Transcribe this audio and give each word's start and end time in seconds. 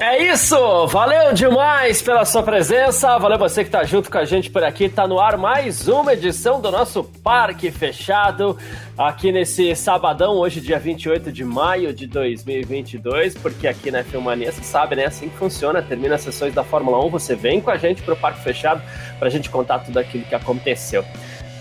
É 0.00 0.30
isso! 0.30 0.86
Valeu 0.86 1.32
demais 1.34 2.00
pela 2.00 2.24
sua 2.24 2.40
presença, 2.40 3.18
valeu 3.18 3.36
você 3.36 3.64
que 3.64 3.70
tá 3.70 3.82
junto 3.82 4.08
com 4.08 4.18
a 4.18 4.24
gente 4.24 4.48
por 4.48 4.62
aqui. 4.62 4.88
Tá 4.88 5.08
no 5.08 5.18
ar 5.18 5.36
mais 5.36 5.88
uma 5.88 6.12
edição 6.12 6.60
do 6.60 6.70
nosso 6.70 7.02
Parque 7.02 7.68
Fechado, 7.72 8.56
aqui 8.96 9.32
nesse 9.32 9.74
sabadão, 9.74 10.36
hoje, 10.36 10.60
dia 10.60 10.78
28 10.78 11.32
de 11.32 11.44
maio 11.44 11.92
de 11.92 12.06
2022, 12.06 13.34
porque 13.38 13.66
aqui 13.66 13.90
na 13.90 14.04
Filmania, 14.04 14.52
você 14.52 14.62
sabe, 14.62 14.94
né? 14.94 15.06
Assim 15.06 15.28
que 15.28 15.36
funciona, 15.36 15.82
termina 15.82 16.14
as 16.14 16.20
sessões 16.20 16.54
da 16.54 16.62
Fórmula 16.62 17.04
1, 17.04 17.10
você 17.10 17.34
vem 17.34 17.60
com 17.60 17.72
a 17.72 17.76
gente 17.76 18.00
pro 18.00 18.14
Parque 18.14 18.40
Fechado 18.40 18.80
pra 19.18 19.28
gente 19.28 19.50
contar 19.50 19.80
tudo 19.80 19.98
aquilo 19.98 20.22
que 20.26 20.34
aconteceu. 20.34 21.04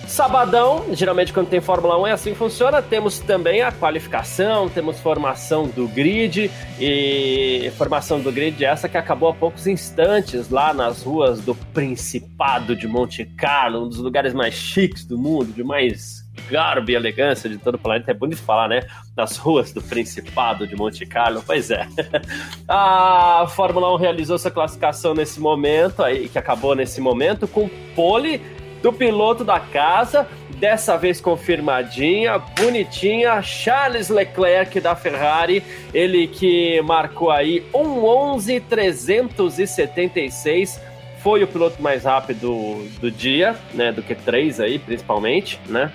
Sabadão, 0.08 0.86
geralmente 0.94 1.34
quando 1.34 1.50
tem 1.50 1.60
Fórmula 1.60 2.00
1 2.02 2.08
é 2.08 2.12
assim 2.14 2.32
que 2.32 2.38
funciona. 2.38 2.82
Temos 2.82 3.20
também 3.20 3.62
a 3.62 3.72
qualificação, 3.72 4.70
temos 4.70 5.00
formação 5.00 5.68
do 5.68 5.88
grid 5.88 6.50
e 6.80 7.72
formação 7.78 8.20
do 8.20 8.32
grid 8.32 8.64
essa 8.64 8.88
que 8.88 8.98
acabou 8.98 9.30
há 9.30 9.34
poucos 9.34 9.68
instantes 9.68 10.50
lá 10.50 10.74
nas 10.74 11.04
ruas 11.04 11.42
do 11.42 11.54
Principado 11.54 12.76
de 12.76 12.88
Monte 12.88 13.26
Carlo, 13.26 13.86
um 13.86 13.90
dos 13.90 14.00
lugares 14.00 14.34
mais 14.34 14.54
chiques 14.54 15.06
do 15.06 15.18
mundo, 15.18 15.52
de 15.54 15.64
mais 15.64 16.26
garbo 16.50 16.90
e 16.92 16.96
elegância 16.96 17.50
de 17.50 17.58
todo 17.58 17.76
o 17.76 17.80
planeta. 17.80 18.12
É 18.12 18.14
bonito 18.14 18.42
falar, 18.42 18.70
né? 18.70 18.82
Nas 19.16 19.38
ruas 19.38 19.74
do 19.74 19.82
Principado 19.82 20.66
de 20.66 20.76
Monte 20.76 21.06
Carlo. 21.06 21.44
Pois 21.46 21.70
é. 21.70 21.88
A 22.68 23.46
Fórmula 23.50 23.94
1 23.96 23.98
realizou 23.98 24.38
sua 24.38 24.52
classificação 24.52 25.14
nesse 25.14 25.40
momento, 25.40 26.02
aí 26.04 26.30
que 26.30 26.38
acabou 26.38 26.76
nesse 26.76 27.02
momento, 27.02 27.48
com 27.48 27.70
pole 27.96 28.42
do 28.82 28.94
piloto 28.94 29.44
da 29.44 29.60
casa, 29.60 30.26
dessa 30.58 30.98
vez 30.98 31.22
confirmadinha, 31.22 32.40
bonitinha, 32.40 33.42
Charles 33.42 34.10
Leclerc 34.10 34.80
da 34.80 34.96
Ferrari, 34.96 35.64
ele 35.94 36.28
que 36.28 36.82
marcou 36.82 37.30
aí 37.32 37.66
um 37.74 38.02
11.376, 38.36 40.80
foi 41.20 41.44
o 41.44 41.48
piloto 41.48 41.82
mais 41.82 42.06
rápido 42.06 42.88
do 43.00 43.12
dia, 43.12 43.56
né, 43.74 43.92
do 43.92 44.02
que 44.02 44.16
três 44.16 44.60
aí, 44.60 44.80
principalmente, 44.80 45.60
né, 45.68 45.92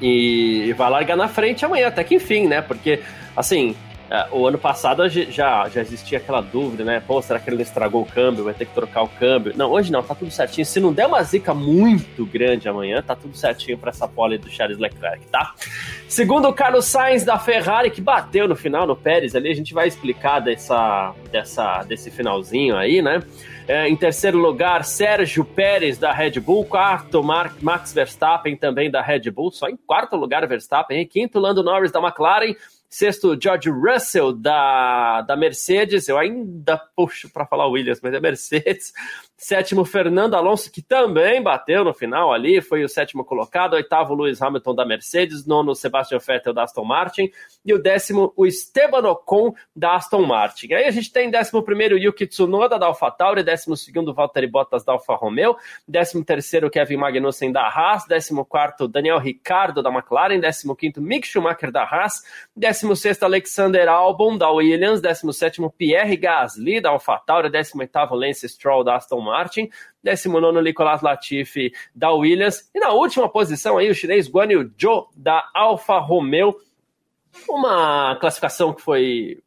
e 0.00 0.72
vai 0.76 0.88
largar 0.90 1.16
na 1.16 1.26
frente 1.28 1.64
amanhã, 1.64 1.88
até 1.88 2.04
que 2.04 2.14
enfim, 2.16 2.46
né, 2.46 2.60
porque, 2.60 3.00
assim, 3.36 3.74
o 4.30 4.46
ano 4.46 4.58
passado 4.58 5.08
já, 5.08 5.68
já 5.68 5.80
existia 5.80 6.18
aquela 6.18 6.40
dúvida, 6.40 6.84
né? 6.84 7.02
Pô, 7.06 7.20
será 7.22 7.38
que 7.38 7.48
ele 7.50 7.62
estragou 7.62 8.02
o 8.02 8.06
câmbio? 8.06 8.44
Vai 8.44 8.54
ter 8.54 8.66
que 8.66 8.74
trocar 8.74 9.02
o 9.02 9.08
câmbio? 9.08 9.52
Não, 9.56 9.70
hoje 9.70 9.90
não, 9.90 10.02
tá 10.02 10.14
tudo 10.14 10.30
certinho. 10.30 10.66
Se 10.66 10.80
não 10.80 10.92
der 10.92 11.06
uma 11.06 11.22
zica 11.22 11.54
muito 11.54 12.26
grande 12.26 12.68
amanhã, 12.68 13.02
tá 13.02 13.14
tudo 13.14 13.36
certinho 13.36 13.78
para 13.78 13.90
essa 13.90 14.06
pole 14.06 14.38
do 14.38 14.50
Charles 14.50 14.78
Leclerc, 14.78 15.26
tá? 15.26 15.54
Segundo 16.08 16.48
o 16.48 16.52
Carlos 16.52 16.84
Sainz 16.84 17.24
da 17.24 17.38
Ferrari, 17.38 17.90
que 17.90 18.00
bateu 18.00 18.46
no 18.46 18.54
final 18.54 18.86
no 18.86 18.96
Pérez 18.96 19.34
ali, 19.34 19.50
a 19.50 19.54
gente 19.54 19.72
vai 19.72 19.88
explicar 19.88 20.40
dessa, 20.40 21.14
dessa, 21.30 21.82
desse 21.82 22.10
finalzinho 22.10 22.76
aí, 22.76 23.00
né? 23.00 23.22
É, 23.66 23.88
em 23.88 23.96
terceiro 23.96 24.36
lugar, 24.36 24.84
Sérgio 24.84 25.42
Pérez 25.44 25.96
da 25.96 26.12
Red 26.12 26.38
Bull. 26.38 26.66
Quarto, 26.66 27.22
Max 27.22 27.92
Verstappen 27.94 28.56
também 28.56 28.90
da 28.90 29.00
Red 29.00 29.30
Bull. 29.30 29.50
Só 29.50 29.68
em 29.68 29.76
quarto 29.76 30.16
lugar, 30.16 30.46
Verstappen. 30.46 31.00
Em 31.00 31.06
quinto, 31.06 31.38
Lando 31.38 31.62
Norris 31.62 31.90
da 31.90 31.98
McLaren. 32.00 32.54
Sexto, 32.94 33.36
George 33.40 33.68
Russell, 33.70 34.32
da, 34.32 35.22
da 35.22 35.36
Mercedes. 35.36 36.06
Eu 36.06 36.16
ainda 36.16 36.78
puxo 36.94 37.28
para 37.28 37.44
falar 37.44 37.66
Williams, 37.66 38.00
mas 38.00 38.14
é 38.14 38.20
Mercedes. 38.20 38.92
Sétimo, 39.36 39.84
Fernando 39.84 40.34
Alonso, 40.34 40.70
que 40.70 40.80
também 40.80 41.42
bateu 41.42 41.82
no 41.82 41.92
final 41.92 42.32
ali, 42.32 42.62
foi 42.62 42.84
o 42.84 42.88
sétimo 42.88 43.24
colocado. 43.24 43.74
Oitavo, 43.74 44.14
Lewis 44.14 44.40
Hamilton 44.40 44.74
da 44.74 44.86
Mercedes. 44.86 45.44
Nono, 45.44 45.74
Sebastian 45.74 46.18
Vettel 46.18 46.52
da 46.54 46.62
Aston 46.62 46.84
Martin. 46.84 47.30
E 47.64 47.74
o 47.74 47.82
décimo, 47.82 48.32
o 48.36 48.46
Esteban 48.46 49.06
Ocon 49.10 49.52
da 49.74 49.96
Aston 49.96 50.22
Martin. 50.24 50.72
Aí 50.72 50.84
a 50.84 50.90
gente 50.92 51.12
tem 51.12 51.30
décimo 51.30 51.62
primeiro, 51.62 51.98
Yuki 51.98 52.28
Tsunoda 52.28 52.78
da 52.78 52.86
AlphaTauri. 52.86 53.42
Décimo 53.42 53.76
segundo, 53.76 54.14
Valtteri 54.14 54.46
Bottas 54.46 54.84
da 54.84 54.92
Alfa 54.92 55.14
Romeo. 55.16 55.56
Décimo 55.86 56.24
terceiro, 56.24 56.70
Kevin 56.70 56.98
Magnussen 56.98 57.50
da 57.50 57.68
Haas. 57.68 58.06
Décimo 58.06 58.44
quarto, 58.44 58.86
Daniel 58.86 59.18
Ricciardo 59.18 59.82
da 59.82 59.90
McLaren. 59.90 60.38
Décimo 60.38 60.76
quinto, 60.76 61.02
Mick 61.02 61.26
Schumacher 61.26 61.72
da 61.72 61.82
Haas. 61.82 62.22
Décimo 62.56 62.94
sexto, 62.94 63.24
Alexander 63.24 63.88
Albon 63.88 64.38
da 64.38 64.48
Williams. 64.48 65.00
Décimo 65.00 65.32
sétimo, 65.32 65.70
Pierre 65.76 66.16
Gasly 66.16 66.80
da 66.80 66.90
AlphaTauri. 66.90 67.50
Décimo 67.50 67.82
oitavo, 67.82 68.14
Lance 68.14 68.48
Stroll 68.48 68.84
da 68.84 68.94
Aston 68.94 69.24
Martin, 69.24 69.33
19 70.02 70.62
Nicolas 70.62 71.02
Latifi 71.02 71.72
da 71.94 72.10
Williams, 72.12 72.70
e 72.74 72.78
na 72.78 72.90
última 72.90 73.28
posição 73.28 73.78
aí 73.78 73.90
o 73.90 73.94
chinês 73.94 74.28
Guan 74.28 74.52
Yu 74.52 74.72
Zhou 74.80 75.08
da 75.16 75.50
Alfa 75.54 75.98
Romeo. 75.98 76.54
Uma 77.48 78.16
classificação 78.20 78.72
que 78.72 78.80
foi 78.80 79.42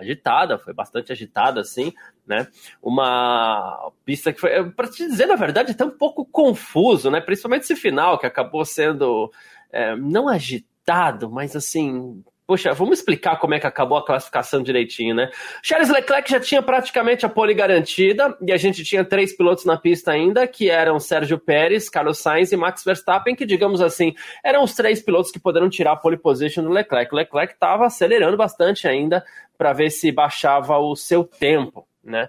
agitada, 0.00 0.58
foi 0.58 0.72
bastante 0.72 1.12
agitada, 1.12 1.60
assim, 1.60 1.92
né? 2.26 2.46
Uma 2.82 3.92
pista 4.04 4.32
que 4.32 4.40
foi, 4.40 4.70
para 4.70 4.88
te 4.88 5.06
dizer, 5.06 5.26
na 5.26 5.36
verdade, 5.36 5.72
até 5.72 5.84
um 5.84 5.90
pouco 5.90 6.24
confuso, 6.24 7.10
né? 7.10 7.20
Principalmente 7.20 7.64
esse 7.64 7.76
final, 7.76 8.18
que 8.18 8.26
acabou 8.26 8.64
sendo 8.64 9.30
é, 9.70 9.94
não 9.96 10.28
agitado, 10.28 11.30
mas 11.30 11.54
assim, 11.54 12.24
Poxa, 12.50 12.72
vamos 12.72 12.98
explicar 12.98 13.38
como 13.38 13.54
é 13.54 13.60
que 13.60 13.66
acabou 13.68 13.96
a 13.96 14.04
classificação 14.04 14.60
direitinho, 14.60 15.14
né? 15.14 15.30
Charles 15.62 15.88
Leclerc 15.88 16.28
já 16.28 16.40
tinha 16.40 16.60
praticamente 16.60 17.24
a 17.24 17.28
pole 17.28 17.54
garantida 17.54 18.36
e 18.44 18.50
a 18.50 18.56
gente 18.56 18.82
tinha 18.82 19.04
três 19.04 19.32
pilotos 19.36 19.64
na 19.64 19.76
pista 19.76 20.10
ainda, 20.10 20.48
que 20.48 20.68
eram 20.68 20.98
Sérgio 20.98 21.38
Pérez, 21.38 21.88
Carlos 21.88 22.18
Sainz 22.18 22.50
e 22.50 22.56
Max 22.56 22.82
Verstappen, 22.82 23.36
que, 23.36 23.46
digamos 23.46 23.80
assim, 23.80 24.16
eram 24.42 24.64
os 24.64 24.74
três 24.74 25.00
pilotos 25.00 25.30
que 25.30 25.38
poderiam 25.38 25.70
tirar 25.70 25.92
a 25.92 25.96
pole 25.96 26.16
position 26.16 26.64
do 26.64 26.70
Leclerc. 26.70 27.14
O 27.14 27.16
Leclerc 27.16 27.54
estava 27.54 27.86
acelerando 27.86 28.36
bastante 28.36 28.88
ainda 28.88 29.24
para 29.56 29.72
ver 29.72 29.90
se 29.90 30.10
baixava 30.10 30.76
o 30.76 30.96
seu 30.96 31.22
tempo, 31.22 31.86
né? 32.02 32.28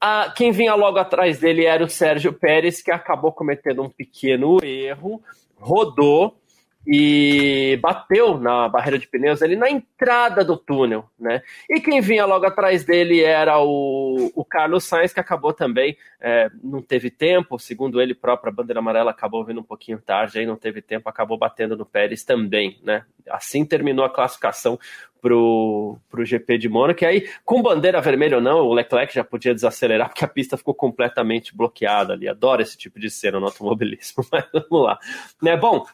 Ah, 0.00 0.32
quem 0.34 0.50
vinha 0.50 0.74
logo 0.74 0.96
atrás 0.96 1.38
dele 1.40 1.66
era 1.66 1.84
o 1.84 1.90
Sérgio 1.90 2.32
Pérez, 2.32 2.80
que 2.80 2.90
acabou 2.90 3.32
cometendo 3.32 3.82
um 3.82 3.90
pequeno 3.90 4.56
erro, 4.64 5.22
rodou 5.58 6.40
e 6.86 7.76
bateu 7.82 8.38
na 8.38 8.68
barreira 8.68 8.98
de 8.98 9.08
pneus 9.08 9.42
ali 9.42 9.56
na 9.56 9.68
entrada 9.68 10.44
do 10.44 10.56
túnel, 10.56 11.04
né? 11.18 11.42
E 11.68 11.80
quem 11.80 12.00
vinha 12.00 12.24
logo 12.24 12.46
atrás 12.46 12.84
dele 12.84 13.22
era 13.22 13.58
o, 13.58 14.30
o 14.34 14.44
Carlos 14.44 14.84
Sainz, 14.84 15.12
que 15.12 15.18
acabou 15.18 15.52
também, 15.52 15.96
é, 16.20 16.48
não 16.62 16.80
teve 16.80 17.10
tempo, 17.10 17.58
segundo 17.58 18.00
ele 18.00 18.14
próprio, 18.14 18.52
a 18.52 18.54
bandeira 18.54 18.78
amarela 18.78 19.10
acabou 19.10 19.44
vindo 19.44 19.60
um 19.60 19.64
pouquinho 19.64 19.98
tarde, 19.98 20.38
aí 20.38 20.46
não 20.46 20.56
teve 20.56 20.80
tempo, 20.80 21.08
acabou 21.08 21.36
batendo 21.36 21.76
no 21.76 21.84
Pérez 21.84 22.22
também, 22.22 22.78
né? 22.82 23.04
Assim 23.28 23.64
terminou 23.64 24.04
a 24.04 24.10
classificação 24.10 24.78
pro, 25.20 25.98
pro 26.08 26.24
GP 26.24 26.56
de 26.56 26.68
Mônaco, 26.68 27.02
e 27.02 27.06
aí, 27.06 27.28
com 27.44 27.60
bandeira 27.60 28.00
vermelha 28.00 28.36
ou 28.36 28.42
não, 28.42 28.58
o 28.60 28.72
Leclerc 28.72 29.12
já 29.12 29.24
podia 29.24 29.52
desacelerar, 29.52 30.08
porque 30.08 30.24
a 30.24 30.28
pista 30.28 30.56
ficou 30.56 30.72
completamente 30.72 31.56
bloqueada 31.56 32.12
ali, 32.12 32.28
adoro 32.28 32.62
esse 32.62 32.76
tipo 32.78 33.00
de 33.00 33.10
cena 33.10 33.40
no 33.40 33.46
automobilismo, 33.46 34.24
mas 34.30 34.44
vamos 34.52 34.86
lá. 34.86 34.98
Né, 35.42 35.56
bom, 35.56 35.84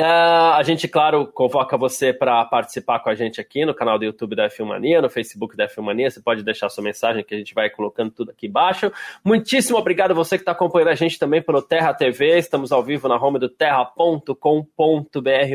Uh, 0.00 0.56
a 0.56 0.62
gente, 0.62 0.88
claro, 0.88 1.26
convoca 1.26 1.76
você 1.76 2.14
para 2.14 2.42
participar 2.46 3.00
com 3.00 3.10
a 3.10 3.14
gente 3.14 3.40
aqui 3.40 3.66
no 3.66 3.74
canal 3.74 3.98
do 3.98 4.04
YouTube 4.06 4.34
da 4.34 4.48
Filmania, 4.48 5.02
no 5.02 5.10
Facebook 5.10 5.54
da 5.54 5.68
Filmania. 5.68 6.10
Você 6.10 6.20
pode 6.20 6.42
deixar 6.42 6.70
sua 6.70 6.82
mensagem 6.82 7.22
que 7.22 7.34
a 7.34 7.38
gente 7.38 7.52
vai 7.52 7.68
colocando 7.68 8.10
tudo 8.10 8.30
aqui 8.30 8.46
embaixo. 8.46 8.90
Muitíssimo 9.22 9.76
obrigado 9.76 10.14
você 10.14 10.38
que 10.38 10.42
está 10.42 10.52
acompanhando 10.52 10.88
a 10.88 10.94
gente 10.94 11.18
também 11.18 11.42
pelo 11.42 11.60
Terra 11.60 11.92
TV. 11.92 12.38
Estamos 12.38 12.72
ao 12.72 12.82
vivo 12.82 13.06
na 13.06 13.16
home 13.16 13.38
do 13.38 13.50
terra.com.br. 13.50 14.34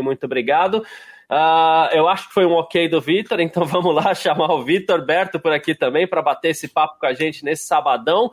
Muito 0.03 0.23
obrigado. 0.25 0.85
Uh, 1.29 1.89
eu 1.91 2.07
acho 2.07 2.27
que 2.27 2.33
foi 2.35 2.45
um 2.45 2.53
ok 2.53 2.87
do 2.87 3.01
Vitor, 3.01 3.39
então 3.39 3.65
vamos 3.67 3.93
lá 3.93 4.13
chamar 4.13 4.53
o 4.53 4.63
Vitor 4.63 5.03
Berto 5.03 5.39
por 5.39 5.51
aqui 5.51 5.73
também 5.73 6.07
para 6.07 6.21
bater 6.21 6.49
esse 6.49 6.67
papo 6.67 6.99
com 6.99 7.07
a 7.07 7.13
gente 7.13 7.43
nesse 7.43 7.65
sabadão. 7.65 8.31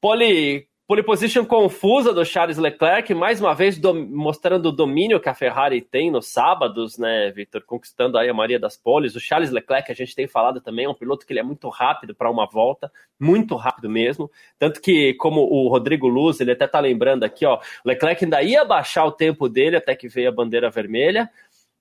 Poli, 0.00 0.66
Pole 0.84 1.04
position 1.04 1.44
confusa 1.44 2.12
do 2.12 2.24
Charles 2.24 2.58
Leclerc, 2.58 3.14
mais 3.14 3.40
uma 3.40 3.54
vez 3.54 3.78
do, 3.78 3.94
mostrando 3.94 4.66
o 4.66 4.72
domínio 4.72 5.20
que 5.20 5.28
a 5.28 5.34
Ferrari 5.34 5.80
tem 5.80 6.10
nos 6.10 6.26
sábados, 6.26 6.98
né, 6.98 7.30
Victor? 7.30 7.62
Conquistando 7.62 8.18
aí 8.18 8.28
a 8.28 8.34
maioria 8.34 8.58
das 8.58 8.76
poles. 8.76 9.14
O 9.14 9.20
Charles 9.20 9.52
Leclerc, 9.52 9.90
a 9.92 9.94
gente 9.94 10.12
tem 10.12 10.26
falado 10.26 10.60
também, 10.60 10.84
é 10.84 10.88
um 10.88 10.94
piloto 10.94 11.24
que 11.24 11.32
ele 11.32 11.38
é 11.38 11.42
muito 11.42 11.68
rápido 11.68 12.16
para 12.16 12.28
uma 12.28 12.46
volta, 12.46 12.90
muito 13.18 13.54
rápido 13.54 13.88
mesmo. 13.88 14.28
Tanto 14.58 14.80
que, 14.82 15.14
como 15.14 15.42
o 15.42 15.68
Rodrigo 15.68 16.08
Luz, 16.08 16.40
ele 16.40 16.50
até 16.50 16.66
tá 16.66 16.80
lembrando 16.80 17.22
aqui, 17.22 17.46
ó, 17.46 17.60
Leclerc 17.84 18.24
ainda 18.24 18.42
ia 18.42 18.64
baixar 18.64 19.04
o 19.04 19.12
tempo 19.12 19.48
dele 19.48 19.76
até 19.76 19.94
que 19.94 20.08
veio 20.08 20.28
a 20.30 20.32
bandeira 20.32 20.68
vermelha 20.68 21.30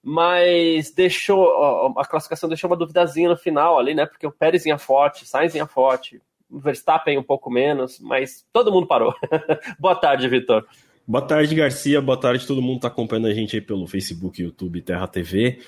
mas 0.03 0.92
deixou 0.92 1.94
a 1.95 2.03
classificação 2.06 2.50
deixou 2.50 2.68
uma 2.68 2.75
duvidazinha 2.75 3.30
no 3.30 3.38
final 3.38 3.77
ali, 3.77 3.94
né? 3.94 4.07
Porque 4.07 4.25
o 4.25 4.31
Pérez 4.31 4.63
vinha 4.63 4.77
forte, 4.77 5.27
Sainz 5.27 5.53
vinha 5.53 5.68
forte, 5.68 6.19
Verstappen 6.51 7.18
um 7.18 7.24
pouco 7.24 7.50
menos, 7.50 8.00
mas 8.00 8.45
todo 8.51 8.71
mundo 8.71 8.88
parou. 8.88 9.13
Boa 9.80 9.95
tarde, 9.95 10.27
Vitor. 10.27 10.65
Boa 11.07 11.25
tarde, 11.25 11.56
Garcia. 11.56 12.01
Boa 12.01 12.18
tarde, 12.18 12.45
todo 12.45 12.62
mundo 12.62 12.77
está 12.77 12.88
acompanhando 12.88 13.27
a 13.27 13.33
gente 13.33 13.56
aí 13.56 13.62
pelo 13.62 13.88
Facebook, 13.88 14.42
YouTube, 14.42 14.81
Terra 14.81 15.07
TV. 15.07 15.59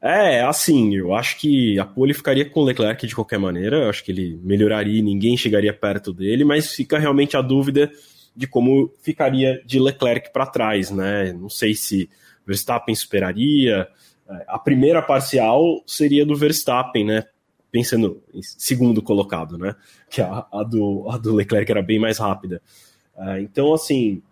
É, 0.00 0.42
assim, 0.42 0.94
eu 0.94 1.14
acho 1.14 1.38
que 1.38 1.78
a 1.78 1.84
pole 1.86 2.12
ficaria 2.12 2.48
com 2.48 2.60
o 2.60 2.64
Leclerc 2.64 3.06
de 3.06 3.14
qualquer 3.14 3.38
maneira, 3.38 3.84
eu 3.84 3.88
acho 3.88 4.04
que 4.04 4.12
ele 4.12 4.38
melhoraria 4.42 5.02
ninguém 5.02 5.34
chegaria 5.34 5.72
perto 5.72 6.12
dele, 6.12 6.44
mas 6.44 6.74
fica 6.74 6.98
realmente 6.98 7.38
a 7.38 7.40
dúvida 7.40 7.90
de 8.36 8.46
como 8.46 8.92
ficaria 9.00 9.62
de 9.64 9.78
Leclerc 9.80 10.30
para 10.30 10.44
trás, 10.44 10.90
né? 10.90 11.32
Não 11.32 11.48
sei 11.48 11.74
se 11.74 12.10
Verstappen 12.46 12.92
esperaria. 12.92 13.88
É, 14.28 14.44
a 14.48 14.58
primeira 14.58 15.00
parcial 15.00 15.82
seria 15.86 16.26
do 16.26 16.36
Verstappen, 16.36 17.04
né? 17.04 17.24
Pensando 17.74 18.22
em 18.32 18.40
segundo 18.40 19.02
colocado, 19.02 19.58
né? 19.58 19.74
Que 20.08 20.22
a, 20.22 20.46
a 20.52 20.62
do, 20.62 21.10
a 21.10 21.18
do 21.18 21.34
Leclerc 21.34 21.68
era 21.68 21.82
bem 21.82 21.98
mais 21.98 22.18
rápida. 22.18 22.62
É, 23.18 23.40
então, 23.40 23.74
assim, 23.74 24.22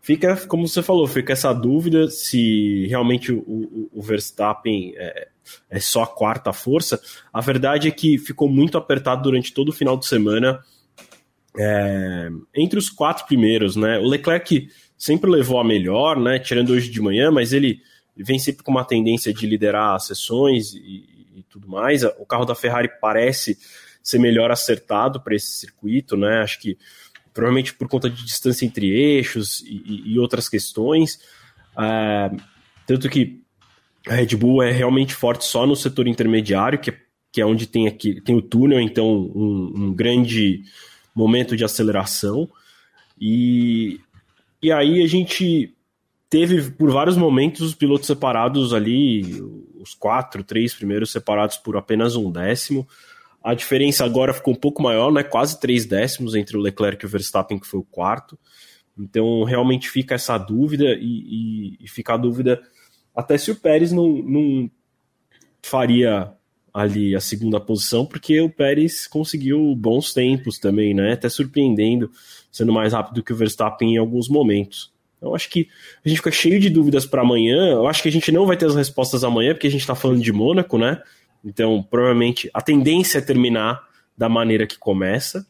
fica, 0.00 0.34
como 0.48 0.66
você 0.66 0.82
falou, 0.82 1.06
fica 1.06 1.32
essa 1.32 1.52
dúvida 1.52 2.10
se 2.10 2.88
realmente 2.88 3.30
o, 3.30 3.38
o, 3.38 3.90
o 3.92 4.02
Verstappen 4.02 4.94
é, 4.96 5.28
é, 5.70 5.78
só 5.78 6.02
a 6.02 6.06
quarta 6.08 6.52
força. 6.52 7.00
A 7.32 7.40
verdade 7.40 7.86
é 7.86 7.92
que 7.92 8.18
ficou 8.18 8.48
muito 8.48 8.76
apertado 8.76 9.22
durante 9.22 9.54
todo 9.54 9.68
o 9.68 9.72
final 9.72 9.96
de 9.96 10.04
semana 10.04 10.58
é, 11.56 12.30
entre 12.52 12.80
os 12.80 12.90
quatro 12.90 13.26
primeiros, 13.26 13.76
né? 13.76 14.00
O 14.00 14.08
Leclerc 14.08 14.68
sempre 14.96 15.30
levou 15.30 15.60
a 15.60 15.64
melhor, 15.64 16.18
né? 16.18 16.40
Tirando 16.40 16.70
hoje 16.70 16.90
de 16.90 17.00
manhã, 17.00 17.30
mas 17.30 17.52
ele 17.52 17.80
vem 18.22 18.38
sempre 18.38 18.62
com 18.62 18.70
uma 18.70 18.84
tendência 18.84 19.32
de 19.32 19.46
liderar 19.46 19.98
sessões 20.00 20.74
e, 20.74 21.04
e 21.36 21.44
tudo 21.48 21.68
mais. 21.68 22.02
O 22.02 22.26
carro 22.26 22.44
da 22.44 22.54
Ferrari 22.54 22.90
parece 23.00 23.58
ser 24.02 24.18
melhor 24.18 24.50
acertado 24.50 25.20
para 25.20 25.34
esse 25.34 25.52
circuito, 25.52 26.16
né? 26.16 26.40
Acho 26.42 26.60
que 26.60 26.78
provavelmente 27.32 27.74
por 27.74 27.88
conta 27.88 28.10
de 28.10 28.24
distância 28.24 28.64
entre 28.66 28.88
eixos 28.88 29.60
e, 29.60 30.12
e 30.12 30.18
outras 30.18 30.48
questões. 30.48 31.20
É, 31.78 32.30
tanto 32.86 33.08
que 33.08 33.42
a 34.08 34.14
Red 34.14 34.34
Bull 34.36 34.62
é 34.62 34.72
realmente 34.72 35.14
forte 35.14 35.44
só 35.44 35.66
no 35.66 35.76
setor 35.76 36.08
intermediário, 36.08 36.78
que, 36.78 36.90
é, 36.90 36.98
que 37.30 37.40
é 37.40 37.46
onde 37.46 37.66
tem 37.66 37.86
aqui 37.86 38.20
tem 38.20 38.34
o 38.34 38.42
túnel, 38.42 38.80
então 38.80 39.06
um, 39.06 39.72
um 39.76 39.94
grande 39.94 40.62
momento 41.14 41.56
de 41.56 41.64
aceleração. 41.64 42.48
E, 43.20 44.00
e 44.62 44.72
aí 44.72 45.02
a 45.02 45.06
gente 45.06 45.74
teve 46.30 46.70
por 46.70 46.90
vários 46.90 47.16
momentos 47.16 47.60
os 47.62 47.74
pilotos 47.74 48.06
separados 48.06 48.74
ali, 48.74 49.40
os 49.80 49.94
quatro, 49.94 50.44
três 50.44 50.74
primeiros 50.74 51.10
separados 51.10 51.56
por 51.56 51.76
apenas 51.76 52.16
um 52.16 52.30
décimo. 52.30 52.86
A 53.42 53.54
diferença 53.54 54.04
agora 54.04 54.34
ficou 54.34 54.52
um 54.52 54.58
pouco 54.58 54.82
maior, 54.82 55.12
né? 55.12 55.22
Quase 55.22 55.58
três 55.58 55.86
décimos 55.86 56.34
entre 56.34 56.56
o 56.56 56.60
Leclerc 56.60 57.02
e 57.02 57.06
o 57.06 57.08
Verstappen, 57.08 57.58
que 57.58 57.66
foi 57.66 57.80
o 57.80 57.84
quarto. 57.84 58.38
Então, 58.98 59.44
realmente 59.44 59.88
fica 59.88 60.16
essa 60.16 60.36
dúvida 60.36 60.84
e, 61.00 61.76
e, 61.78 61.84
e 61.84 61.88
fica 61.88 62.14
a 62.14 62.16
dúvida 62.16 62.60
até 63.14 63.38
se 63.38 63.50
o 63.50 63.56
Pérez 63.56 63.92
não, 63.92 64.08
não 64.22 64.70
faria 65.62 66.32
ali 66.74 67.14
a 67.14 67.20
segunda 67.20 67.60
posição, 67.60 68.04
porque 68.04 68.40
o 68.40 68.50
Pérez 68.50 69.06
conseguiu 69.06 69.74
bons 69.74 70.12
tempos 70.12 70.58
também, 70.58 70.94
né? 70.94 71.12
Até 71.12 71.28
surpreendendo, 71.28 72.10
sendo 72.50 72.72
mais 72.72 72.92
rápido 72.92 73.22
que 73.22 73.32
o 73.32 73.36
Verstappen 73.36 73.94
em 73.94 73.98
alguns 73.98 74.28
momentos. 74.28 74.92
Eu 75.20 75.34
acho 75.34 75.50
que 75.50 75.68
a 76.04 76.08
gente 76.08 76.18
fica 76.18 76.30
cheio 76.30 76.60
de 76.60 76.70
dúvidas 76.70 77.04
para 77.04 77.22
amanhã. 77.22 77.72
Eu 77.72 77.86
acho 77.86 78.02
que 78.02 78.08
a 78.08 78.12
gente 78.12 78.30
não 78.30 78.46
vai 78.46 78.56
ter 78.56 78.66
as 78.66 78.76
respostas 78.76 79.24
amanhã, 79.24 79.52
porque 79.52 79.66
a 79.66 79.70
gente 79.70 79.80
está 79.80 79.94
falando 79.94 80.22
de 80.22 80.32
Mônaco, 80.32 80.78
né? 80.78 81.02
Então, 81.44 81.82
provavelmente, 81.82 82.50
a 82.52 82.60
tendência 82.60 83.18
é 83.18 83.20
terminar 83.20 83.82
da 84.16 84.28
maneira 84.28 84.66
que 84.66 84.78
começa, 84.78 85.46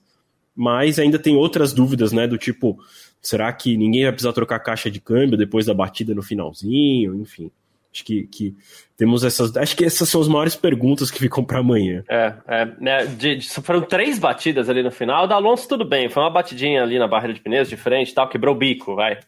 mas 0.54 0.98
ainda 0.98 1.18
tem 1.18 1.36
outras 1.36 1.72
dúvidas, 1.72 2.12
né? 2.12 2.26
Do 2.26 2.36
tipo, 2.36 2.78
será 3.20 3.52
que 3.52 3.76
ninguém 3.76 4.04
vai 4.04 4.12
precisar 4.12 4.32
trocar 4.32 4.58
caixa 4.60 4.90
de 4.90 5.00
câmbio 5.00 5.38
depois 5.38 5.66
da 5.66 5.74
batida 5.74 6.14
no 6.14 6.22
finalzinho? 6.22 7.14
Enfim. 7.14 7.50
Acho 7.92 8.04
que, 8.04 8.26
que 8.26 8.54
temos 8.98 9.24
essas. 9.24 9.56
Acho 9.56 9.76
que 9.76 9.84
essas 9.84 10.08
são 10.08 10.20
as 10.20 10.28
maiores 10.28 10.54
perguntas 10.54 11.10
que 11.10 11.18
ficam 11.18 11.42
para 11.42 11.60
amanhã. 11.60 12.04
É, 12.08 12.34
é 12.46 12.64
né, 12.78 13.06
de, 13.06 13.36
de, 13.36 13.48
foram 13.48 13.80
três 13.80 14.18
batidas 14.18 14.68
ali 14.68 14.82
no 14.82 14.90
final. 14.90 15.26
Da 15.26 15.36
Alonso, 15.36 15.66
tudo 15.66 15.86
bem, 15.86 16.08
foi 16.08 16.22
uma 16.22 16.30
batidinha 16.30 16.82
ali 16.82 16.98
na 16.98 17.08
barreira 17.08 17.32
de 17.32 17.40
pneus 17.40 17.68
de 17.68 17.76
frente 17.76 18.12
tal, 18.12 18.28
quebrou 18.28 18.54
o 18.54 18.58
bico, 18.58 18.94
vai. 18.94 19.18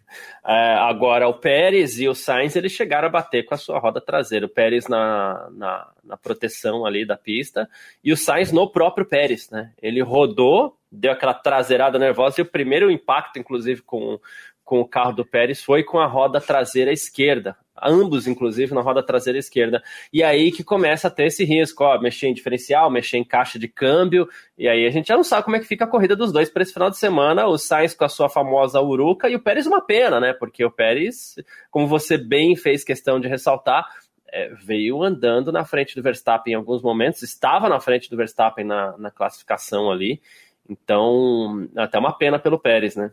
É, 0.47 0.75
agora, 0.75 1.27
o 1.27 1.35
Pérez 1.35 1.99
e 1.99 2.07
o 2.07 2.15
Sainz 2.15 2.55
eles 2.55 2.73
chegaram 2.73 3.09
a 3.09 3.11
bater 3.11 3.45
com 3.45 3.55
a 3.55 3.59
sua 3.59 3.79
roda 3.79 4.01
traseira. 4.01 4.45
O 4.45 4.51
Pérez 4.51 4.87
na, 4.89 5.49
na, 5.53 5.89
na 6.05 6.17
proteção 6.19 6.85
ali 6.85 7.06
da 7.06 7.17
pista 7.17 7.69
e 8.05 8.13
o 8.13 8.17
Sainz 8.17 8.53
no 8.53 8.71
próprio 8.71 9.06
Pérez, 9.06 9.49
né? 9.51 9.73
Ele 9.81 10.03
rodou, 10.03 10.77
deu 10.93 11.13
aquela 11.13 11.35
traseirada 11.35 11.99
nervosa 11.99 12.41
e 12.41 12.43
o 12.43 12.47
primeiro 12.47 12.91
impacto, 12.91 13.39
inclusive, 13.39 13.81
com, 13.83 14.21
com 14.65 14.81
o 14.81 14.89
carro 14.89 15.13
do 15.13 15.25
Pérez 15.25 15.63
foi 15.63 15.83
com 15.83 15.99
a 15.99 16.06
roda 16.06 16.41
traseira 16.41 16.93
esquerda 16.93 17.56
ambos, 17.82 18.27
inclusive, 18.27 18.75
na 18.75 18.81
roda 18.81 19.03
traseira 19.03 19.38
esquerda. 19.38 19.82
E 20.12 20.23
aí 20.23 20.50
que 20.53 20.65
começa 20.65 21.09
a 21.09 21.11
ter 21.11 21.27
esse 21.27 21.44
risco, 21.44 21.85
ó, 21.85 22.00
mexer 22.00 22.29
em 22.29 22.35
diferencial, 22.35 22.91
mexer 22.91 23.19
em 23.19 23.25
caixa 23.25 23.59
de 23.59 23.69
câmbio, 23.69 24.29
e 24.56 24.69
aí 24.69 24.87
a 24.87 24.91
gente 24.91 25.09
já 25.09 25.17
não 25.17 25.25
sabe 25.25 25.44
como 25.44 25.56
é 25.56 25.61
que 25.61 25.67
fica 25.67 25.85
a 25.85 25.88
corrida 25.88 26.17
dos 26.17 26.32
dois 26.32 26.50
para 26.50 26.62
esse 26.62 26.73
final 26.73 26.91
de 26.91 26.99
semana, 26.99 27.47
o 27.47 27.56
Sainz 27.59 27.94
com 27.94 28.05
a 28.05 28.09
sua 28.09 28.29
famosa 28.29 28.81
Uruca 28.81 29.29
e 29.29 29.37
o 29.37 29.41
Pérez 29.41 29.67
uma 29.67 29.81
pena, 29.81 30.21
né? 30.21 30.32
Porque 30.32 30.65
o 30.65 30.71
Pérez, 30.71 31.37
como 31.71 31.87
você 31.87 32.17
bem 32.17 32.56
fez 32.56 32.85
questão 32.85 33.21
de 33.21 33.29
ressaltar, 33.29 33.87
é, 34.32 34.49
veio 34.55 35.03
andando 35.03 35.50
na 35.50 35.65
frente 35.65 35.97
do 35.97 36.03
Verstappen 36.03 36.53
em 36.53 36.56
alguns 36.56 36.82
momentos, 36.82 37.23
estava 37.23 37.69
na 37.69 37.81
frente 37.81 38.09
do 38.09 38.17
Verstappen 38.17 38.65
na, 38.65 38.97
na 38.97 39.11
classificação 39.11 39.91
ali, 39.91 40.21
então 40.69 41.69
até 41.77 41.99
uma 41.99 42.17
pena 42.17 42.38
pelo 42.38 42.59
Pérez, 42.59 42.97
né? 42.97 43.12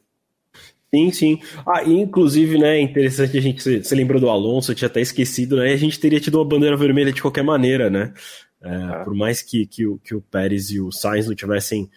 Sim, 0.94 1.12
sim. 1.12 1.40
Ah, 1.66 1.84
e 1.84 1.94
inclusive, 1.94 2.58
né, 2.58 2.78
é 2.78 2.82
interessante 2.82 3.38
a 3.38 3.42
gente, 3.42 3.62
você 3.62 3.96
lembrou 3.96 4.22
do 4.22 4.30
Alonso, 4.30 4.72
eu 4.72 4.76
tinha 4.76 4.88
até 4.88 5.02
esquecido, 5.02 5.58
né, 5.58 5.74
a 5.74 5.78
gente 5.78 6.00
teria 6.00 6.20
tido 6.20 6.36
uma 6.36 6.46
bandeira 6.46 6.78
vermelha 6.78 7.12
de 7.12 7.22
qualquer 7.22 7.44
maneira, 7.44 7.90
né, 7.90 8.14
é, 8.62 8.74
ah. 8.74 9.02
por 9.04 9.14
mais 9.14 9.42
que, 9.42 9.66
que, 9.66 9.86
o, 9.86 9.98
que 9.98 10.16
o 10.16 10.22
Pérez 10.22 10.72
e 10.72 10.80
o 10.80 10.92
Sainz 10.92 11.28
não 11.28 11.36
tivessem 11.36 11.90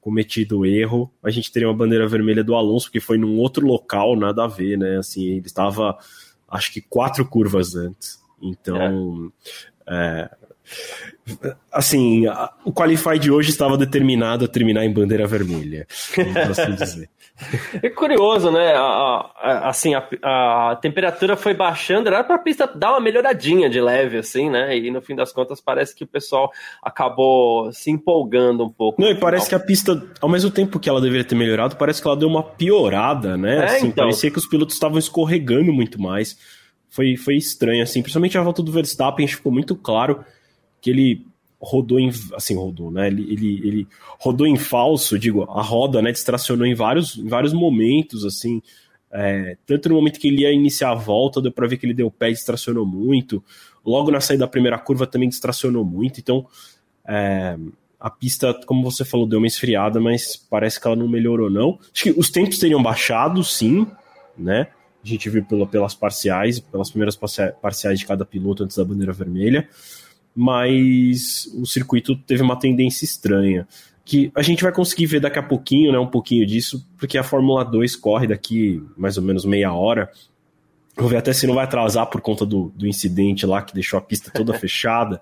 cometido 0.00 0.64
erro, 0.64 1.12
a 1.22 1.28
gente 1.28 1.52
teria 1.52 1.68
uma 1.68 1.76
bandeira 1.76 2.08
vermelha 2.08 2.42
do 2.42 2.54
Alonso, 2.54 2.86
porque 2.86 3.00
foi 3.00 3.18
num 3.18 3.36
outro 3.36 3.66
local, 3.66 4.16
nada 4.16 4.44
a 4.44 4.48
ver, 4.48 4.78
né, 4.78 4.96
assim, 4.96 5.26
ele 5.26 5.46
estava, 5.46 5.98
acho 6.48 6.72
que 6.72 6.80
quatro 6.80 7.26
curvas 7.26 7.74
antes, 7.74 8.18
então, 8.40 9.30
é. 9.86 10.30
É, 10.30 10.30
assim, 11.72 12.24
o 12.64 12.72
Qualify 12.72 13.18
de 13.18 13.30
hoje 13.30 13.50
estava 13.50 13.76
determinado 13.76 14.44
a 14.44 14.48
terminar 14.48 14.84
em 14.84 14.92
bandeira 14.92 15.26
vermelha, 15.26 15.86
assim 16.50 16.74
dizer. 16.74 17.10
É 17.82 17.88
curioso, 17.88 18.50
né? 18.50 18.72
A, 18.74 19.30
a, 19.36 19.68
assim, 19.68 19.94
a, 19.94 20.02
a, 20.22 20.76
temperatura 20.76 21.36
foi 21.36 21.54
baixando, 21.54 22.08
era 22.08 22.24
para 22.24 22.36
a 22.36 22.38
pista 22.38 22.66
dar 22.66 22.92
uma 22.92 23.00
melhoradinha 23.00 23.70
de 23.70 23.80
leve, 23.80 24.18
assim, 24.18 24.50
né? 24.50 24.76
E 24.76 24.90
no 24.90 25.00
fim 25.00 25.14
das 25.14 25.32
contas 25.32 25.60
parece 25.60 25.94
que 25.94 26.04
o 26.04 26.06
pessoal 26.06 26.50
acabou 26.82 27.72
se 27.72 27.90
empolgando 27.90 28.64
um 28.64 28.70
pouco. 28.70 29.00
Não, 29.00 29.08
e 29.08 29.14
parece 29.14 29.48
que 29.48 29.54
a 29.54 29.60
pista, 29.60 30.02
ao 30.20 30.28
mesmo 30.28 30.50
tempo 30.50 30.78
que 30.78 30.88
ela 30.88 31.00
deveria 31.00 31.24
ter 31.24 31.34
melhorado, 31.34 31.76
parece 31.76 32.02
que 32.02 32.08
ela 32.08 32.16
deu 32.16 32.28
uma 32.28 32.42
piorada, 32.42 33.36
né? 33.36 33.58
É, 33.58 33.64
assim, 33.64 33.86
então... 33.88 34.04
Parecia 34.04 34.30
que 34.30 34.38
os 34.38 34.46
pilotos 34.46 34.74
estavam 34.74 34.98
escorregando 34.98 35.72
muito 35.72 36.00
mais. 36.00 36.36
Foi, 36.88 37.16
foi 37.16 37.36
estranho, 37.36 37.82
assim, 37.82 38.02
principalmente 38.02 38.38
a 38.38 38.42
volta 38.42 38.62
do 38.62 38.72
Verstappen, 38.72 39.26
ficou 39.26 39.52
muito 39.52 39.76
claro 39.76 40.24
que 40.80 40.90
ele 40.90 41.26
rodou 41.60 41.98
em. 41.98 42.10
Assim, 42.34 42.54
rodou, 42.54 42.90
né? 42.90 43.08
Ele, 43.08 43.22
ele, 43.32 43.68
ele 43.68 43.88
rodou 44.18 44.46
em 44.46 44.56
falso, 44.56 45.18
digo, 45.18 45.42
a 45.44 45.62
roda, 45.62 46.00
né? 46.00 46.12
Distracionou 46.12 46.66
em 46.66 46.74
vários, 46.74 47.16
em 47.18 47.28
vários 47.28 47.52
momentos, 47.52 48.24
assim. 48.24 48.62
É, 49.10 49.56
tanto 49.66 49.88
no 49.88 49.94
momento 49.96 50.20
que 50.20 50.28
ele 50.28 50.42
ia 50.42 50.52
iniciar 50.52 50.90
a 50.90 50.94
volta, 50.94 51.40
deu 51.40 51.50
para 51.50 51.66
ver 51.66 51.78
que 51.78 51.86
ele 51.86 51.94
deu 51.94 52.10
pé 52.10 52.30
distracionou 52.30 52.86
muito. 52.86 53.42
Logo 53.84 54.10
na 54.10 54.20
saída 54.20 54.44
da 54.44 54.50
primeira 54.50 54.78
curva 54.78 55.06
também 55.06 55.28
distracionou 55.28 55.84
muito. 55.84 56.20
Então, 56.20 56.46
é, 57.06 57.56
a 57.98 58.10
pista, 58.10 58.54
como 58.66 58.88
você 58.88 59.04
falou, 59.04 59.26
deu 59.26 59.38
uma 59.38 59.46
esfriada, 59.46 59.98
mas 59.98 60.36
parece 60.36 60.80
que 60.80 60.86
ela 60.86 60.96
não 60.96 61.08
melhorou, 61.08 61.50
não. 61.50 61.78
Acho 61.92 62.04
que 62.04 62.10
os 62.10 62.30
tempos 62.30 62.58
teriam 62.58 62.82
baixado, 62.82 63.42
sim, 63.42 63.86
né? 64.36 64.68
A 65.02 65.08
gente 65.08 65.30
viu 65.30 65.42
pela, 65.44 65.66
pelas 65.66 65.94
parciais, 65.94 66.60
pelas 66.60 66.90
primeiras 66.90 67.16
parciais 67.16 67.98
de 67.98 68.04
cada 68.04 68.26
piloto 68.26 68.64
antes 68.64 68.76
da 68.76 68.84
bandeira 68.84 69.12
vermelha 69.12 69.68
mas 70.40 71.50
o 71.52 71.66
circuito 71.66 72.14
teve 72.14 72.44
uma 72.44 72.56
tendência 72.56 73.04
estranha. 73.04 73.66
Que 74.04 74.30
a 74.36 74.40
gente 74.40 74.62
vai 74.62 74.70
conseguir 74.70 75.06
ver 75.06 75.20
daqui 75.20 75.36
a 75.36 75.42
pouquinho, 75.42 75.90
né, 75.90 75.98
um 75.98 76.06
pouquinho 76.06 76.46
disso, 76.46 76.88
porque 76.96 77.18
a 77.18 77.24
Fórmula 77.24 77.64
2 77.64 77.96
corre 77.96 78.28
daqui 78.28 78.80
mais 78.96 79.16
ou 79.16 79.24
menos 79.24 79.44
meia 79.44 79.72
hora. 79.72 80.08
Vou 80.96 81.08
ver 81.08 81.16
até 81.16 81.32
se 81.32 81.44
não 81.44 81.56
vai 81.56 81.64
atrasar 81.64 82.06
por 82.06 82.20
conta 82.20 82.46
do, 82.46 82.72
do 82.76 82.86
incidente 82.86 83.44
lá 83.46 83.62
que 83.62 83.74
deixou 83.74 83.98
a 83.98 84.00
pista 84.00 84.30
toda 84.30 84.54
fechada. 84.60 85.20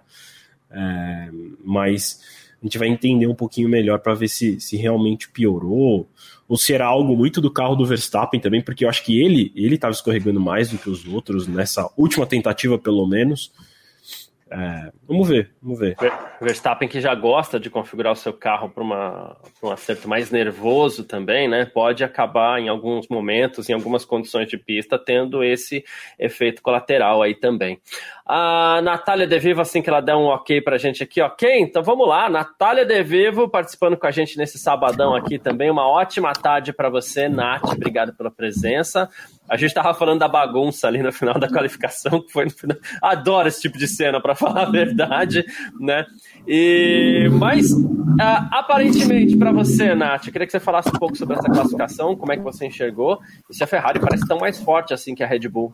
É, 0.70 1.30
mas 1.64 2.20
a 2.60 2.66
gente 2.66 2.76
vai 2.76 2.88
entender 2.88 3.26
um 3.26 3.34
pouquinho 3.34 3.70
melhor 3.70 4.00
para 4.00 4.12
ver 4.12 4.28
se, 4.28 4.60
se 4.60 4.76
realmente 4.76 5.30
piorou 5.30 6.06
ou 6.46 6.58
se 6.58 6.74
era 6.74 6.84
algo 6.84 7.16
muito 7.16 7.40
do 7.40 7.50
carro 7.50 7.74
do 7.74 7.86
Verstappen 7.86 8.38
também, 8.38 8.60
porque 8.60 8.84
eu 8.84 8.90
acho 8.90 9.02
que 9.02 9.18
ele 9.18 9.50
ele 9.56 9.76
estava 9.76 9.92
escorregando 9.92 10.40
mais 10.40 10.68
do 10.68 10.76
que 10.76 10.90
os 10.90 11.06
outros 11.06 11.46
nessa 11.46 11.90
última 11.96 12.26
tentativa, 12.26 12.78
pelo 12.78 13.06
menos. 13.06 13.50
É, 14.48 14.92
vamos 15.08 15.28
ver, 15.28 15.50
vamos 15.60 15.80
ver. 15.80 15.96
Verstappen 16.40 16.88
que 16.88 17.00
já 17.00 17.12
gosta 17.16 17.58
de 17.58 17.68
configurar 17.68 18.12
o 18.12 18.16
seu 18.16 18.32
carro 18.32 18.68
para 18.70 18.84
um 19.60 19.70
acerto 19.72 20.08
mais 20.08 20.30
nervoso 20.30 21.02
também, 21.02 21.48
né? 21.48 21.64
Pode 21.64 22.04
acabar 22.04 22.60
em 22.60 22.68
alguns 22.68 23.08
momentos, 23.08 23.68
em 23.68 23.72
algumas 23.72 24.04
condições 24.04 24.48
de 24.48 24.56
pista, 24.56 24.96
tendo 24.98 25.42
esse 25.42 25.84
efeito 26.16 26.62
colateral 26.62 27.22
aí 27.22 27.34
também. 27.34 27.80
A 28.24 28.80
Natália 28.82 29.26
De 29.26 29.38
Vivo, 29.38 29.60
assim 29.60 29.82
que 29.82 29.90
ela 29.90 30.00
der 30.00 30.14
um 30.14 30.26
ok 30.26 30.60
para 30.60 30.76
a 30.76 30.78
gente 30.78 31.02
aqui, 31.02 31.20
ok? 31.20 31.60
Então 31.60 31.82
vamos 31.82 32.08
lá, 32.08 32.28
Natália 32.30 32.84
De 32.84 33.02
Vivo 33.02 33.48
participando 33.48 33.96
com 33.96 34.06
a 34.06 34.12
gente 34.12 34.38
nesse 34.38 34.58
sabadão 34.58 35.14
aqui 35.14 35.40
também. 35.40 35.70
Uma 35.70 35.88
ótima 35.88 36.32
tarde 36.32 36.72
para 36.72 36.88
você, 36.88 37.28
Nath. 37.28 37.64
Obrigado 37.72 38.14
pela 38.14 38.30
presença. 38.30 39.08
A 39.48 39.56
gente 39.56 39.68
estava 39.68 39.94
falando 39.94 40.20
da 40.20 40.28
bagunça 40.28 40.86
ali 40.88 41.02
no 41.02 41.12
final 41.12 41.38
da 41.38 41.48
qualificação, 41.48 42.20
que 42.20 42.32
foi 42.32 42.46
no 42.46 42.50
final. 42.50 42.76
Adoro 43.02 43.48
esse 43.48 43.60
tipo 43.60 43.78
de 43.78 43.86
cena, 43.86 44.20
para 44.20 44.34
falar 44.34 44.62
a 44.62 44.70
verdade, 44.70 45.44
né? 45.80 46.04
E, 46.46 47.28
mas, 47.32 47.70
aparentemente, 48.50 49.36
para 49.36 49.52
você, 49.52 49.94
Nath, 49.94 50.26
eu 50.26 50.32
queria 50.32 50.46
que 50.46 50.52
você 50.52 50.60
falasse 50.60 50.88
um 50.88 50.98
pouco 50.98 51.16
sobre 51.16 51.36
essa 51.36 51.48
classificação, 51.48 52.16
como 52.16 52.32
é 52.32 52.36
que 52.36 52.42
você 52.42 52.66
enxergou, 52.66 53.18
e 53.50 53.54
se 53.54 53.62
a 53.62 53.66
Ferrari 53.66 54.00
parece 54.00 54.26
tão 54.26 54.38
mais 54.38 54.58
forte 54.60 54.92
assim 54.92 55.14
que 55.14 55.22
a 55.22 55.26
Red 55.26 55.48
Bull. 55.48 55.72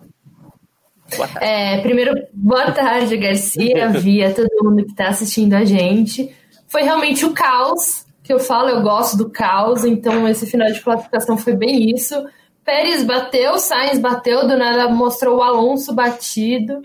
É, 1.40 1.78
primeiro, 1.80 2.14
boa 2.32 2.72
tarde, 2.72 3.16
Garcia, 3.16 3.88
Via, 4.00 4.32
todo 4.32 4.48
mundo 4.62 4.84
que 4.84 4.92
está 4.92 5.08
assistindo 5.08 5.54
a 5.54 5.64
gente. 5.64 6.34
Foi 6.68 6.82
realmente 6.82 7.24
o 7.24 7.32
caos 7.32 8.06
que 8.22 8.32
eu 8.32 8.38
falo, 8.38 8.68
eu 8.68 8.82
gosto 8.82 9.16
do 9.16 9.28
caos, 9.28 9.84
então 9.84 10.28
esse 10.28 10.46
final 10.46 10.70
de 10.70 10.80
classificação 10.80 11.36
foi 11.36 11.54
bem 11.54 11.90
isso. 11.90 12.14
Pérez 12.64 13.04
bateu, 13.04 13.58
Sainz 13.58 13.98
bateu, 13.98 14.46
do 14.46 14.56
nada 14.56 14.88
mostrou 14.88 15.38
o 15.38 15.42
Alonso 15.42 15.92
batido, 15.94 16.82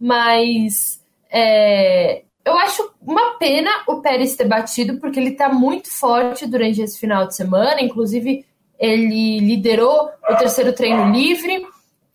mas 0.00 1.00
é, 1.30 2.22
eu 2.44 2.58
acho 2.58 2.90
uma 3.00 3.38
pena 3.38 3.70
o 3.86 4.00
Pérez 4.00 4.34
ter 4.34 4.46
batido, 4.46 4.98
porque 4.98 5.18
ele 5.18 5.30
está 5.30 5.48
muito 5.48 5.90
forte 5.90 6.46
durante 6.46 6.80
esse 6.82 6.98
final 6.98 7.26
de 7.26 7.36
semana, 7.36 7.80
inclusive 7.80 8.44
ele 8.78 9.38
liderou 9.38 10.10
o 10.28 10.36
terceiro 10.36 10.72
treino 10.72 11.12
livre. 11.12 11.64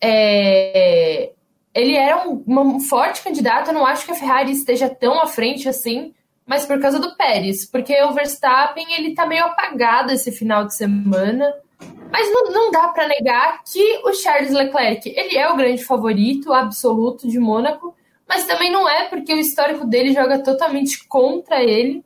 É, 0.00 1.32
ele 1.74 1.94
era 1.94 2.28
um, 2.28 2.44
um, 2.46 2.80
forte 2.80 3.22
candidato, 3.22 3.68
eu 3.68 3.74
não 3.74 3.86
acho 3.86 4.04
que 4.04 4.12
a 4.12 4.14
Ferrari 4.14 4.52
esteja 4.52 4.88
tão 4.88 5.20
à 5.20 5.26
frente 5.26 5.68
assim, 5.68 6.12
mas 6.46 6.66
por 6.66 6.78
causa 6.80 6.98
do 6.98 7.16
Pérez, 7.16 7.64
porque 7.64 8.00
o 8.02 8.12
Verstappen 8.12 8.86
ele 8.94 9.14
tá 9.14 9.26
meio 9.26 9.44
apagado 9.44 10.12
esse 10.12 10.30
final 10.30 10.66
de 10.66 10.74
semana. 10.74 11.54
Mas 12.10 12.32
não, 12.32 12.50
não 12.50 12.70
dá 12.70 12.88
para 12.88 13.06
negar 13.06 13.62
que 13.64 14.00
o 14.04 14.12
Charles 14.12 14.52
Leclerc 14.52 15.08
ele 15.08 15.36
é 15.36 15.50
o 15.50 15.56
grande 15.56 15.84
favorito 15.84 16.52
absoluto 16.52 17.28
de 17.28 17.38
Mônaco, 17.38 17.94
mas 18.26 18.46
também 18.46 18.70
não 18.70 18.88
é 18.88 19.08
porque 19.08 19.32
o 19.32 19.38
histórico 19.38 19.86
dele 19.86 20.12
joga 20.12 20.38
totalmente 20.42 21.06
contra 21.06 21.62
ele. 21.62 22.04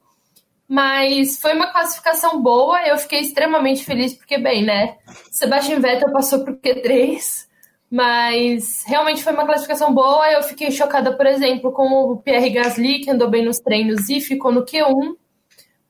Mas 0.69 1.39
foi 1.39 1.55
uma 1.55 1.71
classificação 1.71 2.41
boa, 2.41 2.83
eu 2.87 2.97
fiquei 2.97 3.21
extremamente 3.21 3.85
feliz 3.85 4.15
porque, 4.15 4.39
bem, 4.39 4.65
né? 4.65 4.97
Sebastian 5.31 5.81
Vettel 5.81 6.11
passou 6.11 6.45
por 6.45 6.55
Q3, 6.55 7.47
mas 7.91 8.83
realmente 8.87 9.23
foi 9.23 9.35
uma 9.35 9.45
classificação 9.45 9.93
boa. 9.93 10.31
Eu 10.31 10.43
fiquei 10.43 10.71
chocada, 10.71 11.15
por 11.15 11.27
exemplo, 11.27 11.73
com 11.73 12.13
o 12.13 12.17
Pierre 12.17 12.49
Gasly, 12.49 13.01
que 13.01 13.11
andou 13.11 13.29
bem 13.29 13.45
nos 13.45 13.59
treinos 13.59 14.09
e 14.09 14.21
ficou 14.21 14.51
no 14.51 14.65
Q1. 14.65 15.15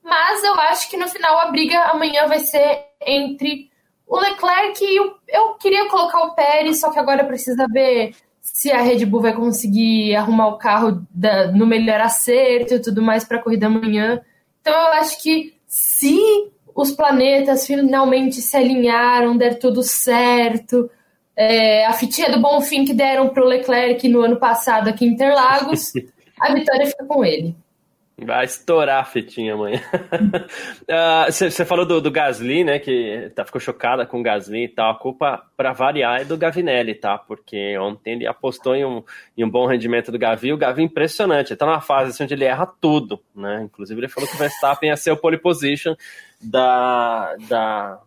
Mas 0.03 0.43
eu 0.43 0.55
acho 0.55 0.91
que 0.91 0.97
no 0.97 1.07
final 1.07 1.39
a 1.39 1.51
briga 1.53 1.79
amanhã 1.85 2.27
vai 2.27 2.41
ser 2.41 2.85
entre 3.07 3.71
o 4.13 4.21
Leclerc 4.21 4.85
e 4.85 5.01
o, 5.01 5.15
eu 5.27 5.55
queria 5.55 5.89
colocar 5.89 6.21
o 6.21 6.35
Pérez, 6.35 6.81
só 6.81 6.91
que 6.91 6.99
agora 6.99 7.25
precisa 7.25 7.67
ver 7.67 8.15
se 8.43 8.71
a 8.71 8.83
Red 8.83 9.07
Bull 9.07 9.23
vai 9.23 9.35
conseguir 9.35 10.15
arrumar 10.15 10.49
o 10.49 10.59
carro 10.59 11.03
da, 11.11 11.51
no 11.51 11.67
melhor 11.67 11.99
acerto 11.99 12.75
e 12.75 12.79
tudo 12.79 13.01
mais 13.01 13.25
para 13.25 13.39
a 13.39 13.43
corrida 13.43 13.69
amanhã. 13.69 14.21
Então 14.61 14.75
eu 14.75 14.93
acho 15.01 15.23
que 15.23 15.55
se 15.67 16.21
os 16.75 16.91
planetas 16.91 17.67
finalmente 17.67 18.43
se 18.43 18.55
alinharam, 18.55 19.35
der 19.35 19.59
tudo 19.59 19.83
certo, 19.83 20.91
é, 21.35 21.87
a 21.87 21.95
fitinha 21.95 22.31
do 22.31 22.39
bom 22.39 22.61
fim 22.61 22.85
que 22.85 22.93
deram 22.93 23.31
para 23.31 23.43
o 23.43 23.49
Leclerc 23.49 24.07
no 24.09 24.21
ano 24.21 24.37
passado 24.37 24.89
aqui 24.89 25.07
em 25.07 25.13
Interlagos, 25.13 25.91
a 26.39 26.53
vitória 26.53 26.87
fica 26.87 27.07
com 27.07 27.25
ele. 27.25 27.57
Vai 28.25 28.45
estourar 28.45 29.01
a 29.01 29.05
fitinha 29.05 29.55
amanhã. 29.55 29.81
Você 31.31 31.63
uh, 31.63 31.67
falou 31.67 31.85
do, 31.85 32.01
do, 32.01 32.11
Gasly, 32.11 32.65
né? 32.65 32.79
Que 32.79 33.31
tá, 33.35 33.45
ficou 33.45 33.61
chocada 33.61 34.07
com 34.07 34.21
o 34.21 34.23
Gasly 34.23 34.65
e 34.65 34.69
tal. 34.69 34.91
A 34.91 34.99
culpa, 34.99 35.45
para 35.57 35.73
variar, 35.73 36.21
é 36.21 36.25
do 36.25 36.37
Gavinelli, 36.37 36.95
tá? 36.95 37.19
Porque 37.19 37.77
ontem 37.79 38.15
ele 38.15 38.27
apostou 38.27 38.75
em 38.75 38.85
um, 38.85 39.03
em 39.37 39.45
um 39.45 39.51
bom 39.51 39.67
rendimento 39.67 40.13
do 40.13 40.19
Gavi. 40.19 40.53
O 40.53 40.59
Gavi 40.59 40.83
é 40.83 40.85
impressionante. 40.85 41.53
Ele 41.53 41.59
tá 41.59 41.67
numa 41.67 41.81
fase 41.81 42.11
assim, 42.11 42.25
onde 42.25 42.35
ele 42.35 42.45
erra 42.45 42.67
tudo, 42.81 43.21
né? 43.35 43.63
Inclusive, 43.65 44.01
ele 44.01 44.09
falou 44.09 44.29
que 44.29 44.37
o 44.37 44.39
Verstappen 44.39 44.91
ia 44.91 44.97
ser 44.97 45.11
o 45.11 45.17
pole 45.17 45.39
position 45.39 45.95
da, 46.41 47.35
da, 47.49 48.01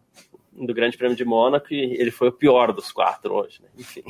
do 0.53 0.73
Grande 0.73 0.97
Prêmio 0.97 1.15
de 1.15 1.25
Mônaco 1.25 1.73
e 1.73 1.95
ele 1.99 2.11
foi 2.11 2.29
o 2.29 2.33
pior 2.33 2.71
dos 2.71 2.91
quatro 2.91 3.33
hoje, 3.33 3.61
né? 3.61 3.69
Enfim. 3.77 4.03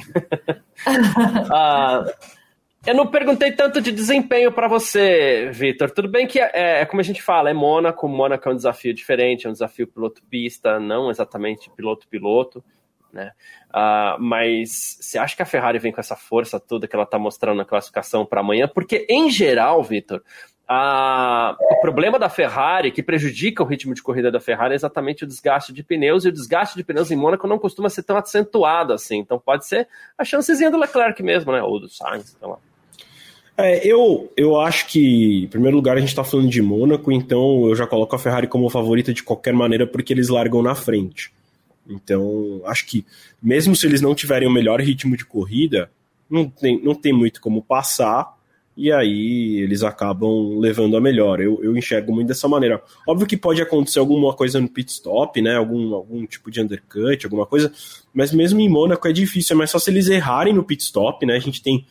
uh, 1.47 2.11
Eu 2.87 2.93
não 2.93 3.07
perguntei 3.07 3.51
tanto 3.51 3.81
de 3.81 3.91
desempenho 3.91 4.51
para 4.51 4.67
você, 4.67 5.49
Vitor. 5.51 5.89
Tudo 5.89 6.07
bem 6.07 6.27
que 6.27 6.39
é, 6.39 6.81
é, 6.81 6.85
como 6.85 7.01
a 7.01 7.03
gente 7.03 7.19
fala, 7.19 7.49
é 7.49 7.53
Mônaco. 7.53 8.07
Mônaco 8.07 8.47
é 8.47 8.51
um 8.51 8.55
desafio 8.55 8.93
diferente, 8.93 9.47
é 9.47 9.49
um 9.49 9.53
desafio 9.53 9.87
piloto-pista, 9.87 10.79
não 10.79 11.09
exatamente 11.09 11.71
piloto-piloto. 11.71 12.63
Né? 13.11 13.31
Uh, 13.69 14.21
mas 14.21 14.99
você 15.01 15.17
acha 15.17 15.35
que 15.35 15.41
a 15.41 15.47
Ferrari 15.47 15.79
vem 15.79 15.91
com 15.91 15.99
essa 15.99 16.15
força 16.15 16.59
toda 16.59 16.87
que 16.87 16.95
ela 16.95 17.05
está 17.05 17.17
mostrando 17.17 17.57
na 17.57 17.65
classificação 17.65 18.23
para 18.23 18.41
amanhã? 18.41 18.67
Porque, 18.67 19.07
em 19.09 19.31
geral, 19.31 19.81
Vitor, 19.81 20.21
o 20.69 21.79
problema 21.81 22.19
da 22.19 22.29
Ferrari, 22.29 22.91
que 22.91 23.01
prejudica 23.01 23.63
o 23.63 23.65
ritmo 23.65 23.95
de 23.95 24.03
corrida 24.03 24.31
da 24.31 24.39
Ferrari, 24.39 24.73
é 24.73 24.75
exatamente 24.75 25.23
o 25.23 25.27
desgaste 25.27 25.73
de 25.73 25.81
pneus, 25.81 26.23
e 26.23 26.29
o 26.29 26.31
desgaste 26.31 26.75
de 26.75 26.83
pneus 26.83 27.09
em 27.09 27.15
Mônaco 27.15 27.47
não 27.47 27.57
costuma 27.57 27.89
ser 27.89 28.03
tão 28.03 28.15
acentuado 28.15 28.93
assim. 28.93 29.17
Então 29.17 29.39
pode 29.39 29.65
ser 29.65 29.87
a 30.15 30.23
chancezinha 30.23 30.69
do 30.69 30.77
Leclerc 30.77 31.23
mesmo, 31.23 31.51
né? 31.51 31.63
Ou 31.63 31.79
do 31.79 31.89
Sainz, 31.89 32.37
sei 32.39 32.47
lá. 32.47 32.57
É, 33.57 33.87
eu, 33.87 34.31
eu 34.35 34.59
acho 34.59 34.87
que, 34.87 35.45
em 35.45 35.47
primeiro 35.47 35.77
lugar, 35.77 35.95
a 35.95 35.99
gente 35.99 36.09
está 36.09 36.23
falando 36.23 36.49
de 36.49 36.61
Mônaco, 36.61 37.11
então 37.11 37.67
eu 37.67 37.75
já 37.75 37.87
coloco 37.87 38.15
a 38.15 38.19
Ferrari 38.19 38.47
como 38.47 38.69
favorita 38.69 39.13
de 39.13 39.23
qualquer 39.23 39.53
maneira, 39.53 39.87
porque 39.87 40.11
eles 40.11 40.27
largam 40.27 40.61
na 40.61 40.75
frente. 40.75 41.31
Então, 41.87 42.61
acho 42.65 42.85
que, 42.85 43.05
mesmo 43.41 43.75
se 43.75 43.85
eles 43.85 44.01
não 44.01 44.13
tiverem 44.13 44.47
o 44.47 44.51
melhor 44.51 44.81
ritmo 44.81 45.15
de 45.15 45.25
corrida, 45.25 45.89
não 46.29 46.49
tem, 46.49 46.81
não 46.83 46.93
tem 46.93 47.13
muito 47.13 47.39
como 47.39 47.61
passar, 47.61 48.34
e 48.77 48.91
aí 48.91 49.57
eles 49.59 49.83
acabam 49.83 50.59
levando 50.59 50.97
a 50.97 51.01
melhor. 51.01 51.39
Eu, 51.39 51.63
eu 51.63 51.77
enxergo 51.77 52.13
muito 52.13 52.27
dessa 52.27 52.47
maneira. 52.47 52.81
Óbvio 53.07 53.25
que 53.25 53.37
pode 53.37 53.61
acontecer 53.61 53.99
alguma 53.99 54.33
coisa 54.33 54.59
no 54.59 54.67
pit 54.67 54.91
stop, 54.91 55.41
né? 55.41 55.55
Algum, 55.55 55.93
algum 55.95 56.25
tipo 56.25 56.51
de 56.51 56.61
undercut, 56.61 57.25
alguma 57.25 57.45
coisa, 57.45 57.71
mas 58.13 58.33
mesmo 58.33 58.59
em 58.59 58.67
Mônaco 58.67 59.07
é 59.07 59.13
difícil, 59.13 59.55
é 59.55 59.57
mais 59.57 59.71
só 59.71 59.79
se 59.79 59.89
eles 59.89 60.09
errarem 60.09 60.53
no 60.53 60.63
pit 60.63 60.83
stop, 60.83 61.25
né? 61.25 61.35
A 61.35 61.39
gente 61.39 61.61
tem 61.61 61.85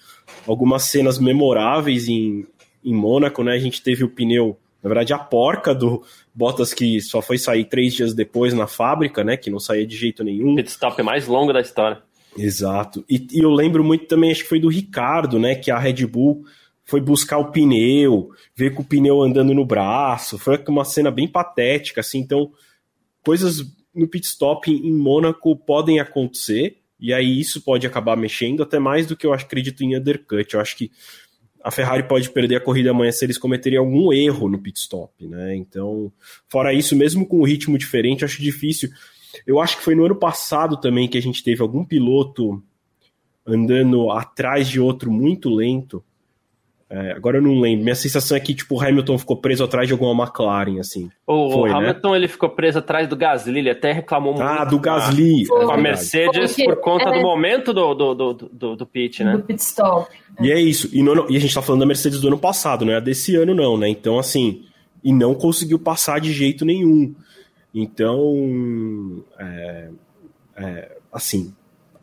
algumas 0.46 0.84
cenas 0.84 1.18
memoráveis 1.18 2.06
em, 2.06 2.46
em 2.84 2.94
Mônaco, 2.94 3.42
né? 3.42 3.52
A 3.52 3.58
gente 3.58 3.82
teve 3.82 4.04
o 4.04 4.10
pneu, 4.10 4.58
na 4.82 4.88
verdade, 4.88 5.14
a 5.14 5.18
porca 5.18 5.74
do 5.74 6.02
Bottas 6.34 6.74
que 6.74 7.00
só 7.00 7.22
foi 7.22 7.38
sair 7.38 7.64
três 7.64 7.94
dias 7.94 8.12
depois 8.12 8.52
na 8.52 8.66
fábrica, 8.66 9.24
né? 9.24 9.38
Que 9.38 9.48
não 9.48 9.58
saía 9.58 9.86
de 9.86 9.96
jeito 9.96 10.22
nenhum. 10.22 10.54
Pit 10.54 10.68
stop 10.68 11.02
mais 11.02 11.26
longo 11.26 11.50
da 11.50 11.62
história. 11.62 12.02
Exato. 12.36 13.04
E, 13.08 13.26
e 13.32 13.38
eu 13.38 13.50
lembro 13.50 13.84
muito 13.84 14.06
também, 14.06 14.30
acho 14.30 14.42
que 14.42 14.48
foi 14.48 14.60
do 14.60 14.68
Ricardo, 14.68 15.38
né? 15.38 15.54
Que 15.54 15.70
a 15.70 15.78
Red 15.78 16.04
Bull 16.06 16.44
foi 16.84 17.00
buscar 17.00 17.38
o 17.38 17.50
pneu, 17.50 18.30
ver 18.54 18.74
com 18.74 18.82
o 18.82 18.84
pneu 18.84 19.22
andando 19.22 19.54
no 19.54 19.64
braço. 19.64 20.38
Foi 20.38 20.62
uma 20.68 20.84
cena 20.84 21.10
bem 21.10 21.26
patética, 21.26 22.00
assim. 22.00 22.18
Então, 22.18 22.52
coisas 23.24 23.64
no 23.94 24.06
pit 24.06 24.26
stop 24.26 24.70
em 24.70 24.92
Mônaco 24.92 25.56
podem 25.56 25.98
acontecer. 25.98 26.78
E 27.00 27.12
aí 27.12 27.40
isso 27.40 27.62
pode 27.62 27.86
acabar 27.86 28.16
mexendo 28.16 28.62
até 28.62 28.78
mais 28.78 29.06
do 29.06 29.16
que 29.16 29.26
eu 29.26 29.32
acredito 29.32 29.82
em 29.82 29.96
undercut. 29.96 30.54
Eu 30.54 30.60
acho 30.60 30.76
que 30.76 30.90
a 31.62 31.70
Ferrari 31.70 32.06
pode 32.06 32.30
perder 32.30 32.56
a 32.56 32.60
corrida 32.60 32.90
amanhã 32.90 33.10
se 33.10 33.24
eles 33.24 33.38
cometerem 33.38 33.78
algum 33.78 34.12
erro 34.12 34.48
no 34.48 34.58
pit 34.58 34.78
stop, 34.78 35.26
né? 35.26 35.56
Então, 35.56 36.12
fora 36.48 36.74
isso, 36.74 36.94
mesmo 36.94 37.26
com 37.26 37.40
um 37.40 37.44
ritmo 37.44 37.78
diferente, 37.78 38.24
acho 38.24 38.42
difícil. 38.42 38.90
Eu 39.46 39.58
acho 39.58 39.78
que 39.78 39.82
foi 39.82 39.94
no 39.94 40.04
ano 40.04 40.14
passado 40.14 40.76
também 40.76 41.08
que 41.08 41.16
a 41.16 41.22
gente 41.22 41.42
teve 41.42 41.62
algum 41.62 41.82
piloto 41.82 42.62
andando 43.46 44.10
atrás 44.10 44.68
de 44.68 44.78
outro 44.78 45.10
muito 45.10 45.48
lento 45.48 46.04
é, 46.94 47.10
agora 47.10 47.38
eu 47.38 47.42
não 47.42 47.58
lembro. 47.58 47.82
Minha 47.82 47.96
sensação 47.96 48.36
é 48.36 48.40
que 48.40 48.54
tipo, 48.54 48.76
o 48.76 48.80
Hamilton 48.80 49.18
ficou 49.18 49.36
preso 49.36 49.64
atrás 49.64 49.88
de 49.88 49.92
alguma 49.92 50.22
McLaren, 50.22 50.78
assim. 50.78 51.10
O, 51.26 51.50
Foi, 51.50 51.70
né? 51.70 51.76
Hamilton 51.76 52.10
né? 52.12 52.16
ele 52.18 52.28
ficou 52.28 52.48
preso 52.48 52.78
atrás 52.78 53.08
do 53.08 53.16
Gasly, 53.16 53.58
ele 53.58 53.70
até 53.70 53.90
reclamou 53.90 54.32
muito. 54.32 54.46
Ah, 54.46 54.64
do 54.64 54.78
Gasly. 54.78 55.44
Com 55.48 55.72
a 55.72 55.76
Mercedes 55.76 56.54
por 56.54 56.76
conta 56.76 57.06
do 57.10 57.16
é. 57.16 57.22
momento 57.22 57.72
do, 57.72 57.94
do, 57.94 58.14
do, 58.14 58.32
do, 58.32 58.76
do 58.76 58.86
pit, 58.86 59.24
né? 59.24 59.32
Do 59.32 59.42
pit 59.42 59.60
stop. 59.60 60.08
E 60.40 60.52
é 60.52 60.60
isso. 60.60 60.88
E, 60.92 61.02
no, 61.02 61.28
e 61.28 61.36
a 61.36 61.40
gente 61.40 61.52
tá 61.52 61.60
falando 61.60 61.80
da 61.80 61.86
Mercedes 61.86 62.20
do 62.20 62.28
ano 62.28 62.38
passado, 62.38 62.84
não 62.84 62.92
é 62.92 62.96
a 62.98 63.00
desse 63.00 63.34
ano, 63.34 63.56
não, 63.56 63.76
né? 63.76 63.88
Então, 63.88 64.16
assim, 64.16 64.62
e 65.02 65.12
não 65.12 65.34
conseguiu 65.34 65.80
passar 65.80 66.20
de 66.20 66.32
jeito 66.32 66.64
nenhum. 66.64 67.12
Então, 67.74 69.24
é, 69.36 69.88
é, 70.58 70.96
assim, 71.12 71.52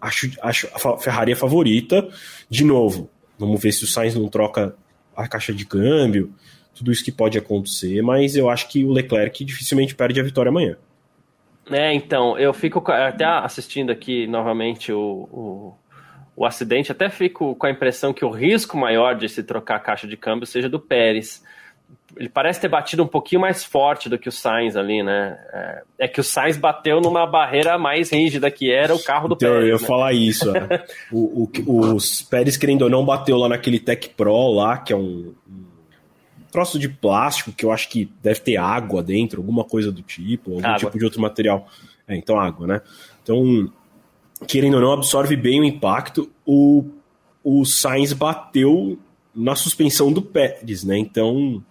acho, 0.02 0.32
acho 0.42 0.68
a 0.76 0.98
Ferrari 0.98 1.32
é 1.32 1.36
favorita. 1.36 2.06
De 2.50 2.66
novo, 2.66 3.10
Vamos 3.42 3.60
ver 3.60 3.72
se 3.72 3.84
o 3.84 3.88
Sainz 3.88 4.14
não 4.14 4.28
troca 4.28 4.76
a 5.16 5.28
caixa 5.28 5.54
de 5.54 5.66
câmbio, 5.66 6.34
tudo 6.74 6.92
isso 6.92 7.04
que 7.04 7.12
pode 7.12 7.38
acontecer, 7.38 8.02
mas 8.02 8.36
eu 8.36 8.50
acho 8.50 8.68
que 8.70 8.84
o 8.84 8.92
Leclerc 8.92 9.44
dificilmente 9.44 9.96
perde 9.96 10.20
a 10.20 10.24
vitória 10.24 10.50
amanhã. 10.50 10.78
É, 11.70 11.94
então, 11.94 12.38
eu 12.38 12.54
fico 12.54 12.84
até 12.92 13.24
assistindo 13.24 13.92
aqui 13.92 14.26
novamente 14.28 14.92
o, 14.92 15.00
o, 15.00 15.74
o, 16.36 16.46
acidente, 16.46 16.92
até 16.92 17.10
fico 17.10 17.56
com 17.56 17.68
a 17.68 17.72
impressão 17.72 18.14
que 18.14 18.26
o 18.26 18.30
risco 18.30 18.78
maior 18.78 19.16
de 19.16 19.30
se 19.30 19.44
trocar 19.44 19.76
a 19.76 19.80
caixa 19.80 20.08
de 20.08 20.18
câmbio 20.18 20.48
seja 20.48 20.68
do 20.68 20.80
Pérez. 20.80 21.44
Ele 22.16 22.30
parece 22.30 22.60
ter 22.60 22.68
batido 22.68 23.04
um 23.04 23.08
pouquinho 23.08 23.42
mais 23.42 23.64
forte 23.64 24.10
do 24.10 24.18
que 24.18 24.28
o 24.28 24.32
Sainz 24.32 24.76
ali, 24.76 25.02
né? 25.02 25.40
É, 25.54 25.84
é 26.00 26.08
que 26.08 26.20
o 26.20 26.24
Sainz 26.24 26.58
bateu 26.58 27.00
numa 27.00 27.26
barreira 27.26 27.78
mais 27.78 28.12
rígida 28.12 28.52
que 28.52 28.72
era 28.72 28.94
o 28.94 29.02
carro 29.02 29.30
do 29.30 29.36
então, 29.36 29.50
Pérez. 29.50 29.64
Eu 29.64 29.76
ia 29.76 29.82
né? 29.82 29.88
falar 29.88 30.14
isso. 30.14 30.56
É. 30.56 30.86
o, 31.12 31.50
o, 31.66 31.96
os 31.96 32.22
Pérez, 32.22 32.58
querendo 32.58 32.84
ou 32.84 32.90
não, 32.90 33.06
bateu 33.06 33.38
lá 33.38 33.48
naquele 33.48 33.80
Tech 33.80 34.10
Pro 34.10 34.52
lá, 34.52 34.78
que 34.78 34.92
é 34.92 34.96
um, 34.96 35.34
um 35.50 35.64
troço 36.52 36.78
de 36.78 36.90
plástico 36.90 37.54
que 37.54 37.66
eu 37.66 37.72
acho 37.72 37.88
que 37.88 38.12
deve 38.22 38.42
ter 38.42 38.58
água 38.58 39.02
dentro, 39.02 39.40
alguma 39.40 39.64
coisa 39.64 39.92
do 39.92 40.02
tipo, 40.02 40.52
algum 40.52 40.66
água. 40.66 40.80
tipo 40.80 41.00
de 41.00 41.06
outro 41.06 41.22
material. 41.22 41.68
É, 42.08 42.16
então 42.16 42.38
água, 42.38 42.68
né? 42.68 42.82
Então, 43.24 43.72
querendo 44.48 44.76
ou 44.76 44.82
não, 44.82 44.92
absorve 44.92 45.36
bem 45.36 45.62
o 45.62 45.64
impacto. 45.64 46.30
O, 46.46 46.86
o 47.44 47.64
Sainz 47.64 48.12
bateu 48.12 49.00
na 49.34 49.56
suspensão 49.56 50.12
do 50.12 50.22
Pérez, 50.22 50.84
né? 50.84 50.98
Então, 50.98 51.64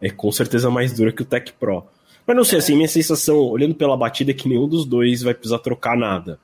é 0.00 0.10
com 0.10 0.30
certeza 0.30 0.70
mais 0.70 0.92
dura 0.92 1.12
que 1.12 1.22
o 1.22 1.24
Tech 1.24 1.52
Pro. 1.58 1.84
Mas 2.26 2.36
não 2.36 2.44
sei, 2.44 2.58
assim, 2.58 2.74
minha 2.74 2.88
sensação, 2.88 3.36
olhando 3.38 3.74
pela 3.74 3.96
batida, 3.96 4.32
é 4.32 4.34
que 4.34 4.48
nenhum 4.48 4.68
dos 4.68 4.84
dois 4.84 5.22
vai 5.22 5.32
precisar 5.32 5.60
trocar 5.60 5.96
nada. 5.96 6.40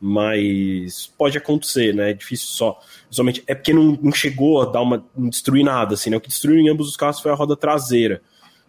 Mas 0.00 1.12
pode 1.18 1.36
acontecer, 1.36 1.94
né? 1.94 2.10
É 2.10 2.14
difícil 2.14 2.48
só. 2.48 2.80
Somente 3.10 3.44
é 3.46 3.54
porque 3.54 3.74
não, 3.74 3.98
não 4.00 4.12
chegou 4.12 4.62
a 4.62 4.64
dar 4.64 4.80
uma. 4.80 5.04
não 5.14 5.28
destruir 5.28 5.62
nada, 5.62 5.92
assim, 5.92 6.08
né? 6.08 6.16
O 6.16 6.20
que 6.20 6.28
destruiu 6.28 6.58
em 6.58 6.70
ambos 6.70 6.88
os 6.88 6.96
casos 6.96 7.20
foi 7.20 7.30
a 7.30 7.34
roda 7.34 7.54
traseira. 7.54 8.22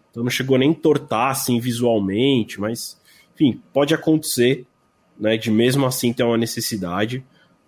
Então 0.09 0.23
não 0.23 0.29
chegou 0.29 0.57
nem 0.57 0.73
tortar 0.73 1.31
assim 1.31 1.57
visualmente, 1.57 2.59
mas 2.59 2.99
enfim, 3.33 3.61
pode 3.71 3.93
acontecer, 3.93 4.65
né? 5.17 5.37
De 5.37 5.49
mesmo 5.49 5.85
assim 5.85 6.11
ter 6.11 6.23
uma 6.23 6.37
necessidade, 6.37 7.23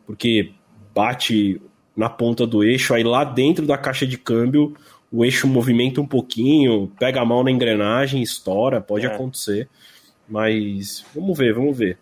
porque 0.05 0.51
bate 0.93 1.61
na 1.95 2.09
ponta 2.09 2.45
do 2.45 2.65
eixo, 2.65 2.93
aí 2.93 3.03
lá 3.03 3.23
dentro 3.23 3.65
da 3.65 3.77
caixa 3.77 4.05
de 4.05 4.17
câmbio 4.17 4.75
o 5.13 5.23
eixo 5.23 5.47
movimenta 5.47 6.01
um 6.01 6.07
pouquinho, 6.07 6.91
pega 6.97 7.21
a 7.21 7.25
mão 7.25 7.43
na 7.43 7.51
engrenagem, 7.51 8.23
estoura, 8.23 8.81
pode 8.81 9.05
é. 9.05 9.09
acontecer. 9.09 9.69
Mas 10.27 11.05
vamos 11.13 11.37
ver, 11.37 11.53
vamos 11.53 11.77
ver. 11.77 11.99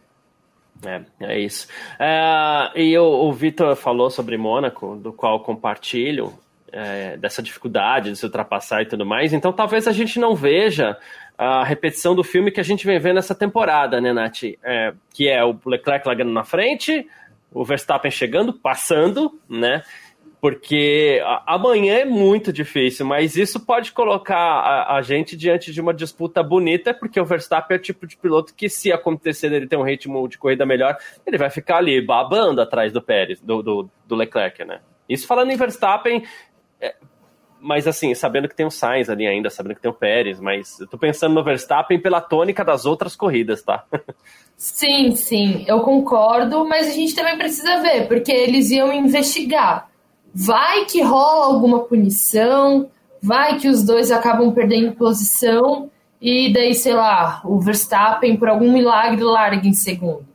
É, 0.85 1.01
é 1.19 1.39
isso. 1.39 1.67
É, 1.99 2.71
e 2.73 2.97
o, 2.97 3.03
o 3.03 3.33
Vitor 3.33 3.75
falou 3.75 4.09
sobre 4.09 4.37
Mônaco, 4.37 4.95
do 4.95 5.11
qual 5.11 5.41
compartilho, 5.41 6.33
é, 6.71 7.17
dessa 7.17 7.43
dificuldade 7.43 8.11
de 8.11 8.15
se 8.15 8.25
ultrapassar 8.25 8.81
e 8.81 8.85
tudo 8.85 9.05
mais. 9.05 9.33
Então 9.33 9.51
talvez 9.51 9.89
a 9.89 9.91
gente 9.91 10.17
não 10.17 10.33
veja 10.33 10.97
a 11.37 11.65
repetição 11.65 12.15
do 12.15 12.23
filme 12.23 12.49
que 12.49 12.61
a 12.61 12.63
gente 12.63 12.85
vem 12.85 12.97
vendo 12.97 13.15
nessa 13.15 13.35
temporada, 13.35 13.99
né, 13.99 14.13
Nath? 14.13 14.43
É, 14.63 14.93
que 15.13 15.27
é 15.27 15.43
o 15.43 15.59
Leclerc 15.65 16.07
largando 16.07 16.31
na 16.31 16.45
frente, 16.45 17.05
o 17.51 17.65
Verstappen 17.65 18.09
chegando, 18.09 18.53
passando, 18.53 19.37
né? 19.49 19.83
Porque 20.41 21.21
amanhã 21.45 21.99
é 21.99 22.05
muito 22.05 22.51
difícil, 22.51 23.05
mas 23.05 23.37
isso 23.37 23.59
pode 23.59 23.91
colocar 23.91 24.35
a, 24.35 24.97
a, 24.97 25.01
gente 25.03 25.37
diante 25.37 25.71
de 25.71 25.79
uma 25.79 25.93
disputa 25.93 26.41
bonita, 26.41 26.95
porque 26.95 27.21
o 27.21 27.25
Verstappen 27.25 27.77
é 27.77 27.79
o 27.79 27.83
tipo 27.83 28.07
de 28.07 28.17
piloto 28.17 28.51
que, 28.55 28.67
se 28.67 28.91
acontecer 28.91 29.53
ele 29.53 29.67
ter 29.67 29.77
um 29.77 29.83
ritmo 29.83 30.27
de 30.27 30.39
corrida 30.39 30.65
melhor, 30.65 30.97
ele 31.27 31.37
vai 31.37 31.51
ficar 31.51 31.77
ali 31.77 32.03
babando 32.03 32.59
atrás 32.59 32.91
do 32.91 32.99
Pérez, 32.99 33.39
do, 33.39 33.61
do, 33.61 33.89
do 34.07 34.15
Leclerc, 34.15 34.65
né? 34.65 34.79
Isso 35.07 35.27
falando 35.27 35.51
em 35.51 35.55
Verstappen, 35.55 36.23
é, 36.79 36.95
mas 37.59 37.87
assim, 37.87 38.15
sabendo 38.15 38.49
que 38.49 38.55
tem 38.55 38.65
o 38.65 38.71
Sainz 38.71 39.11
ali 39.11 39.27
ainda, 39.27 39.47
sabendo 39.51 39.75
que 39.75 39.81
tem 39.81 39.91
o 39.91 39.93
Pérez, 39.93 40.39
mas 40.39 40.79
eu 40.79 40.87
tô 40.87 40.97
pensando 40.97 41.35
no 41.35 41.43
Verstappen 41.43 42.01
pela 42.01 42.19
tônica 42.19 42.65
das 42.65 42.87
outras 42.87 43.15
corridas, 43.15 43.61
tá? 43.61 43.85
Sim, 44.57 45.15
sim, 45.15 45.65
eu 45.67 45.79
concordo, 45.79 46.63
mas 46.65 46.87
a 46.87 46.91
gente 46.91 47.15
também 47.15 47.35
precisa 47.35 47.81
ver, 47.81 48.07
porque 48.07 48.31
eles 48.31 48.69
iam 48.69 48.93
investigar 48.93 49.90
vai 50.33 50.85
que 50.85 51.01
rola 51.01 51.45
alguma 51.45 51.79
punição, 51.79 52.89
vai 53.21 53.59
que 53.59 53.67
os 53.67 53.83
dois 53.83 54.11
acabam 54.11 54.51
perdendo 54.51 54.95
posição 54.95 55.89
e 56.21 56.51
daí, 56.53 56.73
sei 56.73 56.93
lá, 56.93 57.41
o 57.43 57.59
Verstappen 57.59 58.37
por 58.37 58.49
algum 58.49 58.71
milagre 58.71 59.23
larga 59.23 59.67
em 59.67 59.73
segundo. 59.73 60.25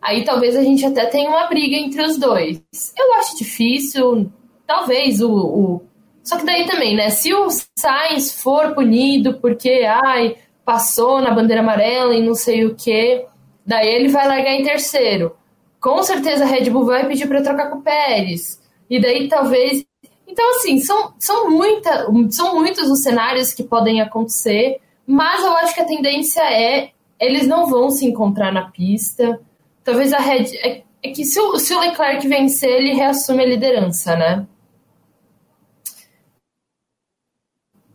Aí 0.00 0.24
talvez 0.24 0.56
a 0.56 0.62
gente 0.62 0.84
até 0.84 1.06
tenha 1.06 1.30
uma 1.30 1.46
briga 1.46 1.76
entre 1.76 2.02
os 2.02 2.18
dois. 2.18 2.62
Eu 2.96 3.14
acho 3.14 3.38
difícil, 3.38 4.30
talvez 4.66 5.20
o, 5.20 5.30
o... 5.30 5.82
Só 6.22 6.36
que 6.36 6.44
daí 6.44 6.66
também, 6.66 6.96
né? 6.96 7.10
Se 7.10 7.32
o 7.32 7.48
Sainz 7.78 8.40
for 8.42 8.74
punido 8.74 9.34
porque, 9.34 9.86
ai, 9.86 10.36
passou 10.64 11.20
na 11.20 11.30
bandeira 11.30 11.62
amarela 11.62 12.14
e 12.14 12.22
não 12.22 12.34
sei 12.34 12.64
o 12.64 12.74
que, 12.74 13.24
daí 13.66 13.88
ele 13.88 14.08
vai 14.08 14.26
largar 14.26 14.52
em 14.52 14.62
terceiro. 14.62 15.36
Com 15.80 16.02
certeza 16.02 16.44
a 16.44 16.46
Red 16.46 16.70
Bull 16.70 16.86
vai 16.86 17.06
pedir 17.06 17.28
para 17.28 17.42
trocar 17.42 17.70
com 17.70 17.78
o 17.78 17.82
Pérez. 17.82 18.58
E 18.88 19.00
daí 19.00 19.28
talvez. 19.28 19.84
Então, 20.26 20.50
assim, 20.56 20.80
são, 20.80 21.14
são, 21.18 21.50
muita, 21.50 22.06
são 22.30 22.58
muitos 22.58 22.90
os 22.90 23.02
cenários 23.02 23.52
que 23.52 23.62
podem 23.62 24.00
acontecer, 24.00 24.80
mas 25.06 25.42
eu 25.42 25.52
acho 25.58 25.74
que 25.74 25.80
a 25.80 25.86
tendência 25.86 26.40
é 26.42 26.90
eles 27.20 27.46
não 27.46 27.66
vão 27.66 27.90
se 27.90 28.04
encontrar 28.06 28.52
na 28.52 28.70
pista. 28.70 29.40
Talvez 29.82 30.12
a 30.12 30.18
Red. 30.18 30.56
É, 30.56 30.82
é 31.02 31.10
que 31.10 31.24
se 31.24 31.40
o, 31.40 31.58
se 31.58 31.74
o 31.74 31.80
Leclerc 31.80 32.26
vencer, 32.26 32.70
ele 32.70 32.94
reassume 32.94 33.42
a 33.42 33.46
liderança, 33.46 34.16
né? 34.16 34.46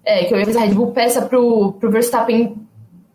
É, 0.04 0.26
que 0.26 0.34
a 0.34 0.38
Red 0.38 0.74
Bull 0.74 0.92
peça 0.92 1.22
pro, 1.22 1.74
pro 1.74 1.92
Verstappen 1.92 2.58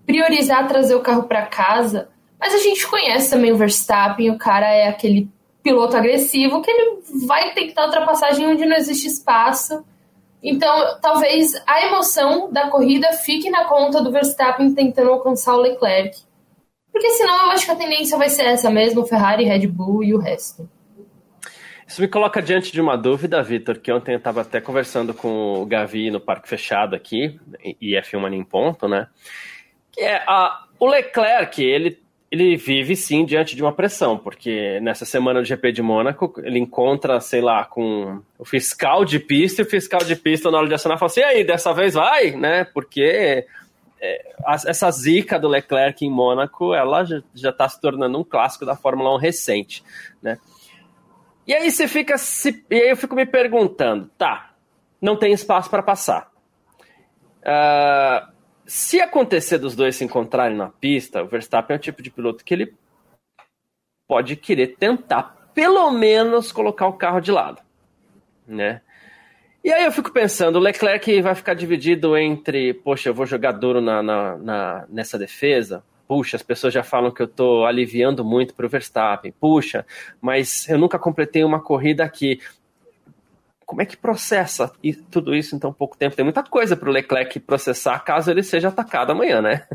priorizar 0.07 0.69
trazer 0.69 0.95
o 0.95 1.01
carro 1.01 1.25
para 1.25 1.47
casa. 1.47 2.09
Mas 2.39 2.55
a 2.55 2.59
gente 2.59 2.87
conhece 2.87 3.31
também 3.31 3.53
o 3.53 3.57
Verstappen, 3.57 4.31
o 4.31 4.39
cara 4.39 4.69
é 4.69 4.89
aquele 4.89 5.31
piloto 5.65 5.97
agressivo 5.97 6.61
que 6.61 6.71
ele 6.71 7.01
vai 7.27 7.55
tentar 7.55 7.87
ultrapassagem 7.87 8.47
onde 8.47 8.67
não 8.67 8.77
existe 8.77 9.09
espaço. 9.09 9.83
Então, 10.43 11.01
talvez 11.01 11.53
a 11.67 11.87
emoção 11.87 12.53
da 12.53 12.69
corrida 12.69 13.11
fique 13.15 13.49
na 13.49 13.65
conta 13.65 14.03
do 14.03 14.13
Verstappen 14.13 14.75
tentando 14.75 15.11
alcançar 15.11 15.55
o 15.55 15.61
Leclerc. 15.61 16.19
Porque 16.93 17.11
senão 17.11 17.47
eu 17.47 17.51
acho 17.53 17.65
que 17.65 17.73
a 17.73 17.77
tendência 17.77 18.19
vai 18.19 18.29
ser 18.29 18.45
essa 18.45 18.71
mesmo, 18.71 19.07
Ferrari, 19.07 19.45
Red 19.45 19.67
Bull 19.67 20.05
e 20.05 20.15
o 20.15 20.19
resto. 20.19 20.69
Isso 21.87 22.01
me 22.01 22.09
coloca 22.09 22.43
diante 22.43 22.71
de 22.71 22.81
uma 22.81 22.97
dúvida, 22.97 23.43
Vitor, 23.43 23.79
que 23.79 23.91
ontem 23.91 24.13
eu 24.13 24.19
estava 24.19 24.43
até 24.43 24.61
conversando 24.61 25.15
com 25.15 25.63
o 25.63 25.67
Gavi 25.67 26.11
no 26.11 26.21
Parque 26.21 26.49
Fechado 26.49 26.95
aqui, 26.95 27.41
e 27.81 27.95
F1 27.95 28.35
em 28.35 28.45
ponto, 28.45 28.87
né? 28.87 29.09
Que 29.91 30.03
é 30.03 30.23
a, 30.27 30.65
o 30.79 30.87
Leclerc, 30.87 31.63
ele 31.63 32.04
ele 32.35 32.57
vive 32.57 32.97
sim 32.97 33.25
diante 33.25 33.55
de 33.55 33.63
uma 33.63 33.73
pressão, 33.73 34.19
porque 34.19 34.81
nessa 34.81 35.05
semana 35.05 35.41
do 35.41 35.47
GP 35.47 35.71
de 35.71 35.83
Mônaco, 35.83 36.35
ele 36.43 36.59
encontra, 36.59 37.21
sei 37.21 37.41
lá, 37.41 37.65
com 37.65 38.21
o 38.37 38.45
fiscal 38.45 39.05
de 39.05 39.21
pista 39.21 39.63
e 39.63 39.65
o 39.65 39.69
fiscal 39.69 40.01
de 40.01 40.17
pista 40.17 40.51
na 40.51 40.59
hora 40.59 40.67
de 40.67 40.75
acionar 40.75 40.99
fala 40.99 41.11
assim: 41.11 41.21
e 41.21 41.25
aí, 41.25 41.45
dessa 41.45 41.73
vez 41.73 41.95
vai, 41.95 42.33
né? 42.33 42.65
Porque 42.65 43.47
é, 44.01 44.35
essa 44.67 44.91
zica 44.91 45.39
do 45.39 45.47
Leclerc 45.47 46.05
em 46.05 46.11
Mônaco, 46.11 46.75
ela 46.75 47.05
já 47.05 47.51
está 47.51 47.69
se 47.69 47.81
tornando 47.81 48.19
um 48.19 48.25
clássico 48.25 48.67
da 48.67 48.75
Fórmula 48.75 49.15
1 49.15 49.19
recente, 49.19 49.85
né? 50.21 50.37
E 51.47 51.55
aí 51.55 51.71
você 51.71 51.87
fica 51.87 52.19
se, 52.19 52.65
e 52.69 52.75
aí 52.75 52.91
eu 52.91 52.97
fico 52.97 53.15
me 53.15 53.27
perguntando, 53.27 54.11
tá? 54.19 54.51
Não 55.01 55.17
tem 55.17 55.33
espaço 55.33 55.71
para 55.71 55.83
passar. 55.83 56.33
Uh, 57.43 58.34
se 58.67 59.01
acontecer 59.01 59.59
dos 59.59 59.77
dois 59.77 59.97
se 59.97 60.05
encontrarem 60.05 60.57
na 60.57 60.69
pista, 60.69 61.23
o 61.23 61.27
Verstappen 61.27 61.75
é 61.75 61.79
o 61.79 61.83
tipo 61.83 62.03
de 62.03 62.11
piloto 62.11 62.45
que 62.45 62.55
ele 62.55 62.75
pode 64.07 64.37
querer 64.37 64.77
tentar, 64.77 65.51
pelo 65.55 65.91
menos, 65.91 66.53
colocar 66.53 66.87
o 66.87 66.95
carro 66.95 67.21
de 67.21 67.31
lado, 67.31 67.63
né? 68.47 68.81
E 69.63 69.73
aí 69.73 69.85
eu 69.85 69.93
fico 69.93 70.13
pensando, 70.13 70.57
o 70.57 70.61
Leclerc 70.61 71.23
vai 71.23 71.35
ficar 71.35 71.55
dividido 71.55 72.17
entre, 72.17 72.75
poxa, 72.75 73.09
eu 73.09 73.15
vou 73.15 73.25
jogar 73.25 73.53
duro 73.53 73.81
na, 73.81 74.03
na, 74.03 74.37
na 74.37 74.87
nessa 74.91 75.19
defesa, 75.19 75.83
puxa, 76.07 76.37
as 76.37 76.43
pessoas 76.43 76.75
já 76.75 76.83
falam 76.83 77.11
que 77.11 77.23
eu 77.23 77.27
estou 77.27 77.65
aliviando 77.65 78.23
muito 78.23 78.55
para 78.55 78.67
o 78.67 78.69
Verstappen, 78.69 79.33
puxa, 79.41 79.87
mas 80.21 80.69
eu 80.69 80.79
nunca 80.79 80.99
completei 80.99 81.43
uma 81.43 81.61
corrida 81.61 82.05
aqui 82.05 82.41
como 83.75 83.83
é 83.83 83.87
que 83.87 83.97
processa 83.97 84.73
tudo 85.11 85.35
isso 85.35 85.57
em 85.57 85.59
tão 85.59 85.73
pouco 85.73 85.97
tempo? 85.97 86.15
Tem 86.15 86.25
muita 86.25 86.45
coisa 86.45 86.77
para 86.77 86.89
o 86.89 86.93
Leclerc 86.93 87.41
processar 87.41 87.99
caso 87.99 88.31
ele 88.31 88.45
seja 88.45 88.69
atacado 88.69 89.11
amanhã, 89.11 89.43
né? 89.43 89.67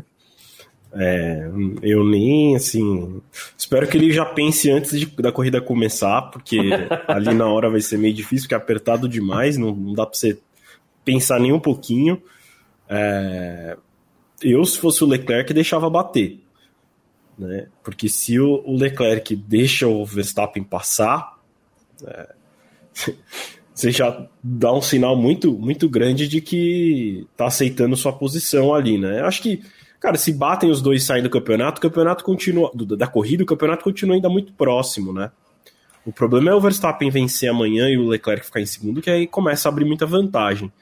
É, 0.90 1.50
eu 1.82 2.02
nem, 2.02 2.56
assim. 2.56 3.20
Espero 3.58 3.86
que 3.86 3.98
ele 3.98 4.10
já 4.10 4.24
pense 4.24 4.70
antes 4.70 4.98
de, 4.98 5.04
da 5.04 5.30
corrida 5.30 5.60
começar, 5.60 6.22
porque 6.30 6.58
ali 7.06 7.34
na 7.34 7.46
hora 7.46 7.68
vai 7.68 7.82
ser 7.82 7.98
meio 7.98 8.14
difícil, 8.14 8.44
porque 8.44 8.54
é 8.54 8.56
apertado 8.56 9.06
demais, 9.06 9.58
não, 9.58 9.76
não 9.76 9.92
dá 9.92 10.06
para 10.06 10.18
você 10.18 10.38
pensar 11.04 11.38
nem 11.38 11.52
um 11.52 11.60
pouquinho. 11.60 12.22
É, 12.88 13.76
eu, 14.40 14.64
se 14.64 14.78
fosse 14.78 15.04
o 15.04 15.06
Leclerc, 15.06 15.52
deixava 15.52 15.90
bater. 15.90 16.40
Né? 17.38 17.66
Porque 17.84 18.08
se 18.08 18.40
o, 18.40 18.62
o 18.64 18.74
Leclerc 18.78 19.36
deixa 19.36 19.86
o 19.86 20.06
Verstappen 20.06 20.64
passar. 20.64 21.38
É, 22.02 22.34
você 23.74 23.90
já 23.90 24.26
dá 24.42 24.72
um 24.72 24.82
sinal 24.82 25.16
muito, 25.16 25.52
muito 25.52 25.88
grande 25.88 26.28
de 26.28 26.40
que 26.40 27.26
tá 27.36 27.46
aceitando 27.46 27.96
sua 27.96 28.12
posição 28.12 28.74
ali, 28.74 28.98
né? 28.98 29.22
Acho 29.22 29.42
que, 29.42 29.62
cara, 29.98 30.16
se 30.16 30.32
batem 30.32 30.70
os 30.70 30.82
dois 30.82 31.02
saindo 31.04 31.28
do 31.28 31.30
campeonato, 31.30 31.78
o 31.78 31.82
campeonato 31.82 32.24
continua, 32.24 32.70
da 32.74 33.06
corrida, 33.06 33.42
o 33.42 33.46
campeonato 33.46 33.84
continua 33.84 34.16
ainda 34.16 34.28
muito 34.28 34.52
próximo, 34.52 35.12
né? 35.12 35.30
O 36.04 36.12
problema 36.12 36.50
é 36.50 36.54
o 36.54 36.60
Verstappen 36.60 37.10
vencer 37.10 37.50
amanhã 37.50 37.88
e 37.88 37.98
o 37.98 38.08
Leclerc 38.08 38.44
ficar 38.44 38.60
em 38.60 38.66
segundo, 38.66 39.02
que 39.02 39.10
aí 39.10 39.26
começa 39.26 39.68
a 39.68 39.70
abrir 39.70 39.84
muita 39.84 40.06
vantagem. 40.06 40.72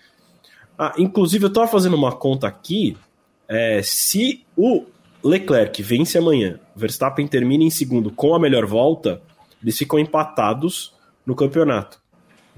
Ah, 0.79 0.95
inclusive, 0.97 1.45
eu 1.45 1.53
tava 1.53 1.67
fazendo 1.67 1.97
uma 1.97 2.13
conta 2.13 2.47
aqui. 2.47 2.97
É, 3.49 3.81
se 3.83 4.45
o 4.57 4.85
Leclerc 5.23 5.83
vence 5.83 6.17
amanhã, 6.17 6.61
Verstappen 6.75 7.27
termina 7.27 7.65
em 7.65 7.71
segundo 7.71 8.11
com 8.11 8.35
a 8.35 8.39
melhor 8.39 8.65
volta, 8.65 9.21
eles 9.61 9.77
ficam 9.77 9.99
empatados 9.99 10.95
no 11.27 11.35
campeonato. 11.35 12.01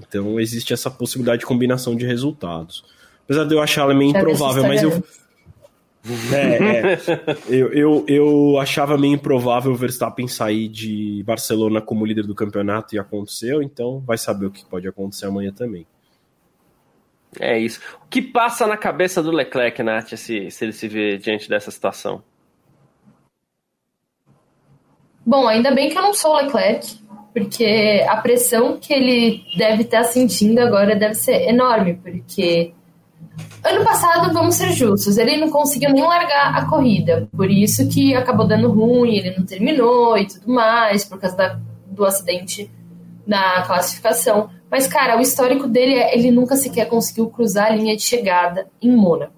Então 0.07 0.39
existe 0.39 0.73
essa 0.73 0.89
possibilidade 0.89 1.39
de 1.39 1.45
combinação 1.45 1.95
de 1.95 2.05
resultados. 2.05 2.83
Apesar 3.23 3.45
de 3.45 3.53
eu 3.53 3.61
achar 3.61 3.81
ela 3.83 3.93
meio 3.93 4.11
improvável, 4.11 4.63
mas 4.63 4.81
eu. 4.81 5.03
É, 6.33 6.93
é. 6.93 6.99
Eu, 7.47 7.71
eu, 7.73 8.05
eu 8.07 8.59
achava 8.59 8.97
meio 8.97 9.13
improvável 9.13 9.71
o 9.71 9.75
Verstappen 9.75 10.27
sair 10.27 10.67
de 10.67 11.21
Barcelona 11.23 11.79
como 11.79 12.07
líder 12.07 12.25
do 12.25 12.33
campeonato 12.33 12.95
e 12.95 12.99
aconteceu, 12.99 13.61
então 13.61 13.99
vai 13.99 14.17
saber 14.17 14.47
o 14.47 14.51
que 14.51 14.65
pode 14.65 14.87
acontecer 14.87 15.27
amanhã 15.27 15.53
também. 15.53 15.85
É 17.39 17.57
isso. 17.57 17.79
O 18.03 18.07
que 18.07 18.21
passa 18.21 18.65
na 18.65 18.75
cabeça 18.75 19.21
do 19.21 19.31
Leclerc, 19.31 19.81
Nath, 19.83 20.15
se, 20.15 20.49
se 20.49 20.65
ele 20.65 20.73
se 20.73 20.87
vê 20.87 21.17
diante 21.17 21.47
dessa 21.47 21.69
situação? 21.69 22.23
Bom, 25.25 25.47
ainda 25.47 25.71
bem 25.71 25.89
que 25.89 25.97
eu 25.97 26.01
não 26.01 26.13
sou 26.13 26.33
o 26.33 26.37
Leclerc, 26.37 26.99
porque 27.33 28.05
a 28.07 28.17
pressão 28.17 28.77
que 28.77 28.93
ele 28.93 29.43
deve 29.57 29.83
estar 29.83 30.03
sentindo 30.03 30.59
agora 30.59 30.95
deve 30.95 31.15
ser 31.15 31.47
enorme, 31.47 31.93
porque 31.95 32.73
ano 33.63 33.83
passado, 33.83 34.33
vamos 34.33 34.55
ser 34.55 34.71
justos, 34.73 35.17
ele 35.17 35.37
não 35.37 35.49
conseguiu 35.49 35.91
nem 35.91 36.03
largar 36.03 36.55
a 36.55 36.65
corrida, 36.65 37.29
por 37.35 37.49
isso 37.49 37.87
que 37.87 38.13
acabou 38.15 38.47
dando 38.47 38.71
ruim, 38.71 39.15
ele 39.15 39.37
não 39.37 39.45
terminou 39.45 40.17
e 40.17 40.27
tudo 40.27 40.51
mais, 40.51 41.05
por 41.05 41.19
causa 41.19 41.37
da, 41.37 41.59
do 41.85 42.05
acidente 42.05 42.69
na 43.25 43.61
classificação. 43.61 44.49
Mas, 44.69 44.87
cara, 44.87 45.17
o 45.17 45.21
histórico 45.21 45.67
dele 45.67 45.95
é 45.95 46.17
ele 46.17 46.31
nunca 46.31 46.55
sequer 46.55 46.85
conseguiu 46.87 47.29
cruzar 47.29 47.67
a 47.67 47.75
linha 47.75 47.95
de 47.95 48.01
chegada 48.01 48.67
em 48.81 48.91
Mônaco. 48.91 49.33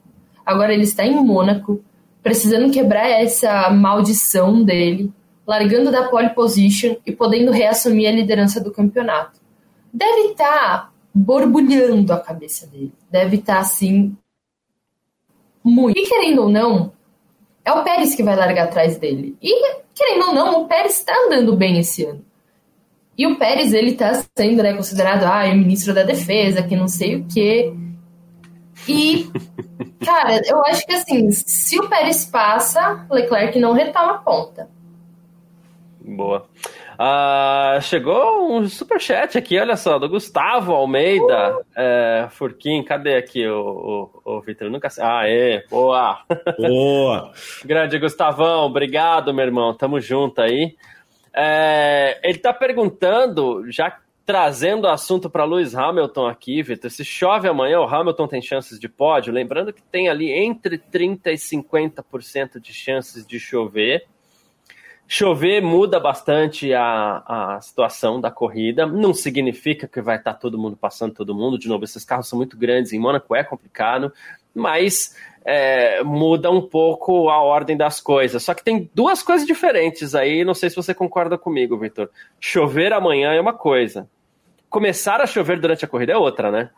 Agora 0.45 0.73
ele 0.73 0.83
está 0.83 1.05
em 1.05 1.15
Mônaco, 1.15 1.83
precisando 2.21 2.71
quebrar 2.71 3.07
essa 3.07 3.69
maldição 3.69 4.63
dele 4.63 5.11
largando 5.45 5.91
da 5.91 6.07
pole 6.07 6.29
position 6.29 6.95
e 7.05 7.11
podendo 7.11 7.51
reassumir 7.51 8.07
a 8.07 8.11
liderança 8.11 8.61
do 8.61 8.71
campeonato. 8.71 9.39
Deve 9.93 10.31
estar 10.31 10.45
tá 10.45 10.91
borbulhando 11.13 12.11
a 12.13 12.19
cabeça 12.19 12.65
dele. 12.65 12.93
Deve 13.11 13.37
estar 13.37 13.55
tá, 13.55 13.59
assim. 13.59 14.15
Muito. 15.63 15.97
E 15.97 16.07
querendo 16.07 16.43
ou 16.43 16.49
não, 16.49 16.91
é 17.63 17.71
o 17.71 17.83
Pérez 17.83 18.15
que 18.15 18.23
vai 18.23 18.35
largar 18.35 18.65
atrás 18.65 18.97
dele. 18.97 19.37
E 19.41 19.83
querendo 19.93 20.27
ou 20.27 20.33
não, 20.33 20.61
o 20.61 20.67
Pérez 20.67 20.97
está 20.97 21.13
andando 21.25 21.55
bem 21.55 21.79
esse 21.79 22.05
ano. 22.05 22.25
E 23.17 23.27
o 23.27 23.37
Pérez, 23.37 23.73
ele 23.73 23.93
tá 23.93 24.23
sendo 24.35 24.63
né, 24.63 24.73
considerado 24.73 25.23
ah, 25.23 25.45
o 25.45 25.55
ministro 25.55 25.93
da 25.93 26.03
defesa, 26.03 26.63
que 26.63 26.75
não 26.75 26.87
sei 26.87 27.15
o 27.15 27.27
quê. 27.27 27.73
E, 28.87 29.29
cara, 30.03 30.41
eu 30.45 30.61
acho 30.65 30.85
que 30.85 30.93
assim, 30.93 31.29
se 31.31 31.79
o 31.79 31.87
Pérez 31.87 32.25
passa, 32.25 33.05
Leclerc 33.11 33.57
não 33.59 33.73
retoma 33.73 34.15
a 34.15 34.17
ponta. 34.17 34.69
Boa. 36.05 36.45
Ah, 36.99 37.79
chegou 37.81 38.51
um 38.51 38.67
super 38.67 38.99
chat 38.99 39.37
aqui, 39.37 39.57
olha 39.57 39.77
só, 39.77 39.97
do 39.97 40.09
Gustavo 40.09 40.73
Almeida. 40.73 41.57
Uh. 41.57 41.63
É, 41.75 42.27
Furquim, 42.29 42.83
cadê 42.83 43.15
aqui 43.15 43.47
o, 43.47 44.11
o, 44.25 44.37
o 44.37 44.41
Vitor? 44.41 44.69
Nunca 44.69 44.89
Ah, 44.99 45.27
é, 45.27 45.63
boa. 45.69 46.19
Boa. 46.59 47.31
Grande 47.63 47.97
Gustavão, 47.97 48.65
obrigado, 48.65 49.33
meu 49.33 49.45
irmão. 49.45 49.73
Tamo 49.73 49.99
junto 50.01 50.41
aí. 50.41 50.75
É, 51.33 52.19
ele 52.23 52.37
tá 52.37 52.53
perguntando, 52.53 53.63
já 53.71 53.97
trazendo 54.25 54.85
o 54.85 54.89
assunto 54.89 55.29
para 55.29 55.45
Lewis 55.45 55.75
Hamilton 55.75 56.27
aqui, 56.27 56.61
Vitor, 56.61 56.89
se 56.89 57.03
chove 57.03 57.47
amanhã, 57.47 57.79
o 57.79 57.87
Hamilton 57.87 58.27
tem 58.27 58.41
chances 58.41 58.79
de 58.79 58.87
pódio? 58.87 59.33
Lembrando 59.33 59.73
que 59.73 59.81
tem 59.81 60.09
ali 60.09 60.31
entre 60.31 60.77
30% 60.77 61.27
e 61.27 61.33
50% 61.33 62.59
de 62.59 62.73
chances 62.73 63.25
de 63.25 63.39
chover. 63.39 64.05
Chover 65.07 65.61
muda 65.61 65.99
bastante 65.99 66.73
a, 66.73 67.23
a 67.27 67.61
situação 67.61 68.19
da 68.19 68.31
corrida. 68.31 68.85
Não 68.85 69.13
significa 69.13 69.87
que 69.87 70.01
vai 70.01 70.17
estar 70.17 70.33
todo 70.33 70.57
mundo 70.57 70.75
passando 70.75 71.13
todo 71.13 71.35
mundo. 71.35 71.57
De 71.57 71.67
novo, 71.67 71.83
esses 71.83 72.03
carros 72.03 72.27
são 72.27 72.37
muito 72.37 72.57
grandes. 72.57 72.93
Em 72.93 72.99
Mônaco 72.99 73.35
é 73.35 73.43
complicado, 73.43 74.11
mas 74.55 75.15
é, 75.45 76.01
muda 76.03 76.49
um 76.49 76.61
pouco 76.61 77.29
a 77.29 77.41
ordem 77.41 77.75
das 77.75 77.99
coisas. 77.99 78.41
Só 78.41 78.53
que 78.53 78.63
tem 78.63 78.89
duas 78.93 79.21
coisas 79.21 79.45
diferentes 79.45 80.15
aí. 80.15 80.43
Não 80.43 80.53
sei 80.53 80.69
se 80.69 80.75
você 80.75 80.93
concorda 80.93 81.37
comigo, 81.37 81.77
Victor. 81.77 82.09
Chover 82.39 82.93
amanhã 82.93 83.33
é 83.33 83.41
uma 83.41 83.53
coisa. 83.53 84.07
Começar 84.69 85.21
a 85.21 85.27
chover 85.27 85.59
durante 85.59 85.85
a 85.85 85.87
corrida 85.87 86.13
é 86.13 86.17
outra, 86.17 86.49
né? 86.49 86.69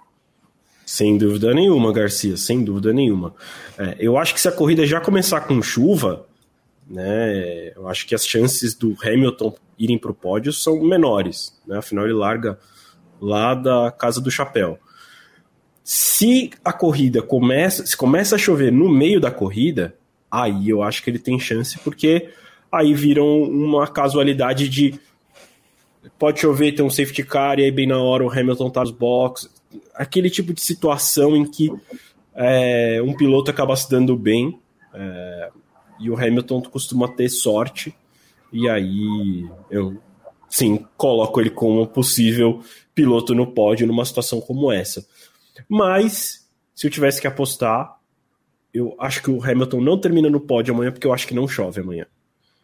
Sem 0.85 1.17
dúvida 1.17 1.53
nenhuma, 1.53 1.91
Garcia, 1.91 2.38
sem 2.38 2.63
dúvida 2.63 2.93
nenhuma. 2.93 3.33
É, 3.77 3.95
eu 3.99 4.17
acho 4.17 4.33
que 4.33 4.39
se 4.39 4.47
a 4.47 4.51
corrida 4.51 4.85
já 4.85 5.01
começar 5.01 5.41
com 5.41 5.61
chuva, 5.61 6.27
né? 6.88 7.71
Eu 7.76 7.88
acho 7.88 8.06
que 8.06 8.15
as 8.15 8.26
chances 8.26 8.76
do 8.76 8.95
Hamilton 9.02 9.56
irem 9.78 9.98
para 9.98 10.12
o 10.12 10.15
pódio 10.15 10.54
são 10.54 10.82
menores, 10.82 11.60
né? 11.67 11.78
Afinal, 11.78 12.06
ele 12.06 12.13
larga 12.13 12.60
lá 13.19 13.54
da 13.54 13.91
casa 13.91 14.21
do 14.21 14.32
chapéu. 14.32 14.80
Se 15.84 16.52
a 16.63 16.74
corrida 16.74 17.21
começa, 17.21 17.86
se 17.86 17.95
começa 17.95 18.36
a 18.36 18.39
chover 18.39 18.71
no 18.71 18.89
meio 18.89 19.19
da 19.19 19.32
corrida, 19.32 19.95
aí 20.30 20.69
eu 20.69 20.82
acho 20.82 21.04
que 21.04 21.10
ele 21.10 21.19
tem 21.19 21.39
chance, 21.39 21.78
porque 21.80 22.30
aí 22.71 22.93
viram 22.93 23.43
uma 23.43 23.88
casualidade 23.88 24.67
de 24.67 25.00
pode 26.17 26.39
chover, 26.39 26.74
tem 26.74 26.86
um 26.86 26.89
safety 26.89 27.24
car, 27.24 27.60
e 27.60 27.63
aí 27.63 27.71
bem 27.71 27.88
na 27.88 28.00
hora 28.00 28.24
o 28.24 28.32
Hamilton 28.32 28.69
tá 28.69 28.82
nos 28.82 28.91
boxes. 28.91 29.50
Aquele 29.93 30.30
tipo 30.30 30.54
de 30.54 30.62
situação 30.62 31.36
em 31.36 31.45
que 31.45 31.71
é, 32.34 33.02
um 33.04 33.15
piloto 33.15 33.52
acaba 33.52 33.76
se 33.76 33.89
dando 33.89 34.15
bem. 34.15 34.60
É, 34.93 35.50
e 35.99 36.10
o 36.10 36.17
Hamilton 36.17 36.62
costuma 36.63 37.08
ter 37.08 37.29
sorte, 37.29 37.95
e 38.51 38.69
aí 38.69 39.49
eu, 39.69 39.97
sim, 40.49 40.86
coloco 40.97 41.39
ele 41.39 41.49
como 41.49 41.88
possível 41.88 42.62
piloto 42.93 43.36
no 43.36 43.47
pódio 43.47 43.88
numa 43.88 44.05
situação 44.05 44.39
como 44.39 44.71
essa. 44.71 45.05
Mas, 45.67 46.49
se 46.73 46.88
eu 46.88 46.91
tivesse 46.91 47.19
que 47.19 47.27
apostar, 47.27 47.99
eu 48.73 48.95
acho 48.99 49.21
que 49.21 49.31
o 49.31 49.43
Hamilton 49.43 49.81
não 49.81 49.99
termina 49.99 50.29
no 50.29 50.39
pódio 50.39 50.73
amanhã, 50.73 50.91
porque 50.91 51.08
eu 51.08 51.13
acho 51.13 51.27
que 51.27 51.34
não 51.34 51.47
chove 51.47 51.81
amanhã. 51.81 52.05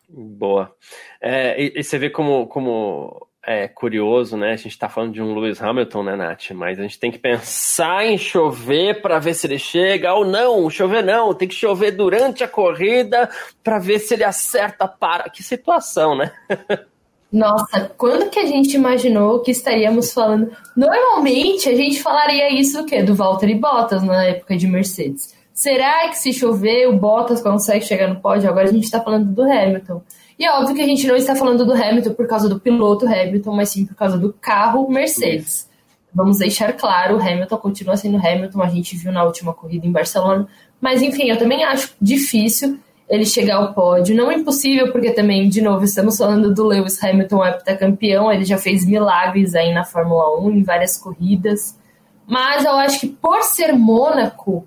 Boa. 0.09 0.75
É, 1.21 1.61
e, 1.61 1.79
e, 1.79 1.83
você 1.83 1.97
vê 1.97 2.09
como, 2.09 2.47
como 2.47 3.27
é 3.45 3.67
curioso, 3.67 4.37
né? 4.37 4.53
A 4.53 4.55
gente 4.55 4.77
tá 4.77 4.87
falando 4.87 5.13
de 5.13 5.21
um 5.21 5.33
Lewis 5.33 5.61
Hamilton, 5.61 6.03
né, 6.03 6.15
Nath? 6.15 6.51
Mas 6.51 6.77
a 6.77 6.83
gente 6.83 6.99
tem 6.99 7.11
que 7.11 7.17
pensar 7.17 8.05
em 8.05 8.17
chover 8.17 9.01
para 9.01 9.17
ver 9.19 9.33
se 9.33 9.47
ele 9.47 9.57
chega 9.57 10.13
ou 10.13 10.25
não. 10.25 10.69
Chover 10.69 11.03
não, 11.03 11.33
tem 11.33 11.47
que 11.47 11.55
chover 11.55 11.91
durante 11.91 12.43
a 12.43 12.47
corrida 12.47 13.29
para 13.63 13.79
ver 13.79 13.99
se 13.99 14.13
ele 14.13 14.23
acerta 14.23 14.87
para. 14.87 15.29
Que 15.29 15.41
situação, 15.41 16.15
né? 16.15 16.31
Nossa, 17.31 17.89
quando 17.97 18.29
que 18.29 18.39
a 18.39 18.45
gente 18.45 18.75
imaginou 18.75 19.39
que 19.39 19.51
estaríamos 19.51 20.13
falando? 20.13 20.51
Normalmente 20.75 21.69
a 21.69 21.75
gente 21.75 22.03
falaria 22.03 22.53
isso 22.53 22.77
do 22.77 22.85
quê? 22.85 23.01
Do 23.01 23.15
Valtteri 23.15 23.55
Bottas 23.55 24.03
na 24.03 24.25
época 24.25 24.57
de 24.57 24.67
Mercedes. 24.67 25.33
Será 25.53 26.09
que 26.09 26.17
se 26.17 26.33
chover 26.33 26.89
o 26.89 26.97
Bottas 26.97 27.41
consegue 27.41 27.85
chegar 27.85 28.09
no 28.09 28.19
pódio? 28.19 28.49
Agora 28.49 28.67
a 28.67 28.71
gente 28.71 28.83
está 28.83 29.01
falando 29.01 29.33
do 29.33 29.43
Hamilton. 29.43 30.01
E 30.37 30.45
é 30.45 30.51
óbvio 30.51 30.75
que 30.75 30.81
a 30.81 30.85
gente 30.85 31.07
não 31.07 31.15
está 31.15 31.35
falando 31.35 31.65
do 31.65 31.73
Hamilton 31.73 32.13
por 32.13 32.27
causa 32.27 32.49
do 32.49 32.59
piloto 32.59 33.05
Hamilton, 33.05 33.55
mas 33.55 33.69
sim 33.69 33.85
por 33.85 33.95
causa 33.95 34.17
do 34.17 34.33
carro 34.33 34.89
Mercedes. 34.89 35.69
Vamos 36.13 36.39
deixar 36.39 36.73
claro, 36.73 37.17
o 37.17 37.21
Hamilton 37.21 37.57
continua 37.57 37.95
sendo 37.95 38.17
Hamilton, 38.17 38.61
a 38.61 38.69
gente 38.69 38.97
viu 38.97 39.11
na 39.11 39.23
última 39.23 39.53
corrida 39.53 39.85
em 39.85 39.91
Barcelona. 39.91 40.47
Mas 40.79 41.01
enfim, 41.01 41.29
eu 41.29 41.37
também 41.37 41.63
acho 41.63 41.93
difícil 42.01 42.79
ele 43.07 43.25
chegar 43.25 43.57
ao 43.57 43.73
pódio. 43.73 44.15
Não 44.15 44.31
é 44.31 44.35
impossível, 44.35 44.91
porque 44.91 45.11
também, 45.11 45.47
de 45.47 45.61
novo, 45.61 45.83
estamos 45.83 46.17
falando 46.17 46.53
do 46.53 46.65
Lewis 46.65 47.01
Hamilton, 47.03 47.45
heptacampeão, 47.45 48.31
ele 48.31 48.45
já 48.45 48.57
fez 48.57 48.85
milagres 48.85 49.53
aí 49.53 49.73
na 49.73 49.83
Fórmula 49.83 50.39
1, 50.39 50.51
em 50.51 50.63
várias 50.63 50.97
corridas. 50.97 51.77
Mas 52.25 52.63
eu 52.63 52.71
acho 52.71 53.01
que 53.01 53.07
por 53.07 53.43
ser 53.43 53.73
Mônaco, 53.73 54.65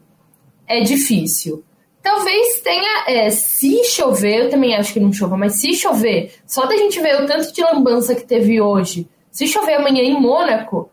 é 0.66 0.80
difícil. 0.80 1.64
Talvez 2.04 2.60
tenha, 2.60 3.04
é, 3.08 3.30
se 3.30 3.82
chover, 3.84 4.44
eu 4.44 4.50
também 4.50 4.76
acho 4.76 4.92
que 4.92 5.00
não 5.00 5.10
chova, 5.10 5.38
mas 5.38 5.54
se 5.54 5.72
chover, 5.72 6.34
só 6.46 6.66
da 6.66 6.76
gente 6.76 7.00
ver 7.00 7.22
o 7.22 7.26
tanto 7.26 7.50
de 7.50 7.62
lambança 7.62 8.14
que 8.14 8.26
teve 8.26 8.60
hoje, 8.60 9.08
se 9.30 9.46
chover 9.46 9.76
amanhã 9.76 10.02
em 10.02 10.20
Mônaco, 10.20 10.90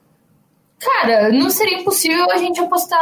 cara, 0.80 1.30
não 1.30 1.50
seria 1.50 1.80
impossível 1.80 2.32
a 2.32 2.38
gente 2.38 2.62
apostar 2.62 2.98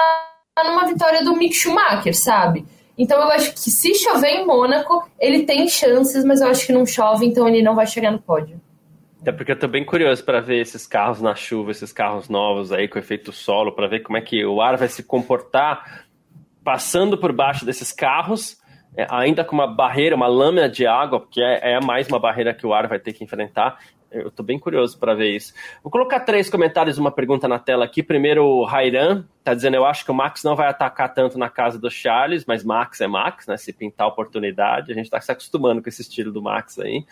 numa 0.65 0.87
vitória 0.87 1.23
do 1.23 1.35
Mick 1.35 1.53
Schumacher, 1.53 2.17
sabe? 2.17 2.65
Então 2.97 3.21
eu 3.21 3.29
acho 3.29 3.53
que 3.53 3.59
se 3.59 3.93
chover 3.93 4.39
em 4.39 4.45
Mônaco, 4.45 5.07
ele 5.19 5.43
tem 5.43 5.67
chances, 5.67 6.25
mas 6.25 6.41
eu 6.41 6.47
acho 6.47 6.65
que 6.65 6.73
não 6.73 6.87
chove, 6.87 7.27
então 7.27 7.47
ele 7.47 7.61
não 7.61 7.75
vai 7.75 7.85
chegar 7.85 8.09
no 8.09 8.19
pódio. 8.19 8.59
Até 9.21 9.31
porque 9.31 9.51
eu 9.51 9.59
tô 9.59 9.67
bem 9.67 9.85
curioso 9.85 10.25
para 10.25 10.41
ver 10.41 10.59
esses 10.59 10.87
carros 10.87 11.21
na 11.21 11.35
chuva, 11.35 11.69
esses 11.69 11.93
carros 11.93 12.27
novos 12.27 12.71
aí 12.71 12.87
com 12.87 12.97
efeito 12.97 13.31
solo, 13.31 13.71
para 13.71 13.87
ver 13.87 13.99
como 13.99 14.17
é 14.17 14.21
que 14.21 14.43
o 14.43 14.61
ar 14.61 14.77
vai 14.77 14.87
se 14.87 15.03
comportar 15.03 16.08
passando 16.69 17.17
por 17.17 17.33
baixo 17.33 17.65
desses 17.65 17.91
carros, 17.91 18.55
é, 18.95 19.07
ainda 19.09 19.43
com 19.43 19.55
uma 19.55 19.65
barreira, 19.65 20.15
uma 20.15 20.27
lâmina 20.27 20.69
de 20.69 20.85
água, 20.85 21.19
porque 21.19 21.41
é, 21.41 21.71
é 21.71 21.79
mais 21.83 22.07
uma 22.07 22.19
barreira 22.19 22.53
que 22.53 22.63
o 22.63 22.75
ar 22.75 22.87
vai 22.87 22.99
ter 22.99 23.11
que 23.11 23.23
enfrentar. 23.23 23.79
Eu 24.11 24.29
tô 24.29 24.43
bem 24.43 24.59
curioso 24.59 24.99
para 24.99 25.15
ver 25.15 25.35
isso. 25.35 25.51
Vou 25.81 25.91
colocar 25.91 26.19
três 26.19 26.47
comentários 26.47 26.99
uma 26.99 27.09
pergunta 27.09 27.47
na 27.47 27.57
tela 27.57 27.85
aqui. 27.85 28.03
Primeiro, 28.03 28.45
o 28.45 28.65
Rairan 28.65 29.25
tá 29.43 29.55
dizendo: 29.55 29.77
Eu 29.77 29.85
acho 29.85 30.05
que 30.05 30.11
o 30.11 30.13
Max 30.13 30.43
não 30.43 30.55
vai 30.55 30.67
atacar 30.67 31.11
tanto 31.11 31.39
na 31.39 31.49
casa 31.49 31.79
do 31.79 31.89
Charles, 31.89 32.45
mas 32.45 32.63
Max 32.63 33.01
é 33.01 33.07
Max, 33.07 33.47
né? 33.47 33.57
Se 33.57 33.73
pintar 33.73 34.05
a 34.05 34.09
oportunidade, 34.11 34.91
a 34.91 34.95
gente 34.95 35.09
tá 35.09 35.19
se 35.19 35.31
acostumando 35.31 35.81
com 35.81 35.89
esse 35.89 36.03
estilo 36.03 36.31
do 36.31 36.39
Max 36.39 36.77
aí. 36.77 37.03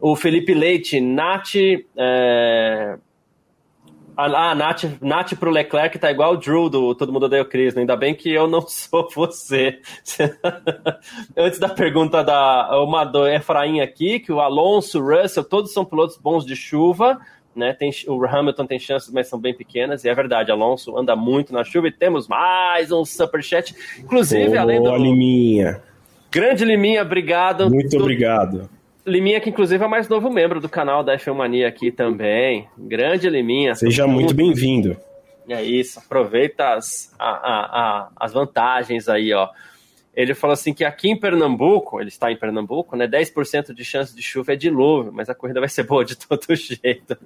O 0.00 0.14
Felipe 0.14 0.54
Leite, 0.54 1.00
Nath. 1.00 1.56
É... 1.96 2.96
Ah, 4.16 4.54
Nath, 4.54 4.84
Nath 5.00 5.34
pro 5.34 5.50
Leclerc 5.50 5.98
tá 5.98 6.10
igual 6.10 6.34
o 6.34 6.36
Drew 6.36 6.68
do 6.68 6.94
Todo 6.94 7.12
Mundo 7.12 7.24
Odeia 7.24 7.42
o 7.42 7.46
Chris, 7.46 7.74
né? 7.74 7.80
Ainda 7.80 7.96
bem 7.96 8.14
que 8.14 8.30
eu 8.30 8.46
não 8.46 8.60
sou 8.68 9.08
você. 9.14 9.78
Antes 11.36 11.58
da 11.58 11.68
pergunta 11.68 12.22
da 12.22 12.82
uma 12.82 13.04
do 13.04 13.26
Efraim 13.26 13.80
aqui, 13.80 14.20
que 14.20 14.32
o 14.32 14.40
Alonso, 14.40 15.00
o 15.00 15.22
Russell, 15.22 15.44
todos 15.44 15.72
são 15.72 15.84
pilotos 15.84 16.16
bons 16.16 16.44
de 16.44 16.54
chuva, 16.54 17.18
né? 17.54 17.72
Tem, 17.72 17.90
o 18.08 18.24
Hamilton 18.24 18.66
tem 18.66 18.78
chances, 18.78 19.10
mas 19.12 19.28
são 19.28 19.38
bem 19.38 19.54
pequenas, 19.54 20.04
e 20.04 20.08
é 20.08 20.14
verdade, 20.14 20.50
Alonso 20.50 20.96
anda 20.96 21.16
muito 21.16 21.52
na 21.52 21.64
chuva 21.64 21.88
e 21.88 21.92
temos 21.92 22.28
mais 22.28 22.92
um 22.92 23.04
superchat. 23.04 23.74
Inclusive, 23.98 24.56
oh, 24.56 24.60
além 24.60 24.82
do. 24.82 24.94
Liminha. 24.96 25.82
Grande 26.30 26.64
Liminha, 26.64 27.02
obrigado. 27.02 27.68
Muito 27.68 27.96
obrigado. 27.98 28.70
Liminha, 29.06 29.40
que 29.40 29.50
inclusive 29.50 29.82
é 29.82 29.86
o 29.86 29.90
mais 29.90 30.08
novo 30.08 30.30
membro 30.30 30.60
do 30.60 30.68
canal 30.68 31.02
da 31.02 31.16
F1 31.16 31.34
Mania 31.34 31.68
aqui 31.68 31.90
também. 31.90 32.68
Grande 32.76 33.28
Liminha. 33.28 33.74
Seja 33.74 34.06
muito 34.06 34.34
bem-vindo. 34.34 34.96
É 35.48 35.62
isso, 35.62 35.98
aproveita 35.98 36.74
as, 36.74 37.12
a, 37.18 37.28
a, 37.28 37.64
a, 37.64 38.10
as 38.16 38.32
vantagens 38.32 39.08
aí, 39.08 39.32
ó. 39.32 39.48
Ele 40.14 40.34
falou 40.34 40.54
assim 40.54 40.74
que 40.74 40.84
aqui 40.84 41.08
em 41.08 41.18
Pernambuco, 41.18 42.00
ele 42.00 42.08
está 42.08 42.30
em 42.30 42.36
Pernambuco, 42.36 42.96
né? 42.96 43.06
10% 43.06 43.72
de 43.72 43.84
chance 43.84 44.14
de 44.14 44.22
chuva 44.22 44.52
é 44.52 44.56
dilúvio, 44.56 45.12
mas 45.12 45.28
a 45.28 45.34
corrida 45.34 45.60
vai 45.60 45.68
ser 45.68 45.84
boa 45.84 46.04
de 46.04 46.16
todo 46.18 46.54
jeito. 46.54 47.16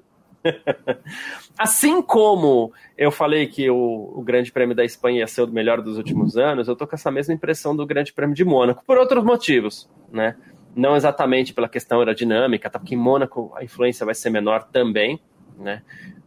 assim 1.59 2.03
como 2.03 2.73
eu 2.97 3.11
falei 3.11 3.47
que 3.47 3.71
o, 3.71 4.13
o, 4.15 4.23
Grande 4.23 4.53
Prêmio 4.53 4.77
da 4.77 4.85
Espanha 4.85 5.21
ia 5.21 5.27
ser 5.27 5.43
o 5.43 5.47
melhor 5.47 5.81
dos 5.81 5.97
últimos 5.97 6.37
anos, 6.37 6.69
eu 6.69 6.77
tô 6.77 6.87
com 6.87 6.95
essa 6.95 7.11
mesma 7.11 7.33
impressão 7.33 7.75
do 7.75 7.87
Grande 7.87 8.13
Prêmio 8.13 8.37
de 8.37 8.45
Mônaco, 8.45 8.85
por 8.87 8.99
outros 8.99 9.25
motivos, 9.25 9.89
né? 10.13 10.37
Não 10.75 10.97
exatamente 10.97 11.53
pela 11.53 11.69
questão 11.69 11.99
aerodinâmica, 12.01 12.69
tá? 12.69 12.79
porque 12.79 12.95
em 12.95 12.99
Mônaco 12.99 13.53
a 13.57 13.63
influência 13.63 14.05
vai 14.05 14.15
ser 14.15 14.31
menor 14.31 14.65
também, 14.65 15.21
né? 15.59 15.83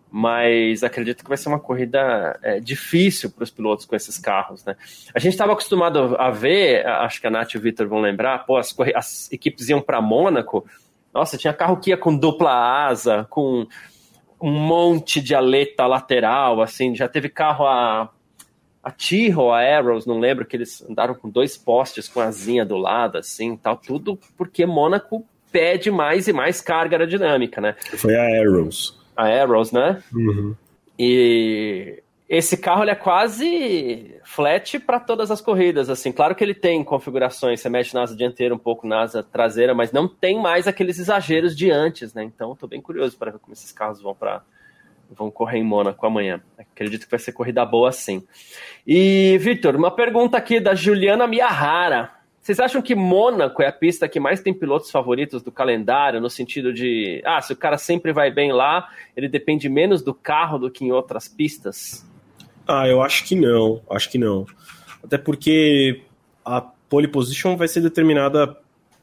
Mas 0.10 0.84
acredito 0.84 1.22
que 1.22 1.30
vai 1.30 1.38
ser 1.38 1.50
uma 1.50 1.60
corrida 1.60 2.40
é, 2.42 2.60
difícil 2.62 3.30
para 3.30 3.44
os 3.44 3.52
pilotos 3.52 3.86
com 3.86 3.94
esses 3.96 4.18
carros, 4.18 4.64
né? 4.64 4.76
A 5.14 5.20
gente 5.20 5.34
estava 5.34 5.52
acostumado 5.52 6.16
a 6.18 6.32
ver, 6.32 6.88
acho 6.88 7.20
que 7.20 7.28
a 7.28 7.30
Nath 7.30 7.54
e 7.54 7.58
o 7.58 7.62
Victor 7.62 7.88
vão 7.88 8.00
lembrar, 8.00 8.46
pô, 8.46 8.56
as, 8.56 8.74
as 8.96 9.32
equipes 9.32 9.68
iam 9.68 9.82
para 9.82 10.02
Mônaco, 10.02 10.66
nossa, 11.14 11.38
tinha 11.38 11.54
carro 11.54 11.78
que 11.78 11.90
ia 11.90 11.98
com 11.98 12.16
dupla 12.16 12.88
asa, 12.88 13.26
com 13.30 13.68
um 14.42 14.52
monte 14.52 15.20
de 15.20 15.36
aleta 15.36 15.86
lateral, 15.86 16.62
assim, 16.62 16.96
já 16.96 17.08
teve 17.08 17.28
carro 17.28 17.68
a 17.68 18.10
a 18.88 18.92
Tyrrell, 18.92 19.52
a 19.52 19.60
Arrows, 19.60 20.06
não 20.06 20.18
lembro, 20.18 20.46
que 20.46 20.56
eles 20.56 20.82
andaram 20.90 21.14
com 21.14 21.30
dois 21.30 21.58
postes 21.58 22.08
com 22.08 22.22
asinha 22.22 22.66
do 22.66 22.78
lado, 22.78 23.18
assim, 23.18 23.58
tal, 23.58 23.76
tudo 23.76 24.18
porque 24.38 24.66
Mônaco 24.66 25.26
pede 25.52 25.92
mais 25.92 26.30
e 26.30 26.34
mais 26.34 26.62
carga 26.62 26.96
aerodinâmica, 26.96 27.60
né? 27.60 27.76
Foi 27.98 28.16
a 28.16 28.24
Arrows. 28.24 28.98
A 29.14 29.26
Arrows, 29.26 29.74
né? 29.74 30.02
Uhum. 30.14 30.56
E 30.98 32.02
esse 32.30 32.56
carro 32.56 32.86
é 32.86 32.96
quase 32.96 34.16
flat 34.24 34.80
para 34.80 35.02
todas 35.02 35.32
as 35.32 35.42
corridas, 35.42 35.90
assim. 35.90 36.14
Claro 36.14 36.34
que 36.34 36.44
ele 36.44 36.54
tem 36.54 36.82
configurações, 36.82 37.60
você 37.60 37.68
mexe 37.68 37.94
na 37.94 38.04
asa 38.04 38.16
dianteira 38.16 38.56
um 38.56 38.60
pouco 38.60 38.88
na 38.88 39.02
asa 39.02 39.22
traseira, 39.22 39.76
mas 39.76 39.92
não 39.92 40.08
tem 40.08 40.42
mais 40.42 40.66
aqueles 40.66 40.98
exageros 40.98 41.58
de 41.58 41.70
antes, 41.70 42.14
né? 42.14 42.24
Então, 42.24 42.54
estou 42.54 42.70
bem 42.70 42.80
curioso 42.80 43.18
para 43.18 43.32
ver 43.32 43.40
como 43.40 43.52
esses 43.52 43.74
carros 43.74 44.02
vão 44.02 44.16
para 44.16 44.42
vão 45.12 45.32
correr 45.32 45.58
em 45.58 45.64
Mônaco 45.64 46.06
amanhã. 46.06 46.42
Acredito 46.58 47.06
que 47.06 47.12
vai 47.12 47.20
ser 47.20 47.32
corrida 47.32 47.66
boa 47.66 47.92
sim. 47.92 48.24
E, 48.86 49.38
Victor, 49.40 49.76
uma 49.76 49.92
pergunta 49.92 50.38
aqui 50.38 50.60
da 50.60 50.76
Juliana 50.76 51.28
Miyahara. 51.28 52.12
Vocês 52.42 52.60
acham 52.60 52.82
que 52.82 52.96
Mônaco 52.96 53.62
é 53.62 53.68
a 53.68 53.74
pista 53.74 54.08
que 54.08 54.22
mais 54.22 54.40
tem 54.40 54.54
pilotos 54.54 54.90
favoritos 54.90 55.44
do 55.44 55.52
calendário, 55.52 56.22
no 56.22 56.30
sentido 56.30 56.72
de, 56.72 57.22
ah, 57.26 57.42
se 57.42 57.52
o 57.52 57.58
cara 57.58 57.78
sempre 57.78 58.14
vai 58.14 58.32
bem 58.32 58.54
lá, 58.54 58.88
ele 59.18 59.28
depende 59.28 59.68
menos 59.68 60.02
do 60.02 60.14
carro 60.14 60.58
do 60.58 60.72
que 60.72 60.86
em 60.86 60.92
outras 60.92 61.28
pistas? 61.28 62.06
Ah, 62.66 62.88
eu 62.88 63.02
acho 63.02 63.26
que 63.26 63.36
não, 63.36 63.82
acho 63.90 64.10
que 64.10 64.18
não. 64.18 64.46
Até 65.04 65.18
porque 65.18 66.04
a 66.46 66.62
pole 66.62 67.10
position 67.10 67.58
vai 67.58 67.68
ser 67.68 67.82
determinada 67.82 68.58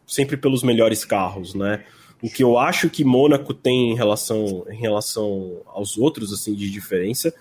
sempre 0.06 0.36
pelos 0.36 0.62
melhores 0.62 1.04
carros, 1.04 1.54
né? 1.54 1.84
O 2.24 2.30
que 2.30 2.42
eu 2.42 2.58
acho 2.58 2.88
que 2.88 3.04
Mônaco 3.04 3.52
tem 3.52 3.92
em 3.92 3.94
relação, 3.94 4.64
em 4.70 4.78
relação 4.78 5.60
aos 5.66 5.98
outros, 5.98 6.32
assim, 6.32 6.54
de 6.54 6.70
diferença, 6.70 7.34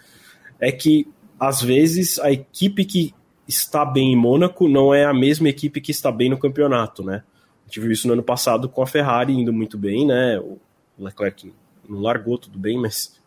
é 0.59 0.73
que 0.73 1.07
às 1.39 1.61
vezes 1.61 2.19
a 2.19 2.33
equipe 2.33 2.83
que 2.83 3.15
está 3.47 3.85
bem 3.85 4.11
em 4.11 4.15
Mônaco 4.17 4.67
não 4.67 4.93
é 4.93 5.05
a 5.05 5.13
mesma 5.13 5.47
equipe 5.47 5.79
que 5.79 5.91
está 5.91 6.11
bem 6.11 6.29
no 6.29 6.37
campeonato, 6.37 7.01
né? 7.01 7.23
A 7.63 7.69
gente 7.69 7.79
viu 7.79 7.93
isso 7.93 8.07
no 8.07 8.13
ano 8.13 8.23
passado 8.23 8.67
com 8.67 8.81
a 8.81 8.85
Ferrari 8.85 9.31
indo 9.31 9.53
muito 9.53 9.77
bem, 9.77 10.05
né? 10.05 10.37
O 10.37 10.59
Leclerc 10.99 11.53
não 11.87 12.01
largou 12.01 12.37
tudo 12.37 12.59
bem, 12.59 12.77
mas 12.77 13.17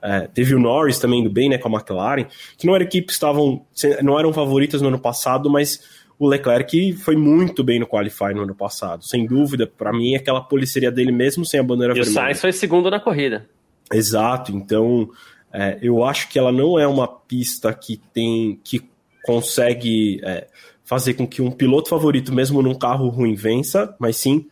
é, 0.00 0.26
teve 0.28 0.54
o 0.54 0.58
Norris 0.58 0.98
também 0.98 1.20
indo 1.20 1.28
bem, 1.28 1.50
né? 1.50 1.58
Com 1.58 1.68
a 1.68 1.72
McLaren, 1.72 2.24
que 2.56 2.66
não 2.66 2.74
eram 2.74 2.86
equipes 2.86 3.08
que 3.08 3.12
estavam, 3.12 3.66
não 4.02 4.18
eram 4.18 4.32
favoritas 4.32 4.80
no 4.80 4.88
ano 4.88 4.98
passado, 4.98 5.50
mas 5.50 6.02
o 6.24 6.28
Leclerc 6.28 6.92
foi 6.94 7.16
muito 7.16 7.62
bem 7.62 7.78
no 7.78 7.86
Qualify 7.86 8.34
no 8.34 8.42
ano 8.42 8.54
passado. 8.54 9.04
Sem 9.04 9.26
dúvida, 9.26 9.66
para 9.66 9.92
mim, 9.92 10.14
aquela 10.14 10.40
pole 10.40 10.66
seria 10.66 10.90
dele 10.90 11.12
mesmo 11.12 11.44
sem 11.44 11.60
a 11.60 11.62
bandeira 11.62 11.92
e 11.92 11.96
vermelha. 11.96 12.10
E 12.10 12.12
o 12.12 12.14
Sainz 12.14 12.40
foi 12.40 12.52
segundo 12.52 12.90
na 12.90 12.98
corrida. 12.98 13.48
Exato, 13.92 14.52
então 14.52 15.10
é, 15.52 15.78
eu 15.82 16.02
acho 16.02 16.28
que 16.28 16.38
ela 16.38 16.50
não 16.50 16.78
é 16.78 16.86
uma 16.86 17.06
pista 17.06 17.72
que 17.72 17.96
tem 17.96 18.58
que 18.64 18.82
consegue 19.24 20.20
é, 20.24 20.46
fazer 20.84 21.14
com 21.14 21.26
que 21.26 21.40
um 21.40 21.50
piloto 21.50 21.88
favorito, 21.88 22.32
mesmo 22.32 22.62
num 22.62 22.74
carro 22.74 23.08
ruim, 23.08 23.34
vença, 23.34 23.94
mas 23.98 24.16
sim 24.16 24.46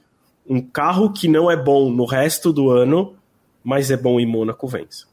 um 0.46 0.60
carro 0.60 1.12
que 1.12 1.28
não 1.28 1.50
é 1.50 1.56
bom 1.56 1.90
no 1.90 2.04
resto 2.04 2.52
do 2.52 2.70
ano, 2.70 3.16
mas 3.62 3.90
é 3.90 3.96
bom 3.96 4.18
em 4.18 4.26
Mônaco 4.26 4.66
vence. 4.66 5.06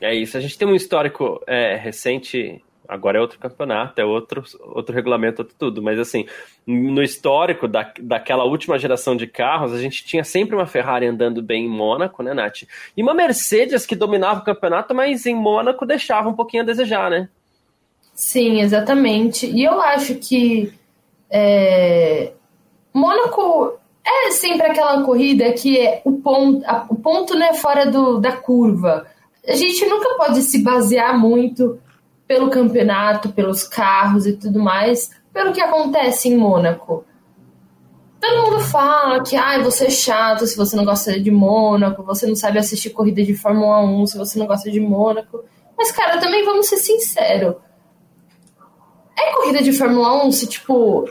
É 0.00 0.14
isso. 0.14 0.36
A 0.36 0.40
gente 0.40 0.58
tem 0.58 0.66
um 0.66 0.74
histórico 0.74 1.40
é, 1.46 1.76
recente 1.76 2.62
agora 2.88 3.18
é 3.18 3.20
outro 3.20 3.38
campeonato, 3.38 4.00
é 4.00 4.04
outro, 4.04 4.42
outro 4.60 4.94
regulamento, 4.94 5.42
outro 5.42 5.54
tudo. 5.58 5.82
Mas 5.82 5.98
assim, 5.98 6.26
no 6.66 7.02
histórico 7.02 7.68
da, 7.68 7.92
daquela 8.00 8.44
última 8.44 8.78
geração 8.78 9.14
de 9.14 9.26
carros, 9.26 9.74
a 9.74 9.80
gente 9.80 10.04
tinha 10.04 10.24
sempre 10.24 10.56
uma 10.56 10.66
Ferrari 10.66 11.06
andando 11.06 11.42
bem 11.42 11.66
em 11.66 11.68
Mônaco, 11.68 12.22
né, 12.22 12.32
Nath? 12.32 12.62
E 12.96 13.02
uma 13.02 13.12
Mercedes 13.12 13.84
que 13.84 13.94
dominava 13.94 14.40
o 14.40 14.44
campeonato, 14.44 14.94
mas 14.94 15.26
em 15.26 15.34
Mônaco 15.34 15.84
deixava 15.84 16.30
um 16.30 16.34
pouquinho 16.34 16.62
a 16.62 16.66
desejar, 16.66 17.10
né? 17.10 17.28
Sim, 18.14 18.60
exatamente. 18.60 19.46
E 19.46 19.62
eu 19.62 19.80
acho 19.80 20.14
que 20.14 20.72
é, 21.30 22.32
Mônaco 22.92 23.78
é 24.04 24.30
sempre 24.30 24.66
aquela 24.66 25.02
corrida 25.04 25.52
que 25.52 25.78
é 25.78 26.00
o 26.04 26.12
ponto, 26.12 26.64
a, 26.66 26.86
o 26.88 26.96
ponto 26.96 27.36
né, 27.36 27.52
fora 27.52 27.86
do, 27.86 28.18
da 28.18 28.32
curva. 28.32 29.06
A 29.46 29.54
gente 29.54 29.84
nunca 29.86 30.14
pode 30.16 30.42
se 30.42 30.62
basear 30.62 31.18
muito 31.18 31.78
pelo 32.28 32.50
campeonato, 32.50 33.30
pelos 33.30 33.64
carros 33.64 34.26
e 34.26 34.34
tudo 34.34 34.60
mais, 34.60 35.10
pelo 35.32 35.52
que 35.52 35.60
acontece 35.62 36.28
em 36.28 36.36
Mônaco. 36.36 37.04
Todo 38.20 38.42
mundo 38.42 38.60
fala 38.60 39.22
que 39.22 39.34
ah, 39.34 39.58
você 39.62 39.86
é 39.86 39.90
chato 39.90 40.46
se 40.46 40.56
você 40.56 40.76
não 40.76 40.84
gosta 40.84 41.18
de 41.18 41.30
Mônaco, 41.30 42.02
você 42.02 42.26
não 42.26 42.36
sabe 42.36 42.58
assistir 42.58 42.90
corrida 42.90 43.22
de 43.22 43.34
Fórmula 43.34 43.80
1 43.80 44.06
se 44.08 44.18
você 44.18 44.38
não 44.38 44.46
gosta 44.46 44.70
de 44.70 44.78
Mônaco. 44.78 45.42
Mas, 45.76 45.90
cara, 45.90 46.18
também 46.18 46.44
vamos 46.44 46.66
ser 46.66 46.76
sinceros. 46.76 47.54
É 49.16 49.32
corrida 49.32 49.62
de 49.62 49.72
Fórmula 49.72 50.24
1 50.26 50.32
se, 50.32 50.46
tipo, 50.48 51.08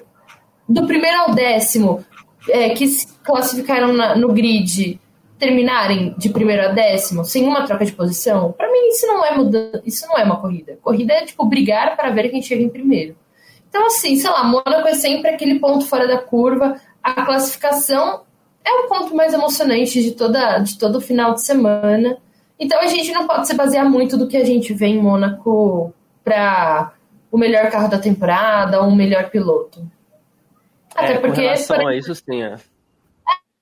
do 0.70 0.86
primeiro 0.86 1.22
ao 1.22 1.34
décimo 1.34 2.06
é, 2.50 2.70
que 2.70 2.88
se 2.88 3.08
classificaram 3.24 3.94
na, 3.94 4.16
no 4.16 4.28
grid 4.34 5.00
terminarem 5.38 6.16
de 6.18 6.30
primeiro 6.30 6.64
a 6.64 6.68
décimo 6.70 7.24
sem 7.24 7.46
uma 7.46 7.66
troca 7.66 7.86
de 7.86 7.92
posição, 7.92 8.52
para 8.52 8.72
mim 8.72 8.90
isso 8.90 9.06
não 9.06 9.24
é 9.24 9.36
mudança, 9.36 9.82
isso 9.86 10.08
não 10.08 10.18
é 10.18 10.24
uma 10.24 10.40
corrida. 10.40 10.78
Corrida 10.82 11.14
é 11.14 11.26
tipo 11.26 11.46
brigar 11.46 11.96
para 11.96 12.10
ver 12.10 12.30
quem 12.30 12.42
chega 12.42 12.64
em 12.64 12.70
primeiro. 12.70 13.16
Então 13.70 13.86
assim, 13.86 14.16
sei 14.16 14.30
lá, 14.30 14.44
Mônaco 14.44 14.88
é 14.88 14.94
sempre 14.94 15.30
aquele 15.30 15.60
ponto 15.60 15.86
fora 15.86 16.08
da 16.08 16.18
curva. 16.18 16.80
A 17.04 17.26
classificação 17.26 18.22
é 18.66 18.72
o 18.72 18.88
ponto 18.88 19.16
mais 19.16 19.34
emocionante 19.34 20.02
de 20.02 20.12
toda 20.12 20.60
de 20.60 20.78
todo 20.78 20.98
o 20.98 21.02
final 21.02 21.34
de 21.34 21.44
semana. 21.44 22.18
Então 22.60 22.80
a 22.82 22.88
gente 22.88 23.12
não 23.12 23.28
pode 23.28 23.48
se 23.48 23.54
basear 23.54 23.88
muito 23.90 24.18
do 24.18 24.28
que 24.28 24.38
a 24.38 24.44
gente 24.44 24.74
vê 24.74 24.88
em 24.88 25.02
Mônaco 25.02 25.94
para 26.24 26.94
o 27.32 27.38
melhor 27.38 27.70
carro 27.70 27.88
da 27.88 28.00
temporada 28.00 28.82
ou 28.82 28.90
o 28.90 28.96
melhor 28.96 29.30
piloto. 29.30 29.86
Até 30.96 31.14
é, 31.14 31.20
porque 31.20 31.36
com 31.36 31.42
relação 31.42 31.88
a 31.88 31.96
isso 31.96 32.16
sim, 32.16 32.42
é 32.42 32.56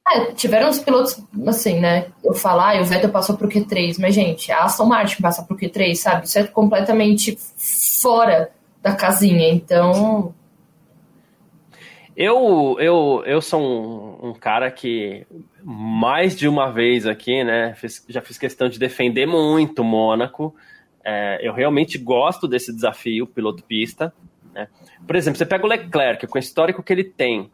É, 0.07 0.31
tiveram 0.33 0.69
os 0.69 0.77
pilotos, 0.77 1.19
assim, 1.47 1.79
né? 1.79 2.07
Eu 2.23 2.35
falar, 2.35 2.79
o 2.79 2.85
Vettel 2.85 3.09
passou 3.09 3.35
pro 3.35 3.49
Q3, 3.49 3.97
mas, 3.99 4.13
gente, 4.13 4.51
a 4.51 4.63
Aston 4.63 4.85
Martin 4.85 5.21
passa 5.21 5.41
pro 5.41 5.57
Q3, 5.57 5.95
sabe? 5.95 6.25
Isso 6.25 6.37
é 6.37 6.43
completamente 6.43 7.37
fora 8.01 8.51
da 8.83 8.93
casinha, 8.93 9.49
então. 9.49 10.33
Eu, 12.15 12.77
eu, 12.79 13.23
eu 13.25 13.41
sou 13.41 13.59
um, 13.59 14.29
um 14.29 14.33
cara 14.33 14.69
que 14.69 15.25
mais 15.63 16.35
de 16.35 16.47
uma 16.47 16.71
vez 16.71 17.07
aqui, 17.07 17.43
né? 17.43 17.73
Fiz, 17.73 18.05
já 18.07 18.21
fiz 18.21 18.37
questão 18.37 18.69
de 18.69 18.77
defender 18.77 19.25
muito 19.25 19.83
Mônaco. 19.83 20.55
É, 21.03 21.39
eu 21.41 21.51
realmente 21.51 21.97
gosto 21.97 22.47
desse 22.47 22.71
desafio, 22.71 23.25
piloto 23.25 23.63
pista. 23.63 24.13
Né? 24.53 24.67
Por 25.05 25.15
exemplo, 25.15 25.37
você 25.37 25.45
pega 25.45 25.65
o 25.65 25.67
Leclerc, 25.67 26.27
com 26.27 26.37
o 26.37 26.39
histórico 26.39 26.83
que 26.83 26.93
ele 26.93 27.03
tem, 27.03 27.49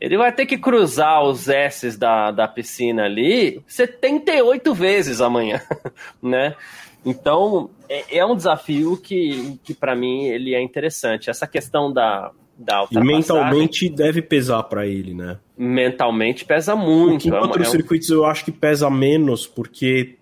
ele 0.00 0.16
vai 0.16 0.32
ter 0.32 0.46
que 0.46 0.56
cruzar 0.56 1.22
os 1.22 1.48
S's 1.48 1.96
da, 1.96 2.30
da 2.30 2.48
piscina 2.48 3.04
ali 3.04 3.62
78 3.66 4.72
vezes 4.72 5.20
amanhã, 5.20 5.60
né? 6.22 6.56
Então, 7.04 7.70
é, 7.88 8.18
é 8.18 8.26
um 8.26 8.34
desafio 8.34 8.96
que, 8.96 9.58
que 9.62 9.74
para 9.74 9.94
mim, 9.94 10.24
ele 10.24 10.54
é 10.54 10.62
interessante. 10.62 11.30
Essa 11.30 11.46
questão 11.46 11.92
da, 11.92 12.30
da 12.56 12.86
E 12.90 12.98
mentalmente 12.98 13.88
deve 13.88 14.20
pesar 14.20 14.62
para 14.64 14.86
ele, 14.86 15.14
né? 15.14 15.38
Mentalmente 15.56 16.44
pesa 16.44 16.76
muito. 16.76 17.28
Em 17.28 17.32
outros 17.32 17.66
é 17.66 17.68
um... 17.68 17.72
circuitos 17.72 18.08
eu 18.10 18.24
acho 18.24 18.44
que 18.44 18.52
pesa 18.52 18.90
menos, 18.90 19.46
porque 19.46 20.16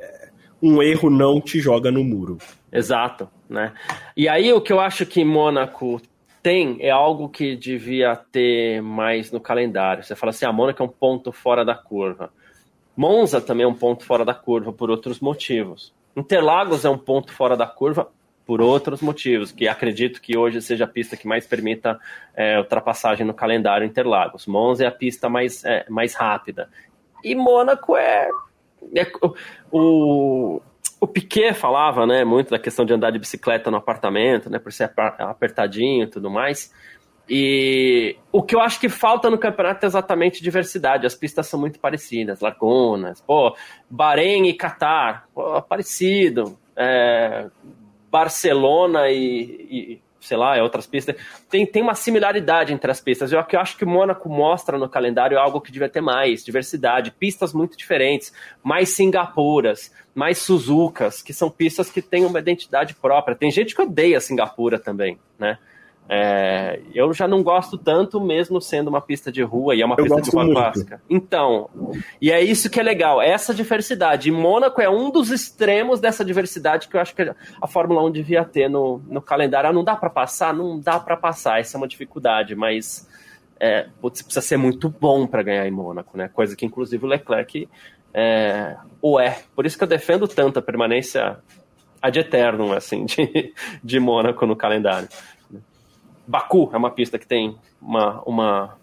é, 0.00 0.28
um 0.62 0.82
erro 0.82 1.10
não 1.10 1.40
te 1.40 1.60
joga 1.60 1.90
no 1.90 2.02
muro. 2.02 2.38
Exato, 2.72 3.28
né? 3.48 3.72
E 4.16 4.28
aí 4.28 4.52
o 4.52 4.60
que 4.60 4.72
eu 4.72 4.80
acho 4.80 5.04
que 5.04 5.24
Mônaco 5.24 6.00
tem 6.44 6.76
é 6.80 6.90
algo 6.90 7.30
que 7.30 7.56
devia 7.56 8.14
ter 8.14 8.82
mais 8.82 9.32
no 9.32 9.40
calendário. 9.40 10.04
Você 10.04 10.14
fala 10.14 10.28
assim, 10.28 10.44
a 10.44 10.50
ah, 10.50 10.52
Mônaco 10.52 10.82
é 10.82 10.84
um 10.84 10.90
ponto 10.90 11.32
fora 11.32 11.64
da 11.64 11.74
curva. 11.74 12.30
Monza 12.94 13.40
também 13.40 13.64
é 13.64 13.66
um 13.66 13.74
ponto 13.74 14.04
fora 14.04 14.26
da 14.26 14.34
curva 14.34 14.70
por 14.70 14.90
outros 14.90 15.20
motivos. 15.20 15.94
Interlagos 16.14 16.84
é 16.84 16.90
um 16.90 16.98
ponto 16.98 17.32
fora 17.32 17.56
da 17.56 17.66
curva 17.66 18.10
por 18.44 18.60
outros 18.60 19.00
motivos, 19.00 19.52
que 19.52 19.66
acredito 19.66 20.20
que 20.20 20.36
hoje 20.36 20.60
seja 20.60 20.84
a 20.84 20.86
pista 20.86 21.16
que 21.16 21.26
mais 21.26 21.46
permita 21.46 21.98
é, 22.36 22.58
ultrapassagem 22.58 23.26
no 23.26 23.32
calendário 23.32 23.86
Interlagos. 23.86 24.46
Monza 24.46 24.84
é 24.84 24.86
a 24.86 24.92
pista 24.92 25.30
mais, 25.30 25.64
é, 25.64 25.86
mais 25.88 26.14
rápida. 26.14 26.68
E 27.24 27.34
Mônaco 27.34 27.96
é, 27.96 28.28
é 28.94 29.10
o, 29.72 30.60
o 31.04 31.06
Piquet 31.06 31.52
falava, 31.52 32.06
né, 32.06 32.24
muito 32.24 32.50
da 32.50 32.58
questão 32.58 32.84
de 32.84 32.94
andar 32.94 33.10
de 33.10 33.18
bicicleta 33.18 33.70
no 33.70 33.76
apartamento, 33.76 34.48
né, 34.48 34.58
por 34.58 34.72
ser 34.72 34.90
apertadinho 35.18 36.04
e 36.04 36.06
tudo 36.06 36.30
mais. 36.30 36.72
E 37.28 38.16
o 38.32 38.42
que 38.42 38.54
eu 38.54 38.60
acho 38.60 38.80
que 38.80 38.88
falta 38.88 39.30
no 39.30 39.38
campeonato 39.38 39.84
é 39.84 39.86
exatamente 39.86 40.42
diversidade. 40.42 41.06
As 41.06 41.14
pistas 41.14 41.46
são 41.46 41.60
muito 41.60 41.78
parecidas, 41.78 42.40
Lagonas, 42.40 43.20
pô, 43.20 43.54
Bahrein 43.88 44.46
e 44.48 44.54
Qatar, 44.54 45.28
pô, 45.34 45.60
parecido. 45.62 46.58
É, 46.76 47.48
Barcelona 48.10 49.10
e, 49.10 49.20
e, 49.70 50.02
sei 50.24 50.36
lá, 50.36 50.56
é 50.56 50.62
outras 50.62 50.86
pistas. 50.86 51.16
Tem, 51.50 51.66
tem 51.66 51.82
uma 51.82 51.94
similaridade 51.94 52.72
entre 52.72 52.90
as 52.90 53.00
pistas. 53.00 53.30
Eu, 53.30 53.44
eu 53.50 53.60
acho 53.60 53.76
que 53.76 53.84
o 53.84 53.88
Mônaco 53.88 54.28
mostra 54.28 54.78
no 54.78 54.88
calendário 54.88 55.38
algo 55.38 55.60
que 55.60 55.70
devia 55.70 55.88
ter 55.88 56.00
mais, 56.00 56.44
diversidade, 56.44 57.10
pistas 57.10 57.52
muito 57.52 57.76
diferentes, 57.76 58.32
mais 58.62 58.90
Singapuras, 58.90 59.92
mais 60.14 60.38
Suzukas, 60.38 61.22
que 61.22 61.32
são 61.32 61.50
pistas 61.50 61.90
que 61.90 62.00
têm 62.00 62.24
uma 62.24 62.38
identidade 62.38 62.94
própria. 62.94 63.36
Tem 63.36 63.50
gente 63.50 63.74
que 63.74 63.82
odeia 63.82 64.20
Singapura 64.20 64.78
também, 64.78 65.18
né? 65.38 65.58
É, 66.06 66.80
eu 66.94 67.12
já 67.14 67.26
não 67.26 67.42
gosto 67.42 67.78
tanto, 67.78 68.20
mesmo 68.20 68.60
sendo 68.60 68.88
uma 68.88 69.00
pista 69.00 69.32
de 69.32 69.42
rua 69.42 69.74
e 69.74 69.80
é 69.80 69.86
uma 69.86 69.94
eu 69.98 70.04
pista 70.04 70.20
de 70.20 70.30
rua 70.30 70.50
clássica. 70.50 71.02
Então, 71.08 71.70
e 72.20 72.30
é 72.30 72.42
isso 72.42 72.68
que 72.68 72.78
é 72.78 72.82
legal, 72.82 73.22
essa 73.22 73.54
diversidade. 73.54 74.28
E 74.28 74.32
Mônaco 74.32 74.80
é 74.80 74.88
um 74.88 75.10
dos 75.10 75.30
extremos 75.30 76.00
dessa 76.00 76.24
diversidade 76.24 76.88
que 76.88 76.96
eu 76.96 77.00
acho 77.00 77.14
que 77.14 77.22
a 77.60 77.66
Fórmula 77.66 78.04
1 78.04 78.12
devia 78.12 78.44
ter 78.44 78.68
no, 78.68 79.02
no 79.08 79.22
calendário. 79.22 79.70
Ah, 79.70 79.72
não 79.72 79.82
dá 79.82 79.96
para 79.96 80.10
passar? 80.10 80.52
Não 80.52 80.78
dá 80.78 81.00
para 81.00 81.16
passar, 81.16 81.60
essa 81.60 81.76
é 81.76 81.78
uma 81.78 81.88
dificuldade, 81.88 82.54
mas 82.54 83.08
é, 83.58 83.86
putz, 84.00 84.20
precisa 84.20 84.44
ser 84.44 84.58
muito 84.58 84.90
bom 84.90 85.26
para 85.26 85.42
ganhar 85.42 85.66
em 85.66 85.70
Mônaco, 85.70 86.18
né? 86.18 86.28
Coisa 86.28 86.54
que 86.54 86.66
inclusive 86.66 87.02
o 87.04 87.08
Leclerc 87.08 87.66
é, 88.12 88.76
o 89.02 89.18
é. 89.18 89.40
Por 89.56 89.66
isso 89.66 89.76
que 89.76 89.82
eu 89.82 89.88
defendo 89.88 90.28
tanto 90.28 90.58
a 90.60 90.62
permanência 90.62 91.38
ad 92.00 92.18
eternum, 92.18 92.72
assim, 92.72 93.06
de, 93.06 93.52
de 93.82 93.98
Mônaco 93.98 94.46
no 94.46 94.54
calendário. 94.54 95.08
Baku 96.26 96.70
é 96.72 96.76
uma 96.76 96.90
pista 96.90 97.18
que 97.18 97.26
tem 97.26 97.56
uma, 97.80 98.22
uma, 98.22 98.76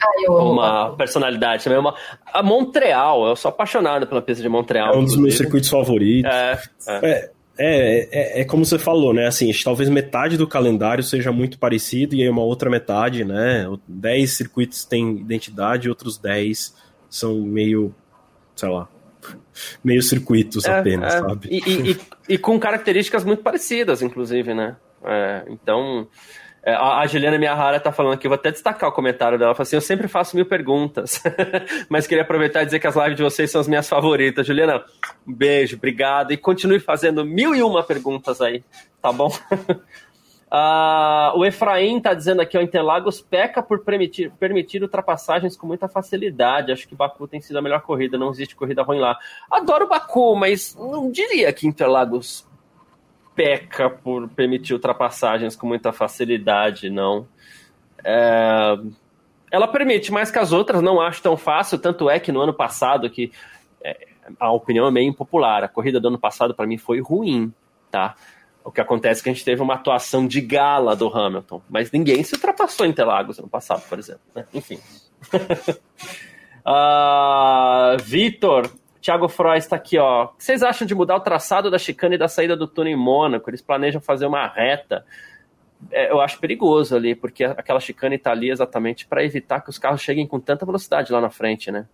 ah, 0.00 0.32
uma 0.32 0.96
personalidade 0.96 1.64
também. 1.64 1.78
Uma, 1.78 1.94
a 2.26 2.42
Montreal, 2.42 3.26
eu 3.26 3.36
sou 3.36 3.48
apaixonado 3.48 4.06
pela 4.06 4.22
pista 4.22 4.42
de 4.42 4.48
Montreal. 4.48 4.94
É 4.94 4.96
um 4.96 5.04
dos 5.04 5.16
meus 5.16 5.36
circuitos 5.36 5.68
favoritos. 5.68 6.30
É, 6.30 6.58
é. 6.88 6.98
é, 7.02 7.32
é, 7.58 8.08
é, 8.10 8.40
é 8.40 8.44
como 8.44 8.64
você 8.64 8.78
falou, 8.78 9.12
né? 9.12 9.26
Assim, 9.26 9.50
talvez 9.62 9.88
metade 9.88 10.36
do 10.36 10.46
calendário 10.46 11.04
seja 11.04 11.30
muito 11.30 11.58
parecido 11.58 12.14
e 12.14 12.22
aí 12.22 12.28
uma 12.28 12.42
outra 12.42 12.70
metade, 12.70 13.24
né? 13.24 13.66
Dez 13.86 14.32
circuitos 14.32 14.84
têm 14.84 15.18
identidade, 15.18 15.88
outros 15.88 16.18
dez 16.18 16.74
são 17.08 17.40
meio, 17.40 17.94
sei 18.56 18.70
lá, 18.70 18.88
meio 19.84 20.02
circuitos 20.02 20.64
é, 20.64 20.78
apenas, 20.78 21.14
é. 21.14 21.18
sabe? 21.20 21.48
E, 21.50 21.58
e, 21.58 21.90
e, 21.92 22.00
e, 22.30 22.38
com 22.38 22.58
características 22.58 23.24
muito 23.24 23.42
parecidas, 23.42 24.00
inclusive, 24.00 24.54
né? 24.54 24.76
É, 25.04 25.44
então, 25.48 26.06
é, 26.06 26.41
a 26.64 27.04
Juliana 27.08 27.38
Miyahara 27.38 27.80
tá 27.80 27.90
falando 27.90 28.14
aqui, 28.14 28.28
vou 28.28 28.36
até 28.36 28.52
destacar 28.52 28.88
o 28.88 28.92
comentário 28.92 29.36
dela. 29.36 29.48
Ela 29.48 29.54
fala 29.54 29.64
assim: 29.64 29.74
Eu 29.74 29.80
sempre 29.80 30.06
faço 30.06 30.36
mil 30.36 30.46
perguntas, 30.46 31.20
mas 31.90 32.06
queria 32.06 32.22
aproveitar 32.22 32.62
e 32.62 32.66
dizer 32.66 32.78
que 32.78 32.86
as 32.86 32.94
lives 32.94 33.16
de 33.16 33.22
vocês 33.22 33.50
são 33.50 33.60
as 33.60 33.66
minhas 33.66 33.88
favoritas. 33.88 34.46
Juliana, 34.46 34.84
um 35.26 35.34
beijo, 35.34 35.76
obrigado. 35.76 36.32
E 36.32 36.36
continue 36.36 36.78
fazendo 36.78 37.24
mil 37.24 37.52
e 37.52 37.62
uma 37.64 37.82
perguntas 37.82 38.40
aí, 38.40 38.62
tá 39.00 39.12
bom? 39.12 39.26
uh, 40.52 41.34
o 41.36 41.44
Efraim 41.44 42.00
tá 42.00 42.14
dizendo 42.14 42.40
aqui: 42.40 42.56
o 42.56 42.62
Interlagos 42.62 43.20
peca 43.20 43.60
por 43.60 43.80
permitir, 43.80 44.30
permitir 44.38 44.82
ultrapassagens 44.82 45.56
com 45.56 45.66
muita 45.66 45.88
facilidade. 45.88 46.70
Acho 46.70 46.86
que 46.86 46.94
Baku 46.94 47.26
tem 47.26 47.40
sido 47.40 47.56
a 47.56 47.62
melhor 47.62 47.82
corrida, 47.82 48.16
não 48.16 48.30
existe 48.30 48.54
corrida 48.54 48.84
ruim 48.84 49.00
lá. 49.00 49.18
Adoro 49.50 49.88
Baku, 49.88 50.36
mas 50.36 50.76
não 50.76 51.10
diria 51.10 51.52
que 51.52 51.66
Interlagos 51.66 52.46
peca 53.34 53.88
por 53.88 54.28
permitir 54.28 54.74
ultrapassagens 54.74 55.56
com 55.56 55.66
muita 55.66 55.92
facilidade, 55.92 56.90
não. 56.90 57.26
É... 58.04 58.78
Ela 59.50 59.68
permite 59.68 60.10
mais 60.10 60.30
que 60.30 60.38
as 60.38 60.52
outras, 60.52 60.80
não 60.80 61.00
acho 61.00 61.22
tão 61.22 61.36
fácil, 61.36 61.78
tanto 61.78 62.08
é 62.08 62.18
que 62.18 62.32
no 62.32 62.40
ano 62.40 62.54
passado, 62.54 63.10
que 63.10 63.30
é, 63.84 64.08
a 64.40 64.50
opinião 64.50 64.86
é 64.86 64.90
meio 64.90 65.08
impopular, 65.08 65.62
a 65.62 65.68
corrida 65.68 66.00
do 66.00 66.08
ano 66.08 66.18
passado 66.18 66.54
para 66.54 66.66
mim 66.66 66.78
foi 66.78 67.00
ruim, 67.00 67.52
tá? 67.90 68.14
O 68.64 68.70
que 68.70 68.80
acontece 68.80 69.20
é 69.20 69.24
que 69.24 69.30
a 69.30 69.32
gente 69.32 69.44
teve 69.44 69.60
uma 69.60 69.74
atuação 69.74 70.26
de 70.26 70.40
gala 70.40 70.94
do 70.94 71.08
Hamilton, 71.08 71.60
mas 71.68 71.90
ninguém 71.90 72.22
se 72.22 72.34
ultrapassou 72.34 72.86
em 72.86 72.90
Interlagos 72.90 73.38
ano 73.38 73.48
passado, 73.48 73.82
por 73.88 73.98
exemplo. 73.98 74.22
Né? 74.34 74.46
Enfim. 74.54 74.78
uh, 76.64 77.98
Vitor, 78.02 78.70
Thiago 79.02 79.28
Froy 79.28 79.58
está 79.58 79.74
aqui, 79.74 79.98
ó. 79.98 80.26
O 80.26 80.28
que 80.28 80.44
vocês 80.44 80.62
acham 80.62 80.86
de 80.86 80.94
mudar 80.94 81.16
o 81.16 81.20
traçado 81.20 81.68
da 81.68 81.78
chicane 81.78 82.14
e 82.14 82.18
da 82.18 82.28
saída 82.28 82.56
do 82.56 82.68
túnel 82.68 82.92
em 82.92 82.96
Mônaco? 82.96 83.50
Eles 83.50 83.60
planejam 83.60 84.00
fazer 84.00 84.26
uma 84.26 84.46
reta. 84.46 85.04
É, 85.90 86.12
eu 86.12 86.20
acho 86.20 86.38
perigoso 86.38 86.94
ali, 86.94 87.16
porque 87.16 87.42
aquela 87.42 87.80
chicane 87.80 88.14
está 88.14 88.30
ali 88.30 88.48
exatamente 88.48 89.04
para 89.04 89.24
evitar 89.24 89.60
que 89.60 89.70
os 89.70 89.76
carros 89.76 90.00
cheguem 90.00 90.24
com 90.24 90.38
tanta 90.38 90.64
velocidade 90.64 91.12
lá 91.12 91.20
na 91.20 91.30
frente, 91.30 91.72
né? 91.72 91.84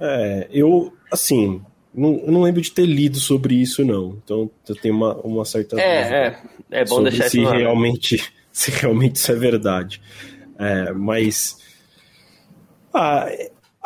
É, 0.00 0.48
eu, 0.50 0.90
assim, 1.12 1.62
não, 1.94 2.12
não 2.26 2.42
lembro 2.42 2.62
de 2.62 2.72
ter 2.72 2.86
lido 2.86 3.18
sobre 3.18 3.54
isso, 3.54 3.84
não. 3.84 4.18
Então 4.24 4.50
eu 4.66 4.74
tenho 4.74 4.94
uma, 4.94 5.14
uma 5.16 5.44
certa. 5.44 5.78
É, 5.78 6.28
é, 6.28 6.38
é 6.70 6.84
bom 6.86 7.02
deixar 7.02 7.28
se 7.28 7.42
isso 7.42 7.50
realmente, 7.50 8.32
se 8.50 8.70
realmente 8.70 9.16
isso 9.16 9.30
é 9.30 9.34
verdade. 9.34 10.00
É, 10.58 10.92
mas. 10.92 11.58
Ah, 12.94 13.28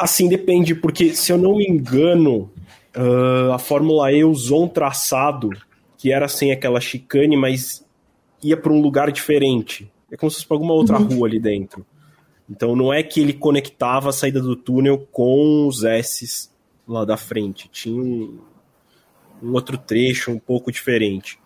Assim, 0.01 0.29
depende, 0.29 0.75
porque 0.75 1.15
se 1.15 1.31
eu 1.31 1.37
não 1.37 1.57
me 1.59 1.67
engano, 1.67 2.51
uh, 2.97 3.53
a 3.53 3.59
Fórmula 3.59 4.11
E 4.11 4.25
usou 4.25 4.65
um 4.65 4.69
traçado 4.69 5.51
que 5.99 6.11
era 6.11 6.27
sem 6.27 6.51
aquela 6.51 6.81
chicane, 6.81 7.37
mas 7.37 7.85
ia 8.43 8.57
para 8.57 8.73
um 8.73 8.81
lugar 8.81 9.13
diferente. 9.13 9.93
É 10.11 10.17
como 10.17 10.31
se 10.31 10.37
fosse 10.37 10.49
para 10.49 10.57
alguma 10.57 10.73
outra 10.73 10.99
uhum. 10.99 11.07
rua 11.07 11.29
ali 11.29 11.39
dentro. 11.39 11.85
Então 12.49 12.75
não 12.75 12.93
é 12.93 13.03
que 13.03 13.21
ele 13.21 13.35
conectava 13.35 14.09
a 14.09 14.13
saída 14.13 14.41
do 14.41 14.57
túnel 14.57 15.07
com 15.13 15.69
os 15.69 15.85
S's 15.85 16.51
lá 16.89 17.05
da 17.05 17.19
frente. 17.19 17.69
Tinha 17.71 18.03
um, 18.03 18.39
um 19.43 19.53
outro 19.53 19.77
trecho 19.77 20.33
um 20.33 20.39
pouco 20.39 20.73
diferente. 20.73 21.39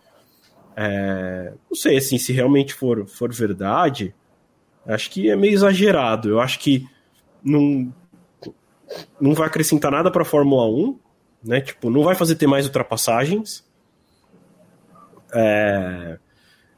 É, 0.77 1.53
não 1.69 1.77
sei 1.77 1.97
assim, 1.97 2.19
se 2.19 2.33
realmente 2.33 2.73
for, 2.73 3.07
for 3.07 3.33
verdade, 3.33 4.15
acho 4.87 5.11
que 5.11 5.29
é 5.29 5.37
meio 5.37 5.53
exagerado. 5.53 6.29
Eu 6.29 6.41
acho 6.41 6.59
que 6.61 6.87
não, 7.43 7.93
não 9.20 9.35
vai 9.35 9.47
acrescentar 9.47 9.91
nada 9.91 10.11
para 10.11 10.22
a 10.22 10.26
Fórmula 10.26 10.66
1, 10.66 10.99
né? 11.45 11.61
Tipo, 11.61 11.91
não 11.91 12.03
vai 12.03 12.14
fazer 12.14 12.37
ter 12.37 12.47
mais 12.47 12.66
ultrapassagens. 12.66 13.64
É, 15.32 16.18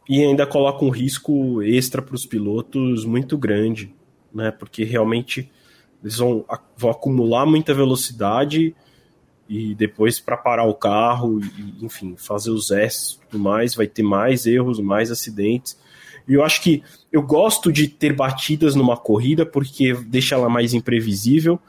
e 0.08 0.22
ainda 0.22 0.46
coloca 0.46 0.84
um 0.84 0.90
risco 0.90 1.62
extra 1.62 2.00
para 2.00 2.14
os 2.14 2.24
pilotos 2.24 3.04
muito 3.04 3.36
grande, 3.36 3.94
né? 4.32 4.50
Porque 4.50 4.84
realmente 4.84 5.50
Eles 6.02 6.18
vão, 6.18 6.44
vão 6.76 6.90
acumular 6.90 7.44
muita 7.46 7.74
velocidade 7.74 8.74
e 9.48 9.74
depois 9.74 10.18
para 10.18 10.36
parar 10.36 10.64
o 10.64 10.74
carro, 10.74 11.40
e, 11.40 11.84
enfim, 11.84 12.16
fazer 12.16 12.50
os 12.50 12.70
S 12.70 13.18
tudo 13.28 13.42
mais, 13.42 13.74
vai 13.74 13.86
ter 13.86 14.02
mais 14.02 14.46
erros, 14.46 14.80
mais 14.80 15.10
acidentes. 15.10 15.78
E 16.28 16.34
eu 16.34 16.44
acho 16.44 16.60
que 16.62 16.82
eu 17.12 17.22
gosto 17.22 17.72
de 17.72 17.86
ter 17.88 18.12
batidas 18.12 18.74
numa 18.74 18.96
corrida 18.96 19.46
porque 19.46 19.94
deixa 19.94 20.34
ela 20.34 20.48
mais 20.48 20.74
imprevisível, 20.74 21.60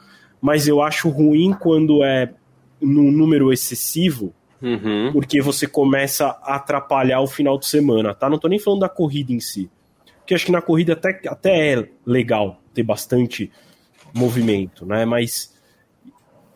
mas 0.41 0.67
eu 0.67 0.81
acho 0.81 1.09
ruim 1.09 1.53
quando 1.53 2.03
é 2.03 2.33
num 2.81 3.11
número 3.11 3.51
excessivo, 3.51 4.33
uhum. 4.61 5.11
porque 5.11 5.41
você 5.41 5.67
começa 5.67 6.27
a 6.43 6.55
atrapalhar 6.55 7.21
o 7.21 7.27
final 7.27 7.57
de 7.57 7.67
semana, 7.67 8.13
tá? 8.13 8.29
Não 8.29 8.37
tô 8.37 8.47
nem 8.47 8.59
falando 8.59 8.81
da 8.81 8.89
corrida 8.89 9.31
em 9.31 9.39
si. 9.39 9.69
Porque 10.19 10.33
acho 10.33 10.45
que 10.45 10.51
na 10.51 10.61
corrida 10.61 10.93
até, 10.93 11.21
até 11.27 11.73
é 11.73 11.89
legal 12.05 12.61
ter 12.73 12.83
bastante 12.83 13.51
movimento, 14.13 14.85
né? 14.85 15.05
Mas 15.05 15.55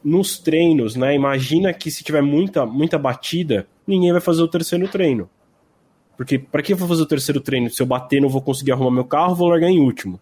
nos 0.03 0.38
treinos, 0.39 0.95
né? 0.95 1.15
Imagina 1.15 1.73
que 1.73 1.89
se 1.89 2.03
tiver 2.03 2.21
muita, 2.21 2.65
muita 2.65 2.97
batida, 2.97 3.67
ninguém 3.86 4.11
vai 4.11 4.21
fazer 4.21 4.41
o 4.41 4.47
terceiro 4.47 4.88
treino. 4.88 5.29
Porque 6.17 6.38
para 6.38 6.61
que 6.61 6.73
eu 6.73 6.77
vou 6.77 6.88
fazer 6.88 7.01
o 7.03 7.07
terceiro 7.07 7.39
treino? 7.39 7.69
Se 7.69 7.82
eu 7.82 7.86
bater, 7.86 8.21
não 8.21 8.29
vou 8.29 8.41
conseguir 8.41 8.71
arrumar 8.71 8.91
meu 8.91 9.05
carro, 9.05 9.36
vou 9.36 9.47
largar 9.47 9.69
em 9.69 9.79
último. 9.79 10.19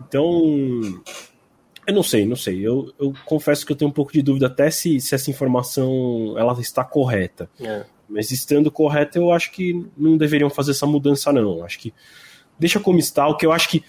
Então, 0.00 1.02
eu 1.86 1.94
não 1.94 2.02
sei, 2.02 2.24
não 2.26 2.36
sei. 2.36 2.66
Eu, 2.66 2.92
eu 2.98 3.12
confesso 3.24 3.64
que 3.64 3.72
eu 3.72 3.76
tenho 3.76 3.90
um 3.90 3.94
pouco 3.94 4.12
de 4.12 4.22
dúvida 4.22 4.46
até 4.46 4.70
se, 4.70 5.00
se 5.00 5.14
essa 5.14 5.30
informação 5.30 6.34
ela 6.38 6.58
está 6.60 6.84
correta. 6.84 7.48
É. 7.60 7.84
Mas 8.08 8.30
estando 8.30 8.70
correta, 8.70 9.18
eu 9.18 9.32
acho 9.32 9.50
que 9.50 9.86
não 9.96 10.16
deveriam 10.16 10.50
fazer 10.50 10.72
essa 10.72 10.86
mudança, 10.86 11.32
não. 11.32 11.64
Acho 11.64 11.78
que 11.78 11.94
deixa 12.58 12.80
como 12.80 12.98
está. 12.98 13.26
O 13.26 13.36
que 13.36 13.46
eu 13.46 13.52
acho 13.52 13.68
que 13.68 13.84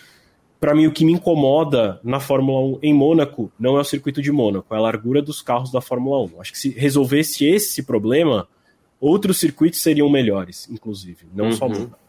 para 0.60 0.74
mim, 0.74 0.88
o 0.88 0.92
que 0.92 1.06
me 1.06 1.14
incomoda 1.14 2.00
na 2.04 2.20
Fórmula 2.20 2.78
1 2.78 2.80
em 2.82 2.94
Mônaco 2.94 3.52
não 3.60 3.78
é 3.78 3.82
o 3.82 3.84
circuito 3.84 4.22
de 4.22 4.32
Mônaco, 4.32 4.74
é 4.74 4.78
a 4.78 4.82
largura 4.82 5.22
dos 5.22 5.42
carros 5.42 5.72
da 5.72 5.82
Fórmula 5.82 6.24
1. 6.24 6.42
Acho 6.42 6.52
que 6.52 6.58
se 6.58 6.70
resolvesse 6.70 7.46
esse 7.46 7.84
problema, 7.84 8.48
outros 9.00 9.38
circuitos 9.38 9.82
seriam 9.82 10.10
melhores, 10.10 10.68
inclusive, 10.70 11.28
não 11.34 11.46
uhum. 11.46 11.52
só 11.52 11.68
Mônaco. 11.68 12.00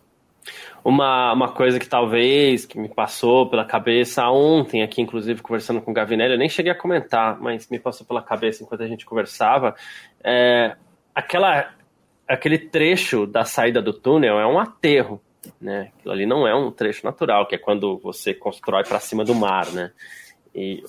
Uma, 0.88 1.32
uma 1.32 1.48
coisa 1.52 1.80
que 1.80 1.88
talvez 1.88 2.64
que 2.64 2.78
me 2.78 2.88
passou 2.88 3.50
pela 3.50 3.64
cabeça 3.64 4.28
ontem, 4.30 4.82
aqui, 4.82 5.02
inclusive, 5.02 5.42
conversando 5.42 5.80
com 5.80 5.90
o 5.90 5.94
Gavinelli, 5.94 6.34
eu 6.34 6.38
nem 6.38 6.48
cheguei 6.48 6.70
a 6.70 6.78
comentar, 6.78 7.40
mas 7.40 7.68
me 7.68 7.78
passou 7.78 8.06
pela 8.06 8.22
cabeça 8.22 8.62
enquanto 8.62 8.82
a 8.82 8.86
gente 8.86 9.04
conversava, 9.04 9.74
é, 10.22 10.76
aquela, 11.12 11.74
aquele 12.28 12.58
trecho 12.58 13.26
da 13.26 13.44
saída 13.44 13.82
do 13.82 13.92
túnel 13.92 14.38
é 14.38 14.46
um 14.46 14.60
aterro 14.60 15.20
né? 15.60 15.92
Aquilo 15.98 16.12
ali 16.12 16.26
não 16.26 16.46
é 16.46 16.54
um 16.54 16.70
trecho 16.70 17.04
natural, 17.04 17.46
que 17.46 17.54
é 17.54 17.58
quando 17.58 17.98
você 17.98 18.34
constrói 18.34 18.84
para 18.84 19.00
cima 19.00 19.24
do 19.24 19.34
mar, 19.34 19.70
né? 19.72 19.92
E 20.54 20.82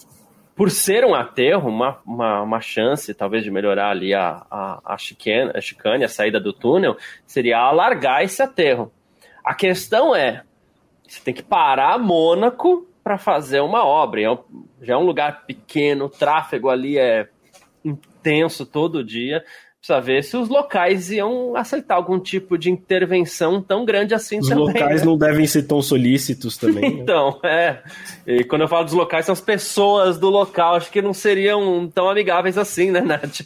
por 0.55 0.71
ser 0.71 1.05
um 1.05 1.13
aterro, 1.13 1.69
uma, 1.69 1.99
uma, 2.05 2.41
uma 2.41 2.59
chance 2.59 3.13
talvez 3.13 3.43
de 3.43 3.51
melhorar 3.51 3.91
ali 3.91 4.13
a, 4.13 4.43
a, 4.49 4.81
a, 4.83 4.97
chicane, 4.97 5.51
a 5.53 5.61
chicane, 5.61 6.03
a 6.03 6.09
saída 6.09 6.39
do 6.39 6.51
túnel, 6.51 6.97
seria 7.25 7.59
alargar 7.59 8.23
esse 8.23 8.41
aterro. 8.41 8.91
A 9.47 9.53
questão 9.53 10.13
é, 10.13 10.43
você 11.07 11.21
tem 11.21 11.33
que 11.33 11.41
parar 11.41 11.97
Mônaco 11.97 12.85
para 13.01 13.17
fazer 13.17 13.61
uma 13.61 13.85
obra. 13.85 14.21
É 14.21 14.29
um, 14.29 14.37
já 14.81 14.93
é 14.95 14.97
um 14.97 15.05
lugar 15.05 15.45
pequeno, 15.45 16.05
o 16.05 16.09
tráfego 16.09 16.69
ali 16.69 16.97
é 16.97 17.29
intenso 17.85 18.65
todo 18.65 19.03
dia 19.03 19.41
precisa 19.79 20.01
ver 20.01 20.21
se 20.21 20.35
os 20.35 20.49
locais 20.49 21.09
iam 21.11 21.55
aceitar 21.55 21.95
algum 21.95 22.19
tipo 22.19 22.57
de 22.57 22.69
intervenção 22.69 23.61
tão 23.61 23.85
grande 23.85 24.13
assim 24.13 24.39
os 24.39 24.49
também. 24.49 24.63
Os 24.65 24.73
locais 24.73 25.01
né? 25.01 25.05
não 25.05 25.17
devem 25.17 25.47
ser 25.47 25.63
tão 25.63 25.81
solícitos 25.81 26.57
também. 26.57 26.97
Né? 26.97 26.99
então, 27.01 27.39
é. 27.43 27.81
E 28.25 28.43
quando 28.43 28.63
eu 28.63 28.67
falo 28.67 28.83
dos 28.83 28.93
locais, 28.93 29.25
são 29.25 29.31
as 29.31 29.39
pessoas 29.39 30.19
do 30.19 30.29
local. 30.29 30.75
Acho 30.75 30.91
que 30.91 31.01
não 31.01 31.13
seriam 31.13 31.87
tão 31.87 32.09
amigáveis 32.09 32.57
assim, 32.57 32.91
né, 32.91 32.99
Nath? 32.99 33.41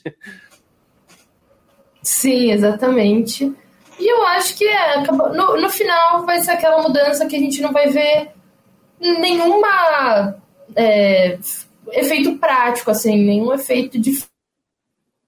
Sim, 2.01 2.51
exatamente. 2.51 3.53
E 4.01 4.11
eu 4.11 4.25
acho 4.27 4.57
que 4.57 4.67
é, 4.67 5.03
no, 5.11 5.61
no 5.61 5.69
final 5.69 6.25
vai 6.25 6.41
ser 6.41 6.51
aquela 6.51 6.81
mudança 6.81 7.27
que 7.27 7.35
a 7.35 7.39
gente 7.39 7.61
não 7.61 7.71
vai 7.71 7.87
ver 7.89 8.31
nenhuma 8.99 10.35
é, 10.75 11.37
efeito 11.91 12.35
prático, 12.39 12.89
assim, 12.89 13.15
nenhum 13.15 13.53
efeito 13.53 13.99
de 13.99 14.11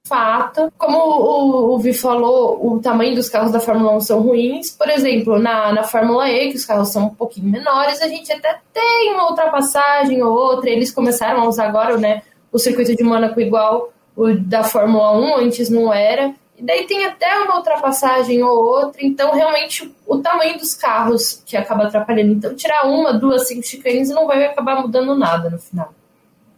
fato. 0.08 0.74
Como 0.76 0.98
o, 0.98 1.76
o 1.76 1.78
Vi 1.78 1.94
falou, 1.94 2.74
o 2.74 2.80
tamanho 2.80 3.14
dos 3.14 3.30
carros 3.30 3.52
da 3.52 3.60
Fórmula 3.60 3.96
1 3.98 4.00
são 4.02 4.22
ruins. 4.22 4.72
Por 4.72 4.90
exemplo, 4.90 5.38
na, 5.38 5.72
na 5.72 5.84
Fórmula 5.84 6.28
E, 6.28 6.50
que 6.50 6.58
os 6.58 6.66
carros 6.66 6.90
são 6.90 7.06
um 7.06 7.14
pouquinho 7.14 7.52
menores, 7.52 8.02
a 8.02 8.08
gente 8.08 8.34
até 8.34 8.60
tem 8.74 9.14
uma 9.14 9.30
ultrapassagem 9.30 10.24
ou 10.24 10.34
outra. 10.34 10.72
Eles 10.72 10.90
começaram 10.90 11.42
a 11.42 11.48
usar 11.48 11.68
agora 11.68 11.96
né, 11.96 12.24
o 12.52 12.58
circuito 12.58 12.96
de 12.96 13.04
Mônaco 13.04 13.40
igual 13.40 13.94
o 14.16 14.34
da 14.34 14.64
Fórmula 14.64 15.12
1, 15.12 15.38
antes 15.38 15.70
não 15.70 15.94
era. 15.94 16.34
E 16.58 16.64
daí 16.64 16.86
tem 16.86 17.06
até 17.06 17.40
uma 17.40 17.58
ultrapassagem 17.58 18.44
ou 18.44 18.58
outra. 18.58 19.04
Então, 19.04 19.34
realmente, 19.34 19.92
o 20.06 20.20
tamanho 20.20 20.58
dos 20.58 20.76
carros 20.76 21.44
que 21.46 21.58
acaba 21.58 21.86
atrapalhando. 21.86 22.32
Então, 22.32 22.56
tirar 22.56 22.86
uma, 22.86 23.14
duas, 23.14 23.48
cinco 23.48 23.64
chicanes 23.64 24.10
não 24.10 24.28
vai 24.28 24.46
acabar 24.46 24.80
mudando 24.80 25.16
nada 25.16 25.50
no 25.50 25.58
final. 25.58 25.94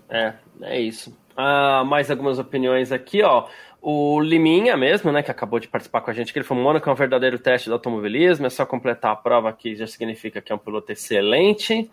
É, 0.10 0.34
é 0.62 0.80
isso. 0.82 1.16
Uh, 1.38 1.86
mais 1.86 2.12
algumas 2.12 2.40
opiniões 2.40 2.92
aqui, 2.92 3.22
ó. 3.24 3.48
O 3.82 4.20
Liminha 4.20 4.76
mesmo, 4.76 5.12
né, 5.12 5.22
que 5.22 5.30
acabou 5.30 5.60
de 5.60 5.68
participar 5.68 6.02
com 6.02 6.10
a 6.10 6.14
gente, 6.14 6.34
que 6.34 6.40
ele 6.40 6.46
foi 6.46 6.58
Mônaco 6.58 6.90
é 6.90 6.92
um 6.92 6.96
verdadeiro 6.96 7.38
teste 7.38 7.70
do 7.70 7.74
automobilismo, 7.74 8.48
é 8.48 8.50
só 8.50 8.66
completar 8.66 9.12
a 9.12 9.16
prova 9.16 9.54
que 9.54 9.76
já 9.76 9.86
significa 9.86 10.42
que 10.42 10.52
é 10.52 10.56
um 10.56 10.58
piloto 10.58 10.92
excelente. 10.92 11.90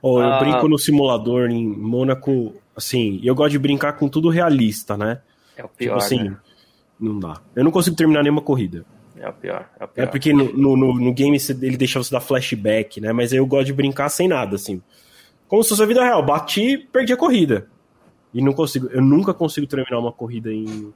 Oh, 0.00 0.22
eu 0.22 0.28
uh, 0.28 0.38
brinco 0.38 0.66
no 0.68 0.78
simulador 0.78 1.50
em 1.50 1.66
Mônaco, 1.66 2.54
assim, 2.74 3.20
eu 3.22 3.34
gosto 3.34 3.50
de 3.50 3.58
brincar 3.58 3.92
com 3.92 4.08
tudo 4.08 4.30
realista, 4.30 4.96
né? 4.96 5.20
É 5.54 5.62
o 5.62 5.68
pior, 5.68 5.98
tipo 5.98 6.04
assim, 6.04 6.30
né? 6.30 6.36
Não 6.98 7.18
dá. 7.18 7.40
Eu 7.54 7.64
não 7.64 7.70
consigo 7.70 7.96
terminar 7.96 8.22
nenhuma 8.22 8.42
corrida. 8.42 8.84
É 9.16 9.28
o 9.28 9.32
pior, 9.32 9.68
é 9.78 9.84
o 9.84 9.88
pior. 9.88 10.04
É 10.04 10.06
porque 10.06 10.32
no, 10.32 10.52
no, 10.52 10.76
no 10.76 11.12
game 11.14 11.38
ele 11.62 11.76
deixa 11.76 12.02
você 12.02 12.10
dar 12.10 12.20
flashback, 12.20 13.00
né? 13.00 13.12
Mas 13.12 13.32
eu 13.32 13.46
gosto 13.46 13.66
de 13.66 13.72
brincar 13.72 14.08
sem 14.08 14.28
nada, 14.28 14.56
assim. 14.56 14.82
Como 15.46 15.62
se 15.62 15.68
fosse 15.68 15.82
a 15.82 15.86
vida 15.86 16.02
real. 16.02 16.22
Bati, 16.24 16.78
perdi 16.78 17.12
a 17.12 17.16
corrida. 17.16 17.68
E 18.32 18.42
não 18.42 18.52
consigo, 18.52 18.88
eu 18.88 19.00
nunca 19.00 19.32
consigo 19.32 19.66
terminar 19.66 19.98
uma 20.00 20.12
corrida 20.12 20.52
em, 20.52 20.92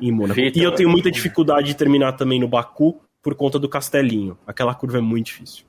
em 0.00 0.12
Mônaco. 0.12 0.38
e 0.38 0.62
eu 0.62 0.74
tenho 0.74 0.90
muita 0.90 1.10
dificuldade 1.10 1.68
de 1.68 1.74
terminar 1.74 2.12
também 2.12 2.38
no 2.38 2.46
Baku 2.46 3.00
por 3.22 3.34
conta 3.34 3.58
do 3.58 3.68
castelinho. 3.68 4.36
Aquela 4.46 4.74
curva 4.74 4.98
é 4.98 5.00
muito 5.00 5.26
difícil. 5.26 5.64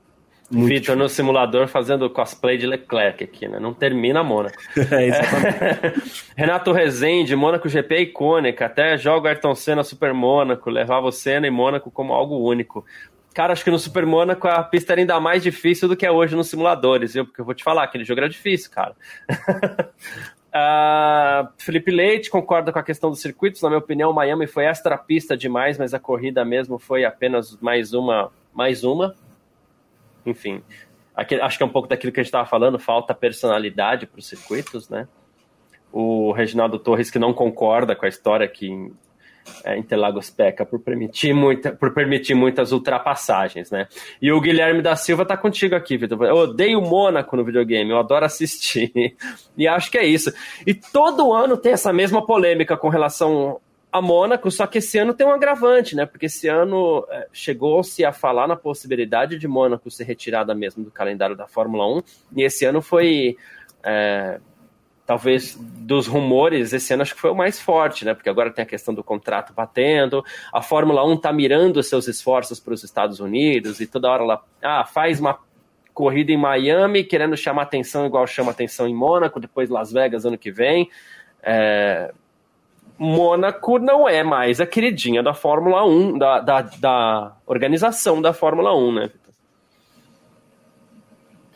Vitor 0.51 0.95
no 0.95 1.07
simulador 1.07 1.67
fazendo 1.67 2.09
cosplay 2.09 2.57
de 2.57 2.65
Leclerc 2.65 3.23
aqui, 3.23 3.47
né? 3.47 3.59
Não 3.59 3.73
termina 3.73 4.23
Mônaco. 4.23 4.57
é, 4.91 5.07
exatamente. 5.07 6.23
Renato 6.35 6.71
Rezende, 6.71 7.35
Mônaco 7.35 7.69
GP 7.69 7.95
é 7.95 8.01
icônica. 8.01 8.65
Até 8.65 8.97
joga 8.97 9.29
Ayrton 9.29 9.53
Senna 9.53 9.83
Super 9.83 10.13
Mônaco, 10.13 10.69
levava 10.69 11.07
o 11.07 11.11
Senna 11.11 11.45
e 11.45 11.51
Mônaco 11.51 11.91
como 11.91 12.13
algo 12.13 12.37
único. 12.37 12.83
Cara, 13.33 13.53
acho 13.53 13.63
que 13.63 13.69
no 13.69 13.77
Super 13.77 14.07
Mônaco 14.07 14.47
a 14.47 14.63
pista 14.63 14.93
era 14.93 15.01
ainda 15.01 15.19
mais 15.19 15.43
difícil 15.43 15.87
do 15.87 15.95
que 15.95 16.05
é 16.05 16.11
hoje 16.11 16.35
nos 16.35 16.49
simuladores, 16.49 17.13
viu? 17.13 17.25
Porque 17.25 17.41
eu 17.41 17.45
vou 17.45 17.53
te 17.53 17.63
falar, 17.63 17.83
aquele 17.83 18.03
jogo 18.03 18.21
era 18.21 18.29
difícil, 18.29 18.71
cara. 18.71 18.95
Uh, 20.49 21.47
Felipe 21.63 21.91
Leite 21.91 22.31
concorda 22.31 22.73
com 22.73 22.79
a 22.79 22.83
questão 22.83 23.11
dos 23.11 23.21
circuitos. 23.21 23.61
Na 23.61 23.69
minha 23.69 23.77
opinião, 23.77 24.11
Miami 24.11 24.47
foi 24.47 24.65
extra 24.65 24.97
pista 24.97 25.37
demais, 25.37 25.77
mas 25.77 25.93
a 25.93 25.99
corrida 25.99 26.43
mesmo 26.43 26.79
foi 26.79 27.05
apenas 27.05 27.55
mais 27.61 27.93
uma. 27.93 28.31
Mais 28.51 28.83
uma. 28.83 29.13
Enfim, 30.25 30.61
aqui, 31.15 31.35
acho 31.35 31.57
que 31.57 31.63
é 31.63 31.65
um 31.65 31.71
pouco 31.71 31.87
daquilo 31.87 32.11
que 32.11 32.19
a 32.19 32.23
gente 32.23 32.29
estava 32.29 32.47
falando, 32.47 32.79
falta 32.79 33.13
personalidade 33.13 34.05
para 34.05 34.19
os 34.19 34.27
circuitos, 34.27 34.89
né? 34.89 35.07
O 35.91 36.31
Reginaldo 36.31 36.77
Torres 36.77 37.09
que 37.09 37.19
não 37.19 37.33
concorda 37.33 37.95
com 37.95 38.05
a 38.05 38.09
história 38.09 38.47
que 38.47 38.91
é, 39.63 39.77
Interlagos 39.77 40.29
peca 40.29 40.65
por 40.65 40.79
permitir, 40.79 41.33
muita, 41.33 41.71
por 41.71 41.93
permitir 41.93 42.35
muitas 42.35 42.71
ultrapassagens, 42.71 43.71
né? 43.71 43.87
E 44.21 44.31
o 44.31 44.39
Guilherme 44.39 44.81
da 44.81 44.95
Silva 44.95 45.25
tá 45.25 45.35
contigo 45.35 45.75
aqui, 45.75 45.97
Vitor. 45.97 46.23
Eu 46.23 46.35
odeio 46.35 46.81
Mônaco 46.81 47.35
no 47.35 47.43
videogame, 47.43 47.89
eu 47.89 47.97
adoro 47.97 48.25
assistir. 48.25 48.91
E 49.57 49.67
acho 49.67 49.91
que 49.91 49.97
é 49.97 50.05
isso. 50.05 50.31
E 50.65 50.73
todo 50.73 51.33
ano 51.33 51.57
tem 51.57 51.73
essa 51.73 51.91
mesma 51.91 52.25
polêmica 52.25 52.77
com 52.77 52.87
relação 52.87 53.59
a 53.91 54.01
Mônaco, 54.01 54.51
só 54.51 54.67
que 54.67 54.77
esse 54.77 54.97
ano 54.97 55.13
tem 55.13 55.25
um 55.25 55.31
agravante, 55.31 55.95
né? 55.95 56.05
Porque 56.05 56.27
esse 56.27 56.47
ano 56.47 57.05
é, 57.09 57.27
chegou-se 57.33 58.05
a 58.05 58.13
falar 58.13 58.47
na 58.47 58.55
possibilidade 58.55 59.37
de 59.37 59.47
Mônaco 59.47 59.89
ser 59.89 60.03
retirada 60.03 60.53
mesmo 60.53 60.83
do 60.83 60.91
calendário 60.91 61.35
da 61.35 61.47
Fórmula 61.47 61.87
1, 61.97 62.01
e 62.37 62.43
esse 62.43 62.65
ano 62.65 62.81
foi. 62.81 63.35
É, 63.83 64.39
talvez 65.09 65.57
dos 65.59 66.05
rumores, 66.05 66.71
esse 66.71 66.93
ano 66.93 67.01
acho 67.01 67.15
que 67.15 67.21
foi 67.21 67.31
o 67.31 67.35
mais 67.35 67.59
forte, 67.59 68.05
né? 68.05 68.13
Porque 68.13 68.29
agora 68.29 68.51
tem 68.51 68.61
a 68.61 68.65
questão 68.65 68.93
do 68.93 69.03
contrato 69.03 69.51
batendo, 69.53 70.23
a 70.53 70.61
Fórmula 70.61 71.03
1 71.03 71.17
tá 71.17 71.33
mirando 71.33 71.81
seus 71.81 72.07
esforços 72.07 72.59
para 72.59 72.75
os 72.75 72.83
Estados 72.83 73.19
Unidos 73.19 73.79
e 73.79 73.87
toda 73.87 74.07
hora 74.07 74.21
ela 74.21 74.43
ah, 74.61 74.85
faz 74.85 75.19
uma 75.19 75.39
corrida 75.95 76.31
em 76.31 76.37
Miami 76.37 77.03
querendo 77.03 77.35
chamar 77.35 77.63
atenção 77.63 78.05
igual 78.05 78.27
chama 78.27 78.51
atenção 78.51 78.87
em 78.87 78.93
Mônaco, 78.93 79.39
depois 79.39 79.67
Las 79.67 79.91
Vegas 79.91 80.25
ano 80.25 80.37
que 80.37 80.51
vem. 80.51 80.87
É... 81.41 82.13
Mônaco 82.99 83.79
não 83.79 84.09
é 84.09 84.23
mais 84.23 84.59
a 84.59 84.65
queridinha 84.65 85.23
da 85.23 85.33
Fórmula 85.33 85.85
1, 85.85 86.17
da, 86.17 86.39
da, 86.41 86.61
da 86.61 87.31
organização 87.47 88.21
da 88.21 88.33
Fórmula 88.33 88.75
1, 88.75 88.91
né? 88.91 89.09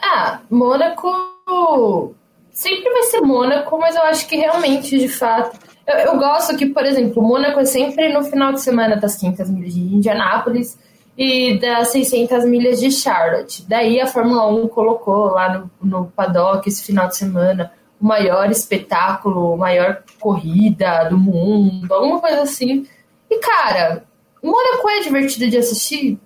Ah, 0.02 0.40
Mônaco 0.50 2.16
sempre 2.50 2.90
vai 2.90 3.04
ser 3.04 3.20
Mônaco, 3.20 3.78
mas 3.78 3.96
eu 3.96 4.04
acho 4.04 4.26
que 4.28 4.38
realmente, 4.38 4.98
de 4.98 5.10
fato. 5.10 5.60
Eu, 5.86 5.96
eu 5.98 6.18
gosto 6.18 6.56
que, 6.56 6.68
por 6.68 6.86
exemplo, 6.86 7.22
Mônaco 7.22 7.60
é 7.60 7.66
sempre 7.66 8.14
no 8.14 8.24
final 8.24 8.54
de 8.54 8.62
semana 8.62 8.96
das 8.96 9.18
500 9.18 9.50
milhas 9.50 9.74
de 9.74 9.82
Indianápolis 9.82 10.80
e 11.18 11.60
das 11.60 11.90
600 11.90 12.46
milhas 12.46 12.80
de 12.80 12.90
Charlotte. 12.90 13.66
Daí 13.68 14.00
a 14.00 14.08
Fórmula 14.08 14.48
1 14.48 14.70
colocou 14.70 15.26
lá 15.32 15.58
no, 15.58 15.72
no 15.82 16.06
paddock 16.06 16.68
esse 16.70 16.86
final 16.86 17.10
de 17.10 17.18
semana 17.18 17.70
o 18.04 18.06
maior 18.06 18.52
espetáculo, 18.52 19.56
maior 19.56 20.04
corrida 20.20 21.06
do 21.06 21.18
mundo, 21.18 21.92
alguma 21.94 22.20
coisa 22.20 22.42
assim. 22.42 22.86
E 23.32 23.40
cara, 23.40 24.04
Mônaco 24.44 24.90
é 24.90 25.00
divertido 25.00 25.50
de 25.50 25.58
assistir? 25.58 26.20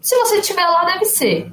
Se 0.00 0.16
você 0.16 0.38
estiver 0.38 0.64
lá, 0.64 0.86
deve 0.86 1.04
ser. 1.04 1.52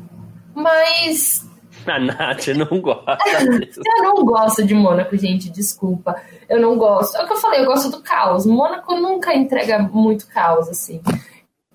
Mas. 0.56 1.46
A 1.86 2.00
Nath 2.00 2.48
não 2.48 2.80
gosta. 2.80 3.18
eu 3.36 4.04
não 4.04 4.24
gosto 4.24 4.64
de 4.64 4.74
Mônaco, 4.74 5.18
gente, 5.18 5.50
desculpa. 5.50 6.16
Eu 6.48 6.62
não 6.62 6.78
gosto. 6.78 7.18
É 7.18 7.24
o 7.24 7.28
que 7.28 7.34
eu 7.34 7.38
falei, 7.38 7.60
eu 7.60 7.66
gosto 7.66 7.92
do 7.92 8.02
caos. 8.02 8.46
Mônaco 8.46 8.96
nunca 8.96 9.36
entrega 9.36 9.78
muito 9.80 10.26
caos, 10.28 10.70
assim. 10.70 11.02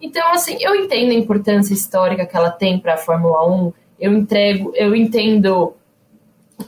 Então, 0.01 0.33
assim, 0.33 0.57
eu 0.61 0.75
entendo 0.75 1.11
a 1.11 1.15
importância 1.15 1.75
histórica 1.75 2.25
que 2.25 2.37
ela 2.37 2.51
tem 2.51 2.79
para 2.79 2.95
a 2.95 2.99
Fórmula 2.99 3.47
1. 3.47 3.73
Eu 4.01 4.13
entrego, 4.15 4.73
eu 4.75 4.97
entendo 4.97 5.75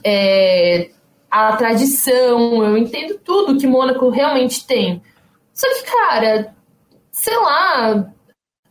é, 0.03 0.89
a 1.37 1.57
tradição, 1.57 2.63
eu 2.63 2.77
entendo 2.77 3.19
tudo 3.23 3.57
que 3.57 3.67
Mônaco 3.67 4.09
realmente 4.09 4.65
tem. 4.65 5.01
Só 5.53 5.67
que, 5.73 5.83
cara, 5.83 6.55
sei 7.11 7.37
lá, 7.37 8.11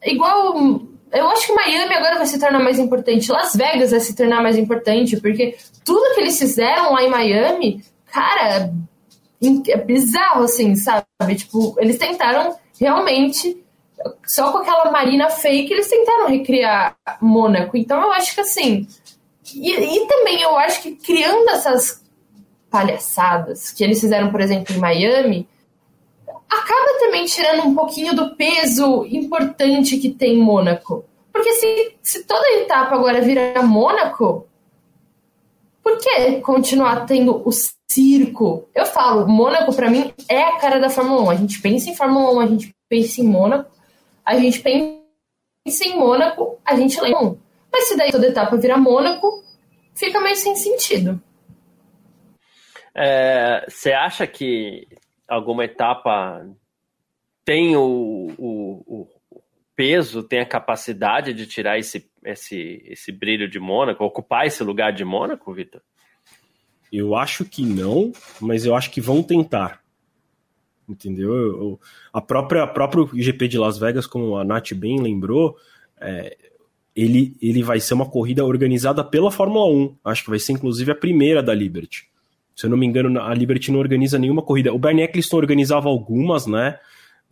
igual. 0.04 0.80
Eu 1.12 1.28
acho 1.28 1.46
que 1.46 1.54
Miami 1.54 1.94
agora 1.94 2.16
vai 2.16 2.26
se 2.26 2.38
tornar 2.38 2.58
mais 2.58 2.78
importante. 2.78 3.30
Las 3.30 3.54
Vegas 3.54 3.92
vai 3.92 4.00
se 4.00 4.14
tornar 4.14 4.42
mais 4.42 4.58
importante, 4.58 5.16
porque 5.20 5.56
tudo 5.84 6.14
que 6.14 6.20
eles 6.20 6.38
fizeram 6.38 6.92
lá 6.92 7.02
em 7.02 7.08
Miami, 7.08 7.84
cara, 8.06 8.72
é 9.68 9.76
bizarro, 9.78 10.44
assim, 10.44 10.74
sabe? 10.74 11.06
Tipo, 11.36 11.76
eles 11.78 11.96
tentaram 11.96 12.56
realmente 12.78 13.64
só 14.26 14.52
com 14.52 14.58
aquela 14.58 14.90
marina 14.90 15.30
fake 15.30 15.72
eles 15.72 15.88
tentaram 15.88 16.28
recriar 16.28 16.96
Mônaco. 17.20 17.76
Então 17.76 18.00
eu 18.00 18.12
acho 18.12 18.34
que 18.34 18.40
assim. 18.40 18.86
E, 19.54 19.72
e, 19.72 20.06
também 20.08 20.42
eu 20.42 20.56
acho 20.58 20.82
que 20.82 20.96
criando 20.96 21.48
essas 21.50 22.02
palhaçadas 22.76 23.70
que 23.70 23.82
eles 23.82 24.00
fizeram, 24.00 24.30
por 24.30 24.40
exemplo, 24.40 24.74
em 24.74 24.78
Miami, 24.78 25.48
acaba 26.48 26.98
também 26.98 27.24
tirando 27.24 27.66
um 27.66 27.74
pouquinho 27.74 28.14
do 28.14 28.34
peso 28.36 29.04
importante 29.06 29.98
que 29.98 30.10
tem 30.10 30.36
Mônaco. 30.36 31.04
Porque 31.32 31.52
se, 31.54 31.94
se 32.02 32.24
toda 32.24 32.60
etapa 32.60 32.94
agora 32.94 33.20
vira 33.20 33.62
Mônaco, 33.62 34.46
por 35.82 35.98
que 35.98 36.40
continuar 36.40 37.06
tendo 37.06 37.42
o 37.46 37.50
circo? 37.90 38.68
Eu 38.74 38.86
falo, 38.86 39.28
Mônaco 39.28 39.74
para 39.74 39.90
mim 39.90 40.12
é 40.28 40.42
a 40.42 40.56
cara 40.56 40.80
da 40.80 40.90
Fórmula 40.90 41.22
1. 41.22 41.30
A 41.30 41.34
gente 41.36 41.60
pensa 41.60 41.90
em 41.90 41.96
Fórmula 41.96 42.32
1, 42.34 42.40
a 42.40 42.46
gente 42.46 42.74
pensa 42.88 43.20
em 43.20 43.24
Mônaco 43.24 43.76
a 44.26 44.36
gente 44.36 44.60
pensa 44.60 45.84
em 45.84 45.96
Mônaco, 45.96 46.58
a 46.64 46.74
gente 46.74 47.00
lembra. 47.00 47.36
Mas 47.72 47.84
se 47.86 47.96
daí 47.96 48.10
toda 48.10 48.26
etapa 48.26 48.56
virar 48.56 48.76
Mônaco, 48.76 49.44
fica 49.94 50.20
mais 50.20 50.40
sem 50.40 50.56
sentido. 50.56 51.22
Você 53.68 53.90
é, 53.90 53.96
acha 53.96 54.26
que 54.26 54.88
alguma 55.28 55.64
etapa 55.64 56.46
tem 57.44 57.76
o, 57.76 58.32
o, 58.38 58.82
o, 58.86 59.08
peso, 59.74 60.22
tem 60.22 60.40
a 60.40 60.46
capacidade 60.46 61.34
de 61.34 61.46
tirar 61.46 61.78
esse, 61.78 62.10
esse, 62.24 62.82
esse 62.86 63.12
brilho 63.12 63.48
de 63.48 63.60
Mônaco, 63.60 64.02
ocupar 64.02 64.46
esse 64.46 64.64
lugar 64.64 64.92
de 64.92 65.04
Mônaco, 65.04 65.52
Vitor? 65.52 65.82
Eu 66.90 67.14
acho 67.14 67.44
que 67.44 67.62
não, 67.62 68.12
mas 68.40 68.64
eu 68.64 68.74
acho 68.74 68.90
que 68.90 69.00
vão 69.00 69.22
tentar 69.22 69.84
entendeu? 70.88 71.80
a 72.12 72.20
própria 72.20 72.62
a 72.62 72.66
próprio 72.66 73.10
GP 73.12 73.48
de 73.48 73.58
Las 73.58 73.78
Vegas, 73.78 74.06
como 74.06 74.36
a 74.36 74.44
Nath 74.44 74.72
bem 74.72 75.00
lembrou, 75.00 75.56
é, 76.00 76.36
ele, 76.94 77.36
ele 77.42 77.62
vai 77.62 77.80
ser 77.80 77.94
uma 77.94 78.08
corrida 78.08 78.44
organizada 78.44 79.04
pela 79.04 79.30
Fórmula 79.30 79.66
1. 79.66 79.96
Acho 80.04 80.24
que 80.24 80.30
vai 80.30 80.38
ser 80.38 80.52
inclusive 80.52 80.90
a 80.92 80.94
primeira 80.94 81.42
da 81.42 81.52
Liberty. 81.52 82.08
Se 82.56 82.64
eu 82.64 82.70
não 82.70 82.78
me 82.78 82.86
engano, 82.86 83.20
a 83.20 83.34
Liberty 83.34 83.70
não 83.70 83.78
organiza 83.78 84.18
nenhuma 84.18 84.40
corrida. 84.40 84.72
O 84.72 84.78
Bernie 84.78 85.04
Eccleston 85.04 85.36
organizava 85.36 85.90
algumas, 85.90 86.46
né? 86.46 86.78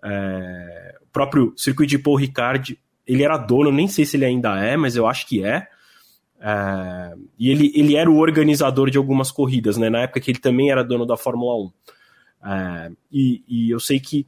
É, 0.05 0.99
o 1.01 1.07
próprio 1.07 1.55
circuito 1.57 1.89
de 1.89 1.99
Paul 1.99 2.17
Ricard, 2.17 2.79
ele 3.07 3.23
era 3.23 3.39
dono, 3.39 3.73
nem 3.73 3.89
sei 3.89 4.05
se 4.05 4.19
ele 4.19 4.27
ainda 4.27 4.63
é, 4.63 4.77
mas 4.77 4.97
eu 4.97 5.07
acho 5.07 5.27
que 5.27 5.43
é. 5.43 5.67
é 6.39 7.15
e 7.39 7.51
ele, 7.51 7.73
ele 7.75 7.97
era 7.97 8.11
o 8.11 8.19
organizador 8.19 8.91
de 8.91 8.99
algumas 8.99 9.31
corridas, 9.31 9.79
né? 9.79 9.89
Na 9.89 10.03
época 10.03 10.21
que 10.21 10.31
ele 10.31 10.39
também 10.39 10.71
era 10.71 10.85
dono 10.85 11.07
da 11.07 11.17
Fórmula 11.17 11.57
1. 11.57 11.73
É, 12.47 12.93
e, 13.11 13.43
e, 13.49 13.71
eu 13.71 13.81
sei 13.81 13.99
que 13.99 14.27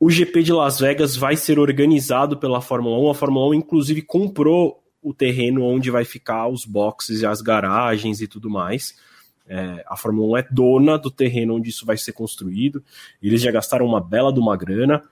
o 0.00 0.10
GP 0.10 0.42
de 0.42 0.52
Las 0.52 0.80
Vegas 0.80 1.14
vai 1.14 1.36
ser 1.36 1.60
organizado 1.60 2.36
pela 2.36 2.60
Fórmula 2.60 2.98
1. 2.98 3.10
A 3.10 3.14
Fórmula 3.14 3.50
1, 3.50 3.54
inclusive, 3.54 4.02
comprou 4.02 4.82
o 5.00 5.14
terreno 5.14 5.62
onde 5.62 5.88
vai 5.88 6.04
ficar 6.04 6.48
os 6.48 6.64
boxes 6.64 7.22
e 7.22 7.26
as 7.26 7.40
garagens 7.40 8.20
e 8.20 8.26
tudo 8.26 8.50
mais. 8.50 8.96
É, 9.48 9.84
a 9.86 9.96
Fórmula 9.96 10.28
1 10.32 10.36
é 10.38 10.46
dona 10.50 10.98
do 10.98 11.10
terreno 11.10 11.54
onde 11.54 11.70
isso 11.70 11.86
vai 11.86 11.96
ser 11.96 12.12
construído. 12.12 12.82
Eles 13.22 13.40
já 13.40 13.50
gastaram 13.50 13.86
uma 13.86 14.00
bela 14.00 14.32
de 14.32 14.40
uma 14.40 14.56
grana 14.56 15.02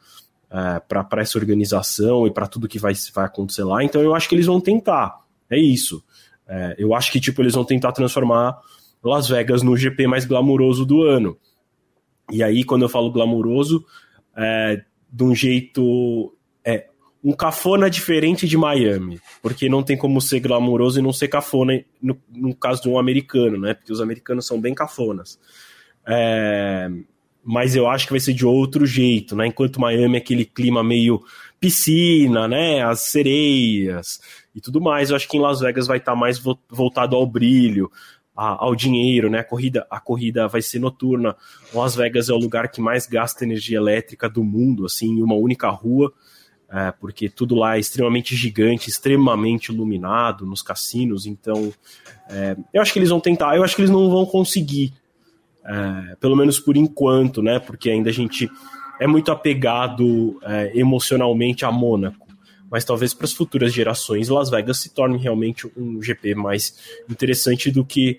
é, 0.50 0.80
para 0.80 1.22
essa 1.22 1.38
organização 1.38 2.26
e 2.26 2.30
para 2.30 2.46
tudo 2.46 2.68
que 2.68 2.78
vai, 2.78 2.94
vai 3.14 3.26
acontecer 3.26 3.64
lá. 3.64 3.82
Então 3.82 4.02
eu 4.02 4.14
acho 4.14 4.28
que 4.28 4.34
eles 4.34 4.46
vão 4.46 4.60
tentar. 4.60 5.20
É 5.48 5.58
isso. 5.58 6.02
É, 6.46 6.74
eu 6.78 6.94
acho 6.94 7.10
que 7.12 7.20
tipo 7.20 7.42
eles 7.42 7.54
vão 7.54 7.64
tentar 7.64 7.92
transformar 7.92 8.58
Las 9.02 9.28
Vegas 9.28 9.62
no 9.62 9.76
GP 9.76 10.06
mais 10.06 10.24
glamuroso 10.24 10.84
do 10.84 11.02
ano. 11.02 11.36
E 12.32 12.42
aí, 12.42 12.64
quando 12.64 12.82
eu 12.82 12.88
falo 12.88 13.12
glamuroso, 13.12 13.84
é 14.36 14.82
de 15.12 15.24
um 15.24 15.34
jeito. 15.34 16.34
É, 16.64 16.88
um 17.24 17.32
cafona 17.32 17.88
diferente 17.88 18.46
de 18.46 18.56
Miami. 18.56 19.18
Porque 19.40 19.68
não 19.68 19.82
tem 19.82 19.96
como 19.96 20.20
ser 20.20 20.40
glamuroso 20.40 20.98
e 20.98 21.02
não 21.02 21.12
ser 21.12 21.28
cafona 21.28 21.82
no, 22.00 22.20
no 22.30 22.54
caso 22.54 22.82
de 22.82 22.88
um 22.88 22.98
americano, 22.98 23.58
né? 23.58 23.72
Porque 23.72 23.92
os 23.92 24.00
americanos 24.00 24.46
são 24.46 24.60
bem 24.60 24.74
cafonas. 24.74 25.40
É, 26.06 26.90
mas 27.42 27.74
eu 27.74 27.88
acho 27.88 28.06
que 28.06 28.12
vai 28.12 28.20
ser 28.20 28.34
de 28.34 28.44
outro 28.44 28.84
jeito, 28.84 29.34
né? 29.34 29.46
Enquanto 29.46 29.80
Miami 29.80 30.16
é 30.16 30.18
aquele 30.18 30.44
clima 30.44 30.84
meio 30.84 31.22
piscina, 31.58 32.46
né? 32.46 32.82
As 32.82 33.00
sereias 33.00 34.20
e 34.54 34.60
tudo 34.60 34.80
mais, 34.80 35.08
eu 35.08 35.16
acho 35.16 35.28
que 35.28 35.36
em 35.36 35.40
Las 35.40 35.60
Vegas 35.60 35.86
vai 35.86 35.98
estar 35.98 36.14
mais 36.14 36.40
voltado 36.68 37.16
ao 37.16 37.26
brilho, 37.26 37.90
ao 38.36 38.74
dinheiro, 38.74 39.30
né? 39.30 39.38
A 39.38 39.44
corrida, 39.44 39.86
a 39.90 39.98
corrida 39.98 40.46
vai 40.46 40.60
ser 40.60 40.78
noturna. 40.78 41.34
Las 41.72 41.96
Vegas 41.96 42.28
é 42.28 42.32
o 42.32 42.38
lugar 42.38 42.70
que 42.70 42.80
mais 42.80 43.06
gasta 43.06 43.44
energia 43.44 43.78
elétrica 43.78 44.28
do 44.28 44.44
mundo, 44.44 44.84
assim, 44.84 45.06
em 45.06 45.22
uma 45.22 45.34
única 45.34 45.70
rua, 45.70 46.12
é, 46.70 46.92
porque 46.92 47.28
tudo 47.28 47.54
lá 47.54 47.76
é 47.76 47.80
extremamente 47.80 48.34
gigante, 48.34 48.88
extremamente 48.88 49.72
iluminado 49.72 50.46
nos 50.46 50.62
cassinos. 50.62 51.26
Então, 51.26 51.72
é, 52.28 52.56
eu 52.72 52.82
acho 52.82 52.92
que 52.92 52.98
eles 52.98 53.10
vão 53.10 53.20
tentar. 53.20 53.56
Eu 53.56 53.64
acho 53.64 53.76
que 53.76 53.82
eles 53.82 53.90
não 53.90 54.10
vão 54.10 54.26
conseguir, 54.26 54.92
é, 55.64 56.16
pelo 56.16 56.36
menos 56.36 56.58
por 56.58 56.76
enquanto, 56.76 57.42
né? 57.42 57.58
Porque 57.58 57.90
ainda 57.90 58.10
a 58.10 58.12
gente 58.12 58.50
é 59.00 59.06
muito 59.06 59.30
apegado 59.30 60.38
é, 60.42 60.72
emocionalmente 60.74 61.64
a 61.64 61.72
Mônaco 61.72 62.24
mas 62.70 62.84
talvez 62.84 63.14
para 63.14 63.26
as 63.26 63.32
futuras 63.32 63.72
gerações 63.72 64.28
Las 64.28 64.50
Vegas 64.50 64.78
se 64.80 64.92
torne 64.92 65.16
realmente 65.16 65.70
um 65.76 66.02
GP 66.02 66.34
mais 66.34 66.76
interessante 67.08 67.70
do 67.70 67.84
que 67.84 68.18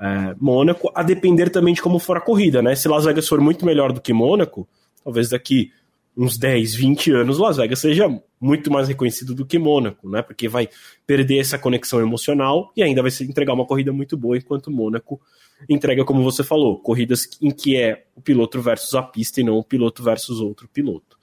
é, 0.00 0.36
Mônaco, 0.38 0.92
a 0.94 1.02
depender 1.02 1.50
também 1.50 1.74
de 1.74 1.82
como 1.82 1.98
for 1.98 2.16
a 2.16 2.20
corrida, 2.20 2.62
né? 2.62 2.76
Se 2.76 2.86
Las 2.86 3.04
Vegas 3.04 3.26
for 3.26 3.40
muito 3.40 3.66
melhor 3.66 3.92
do 3.92 4.00
que 4.00 4.12
Mônaco, 4.12 4.68
talvez 5.02 5.30
daqui 5.30 5.72
uns 6.16 6.38
10, 6.38 6.74
20 6.74 7.12
anos 7.12 7.38
Las 7.38 7.58
Vegas 7.58 7.78
seja 7.78 8.08
muito 8.40 8.70
mais 8.70 8.88
reconhecido 8.88 9.34
do 9.34 9.44
que 9.44 9.58
Mônaco, 9.58 10.08
né? 10.08 10.22
Porque 10.22 10.48
vai 10.48 10.68
perder 11.06 11.38
essa 11.38 11.58
conexão 11.58 12.00
emocional 12.00 12.72
e 12.76 12.82
ainda 12.82 13.02
vai 13.02 13.10
se 13.10 13.24
entregar 13.24 13.52
uma 13.52 13.66
corrida 13.66 13.92
muito 13.92 14.16
boa, 14.16 14.36
enquanto 14.36 14.70
Mônaco 14.70 15.20
entrega, 15.68 16.04
como 16.04 16.22
você 16.22 16.42
falou, 16.42 16.78
corridas 16.80 17.28
em 17.40 17.50
que 17.50 17.76
é 17.76 18.04
o 18.14 18.20
piloto 18.20 18.60
versus 18.60 18.94
a 18.94 19.02
pista 19.02 19.40
e 19.40 19.44
não 19.44 19.56
o 19.56 19.64
piloto 19.64 20.02
versus 20.02 20.40
outro 20.40 20.68
piloto. 20.68 21.18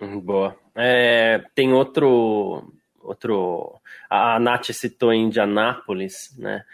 Hum, 0.00 0.20
boa. 0.20 0.56
É, 0.74 1.42
tem 1.54 1.72
outro, 1.72 2.72
outro. 3.00 3.80
A 4.08 4.38
Nath 4.38 4.72
citou 4.72 5.12
Indianápolis, 5.12 6.34
né? 6.38 6.64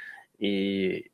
E 0.41 1.11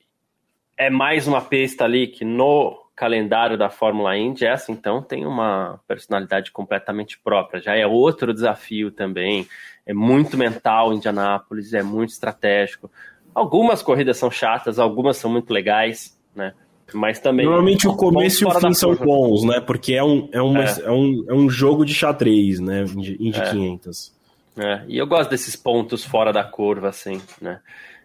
é 0.77 0.91
mais 0.91 1.27
uma 1.27 1.41
pista 1.41 1.85
ali 1.85 2.07
que 2.07 2.25
no 2.25 2.84
calendário 2.95 3.59
da 3.59 3.69
Fórmula 3.69 4.17
Indy, 4.17 4.47
essa 4.47 4.71
então 4.71 5.03
tem 5.03 5.27
uma 5.27 5.81
personalidade 5.87 6.53
completamente 6.53 7.19
própria. 7.19 7.61
Já 7.61 7.75
é 7.75 7.87
outro 7.87 8.33
desafio 8.33 8.91
também. 8.91 9.47
É 9.85 9.93
muito 9.93 10.37
mental 10.37 10.93
Indianápolis, 10.93 11.75
é 11.75 11.83
muito 11.83 12.11
estratégico. 12.11 12.91
Algumas 13.35 13.83
corridas 13.83 14.17
são 14.17 14.31
chatas, 14.31 14.79
algumas 14.79 15.17
são 15.17 15.31
muito 15.31 15.53
legais, 15.53 16.17
né? 16.35 16.55
Mas 16.93 17.19
também. 17.19 17.45
Normalmente 17.47 17.89
o 17.89 17.97
começo 17.97 18.45
e 18.45 18.47
o 18.47 18.51
fim 18.53 18.73
são 18.73 18.95
bons, 18.95 19.43
né? 19.43 19.61
Porque 19.61 19.95
é 19.95 20.05
um, 20.05 20.29
é, 20.33 20.41
uma, 20.41 20.65
é. 20.65 20.81
é. 20.85 20.91
um, 20.91 21.25
é 21.29 21.35
um 21.35 21.51
jogo 21.51 21.85
de 21.85 21.93
xadrez, 21.93 22.61
né? 22.61 22.85
Indy 22.85 23.41
é. 23.41 23.51
500. 23.51 24.15
É. 24.57 24.83
E 24.87 24.97
eu 24.97 25.07
gosto 25.07 25.31
desses 25.31 25.57
pontos 25.57 26.05
fora 26.05 26.33
da 26.33 26.45
curva, 26.45 26.89
assim, 26.91 27.21
né? 27.41 27.61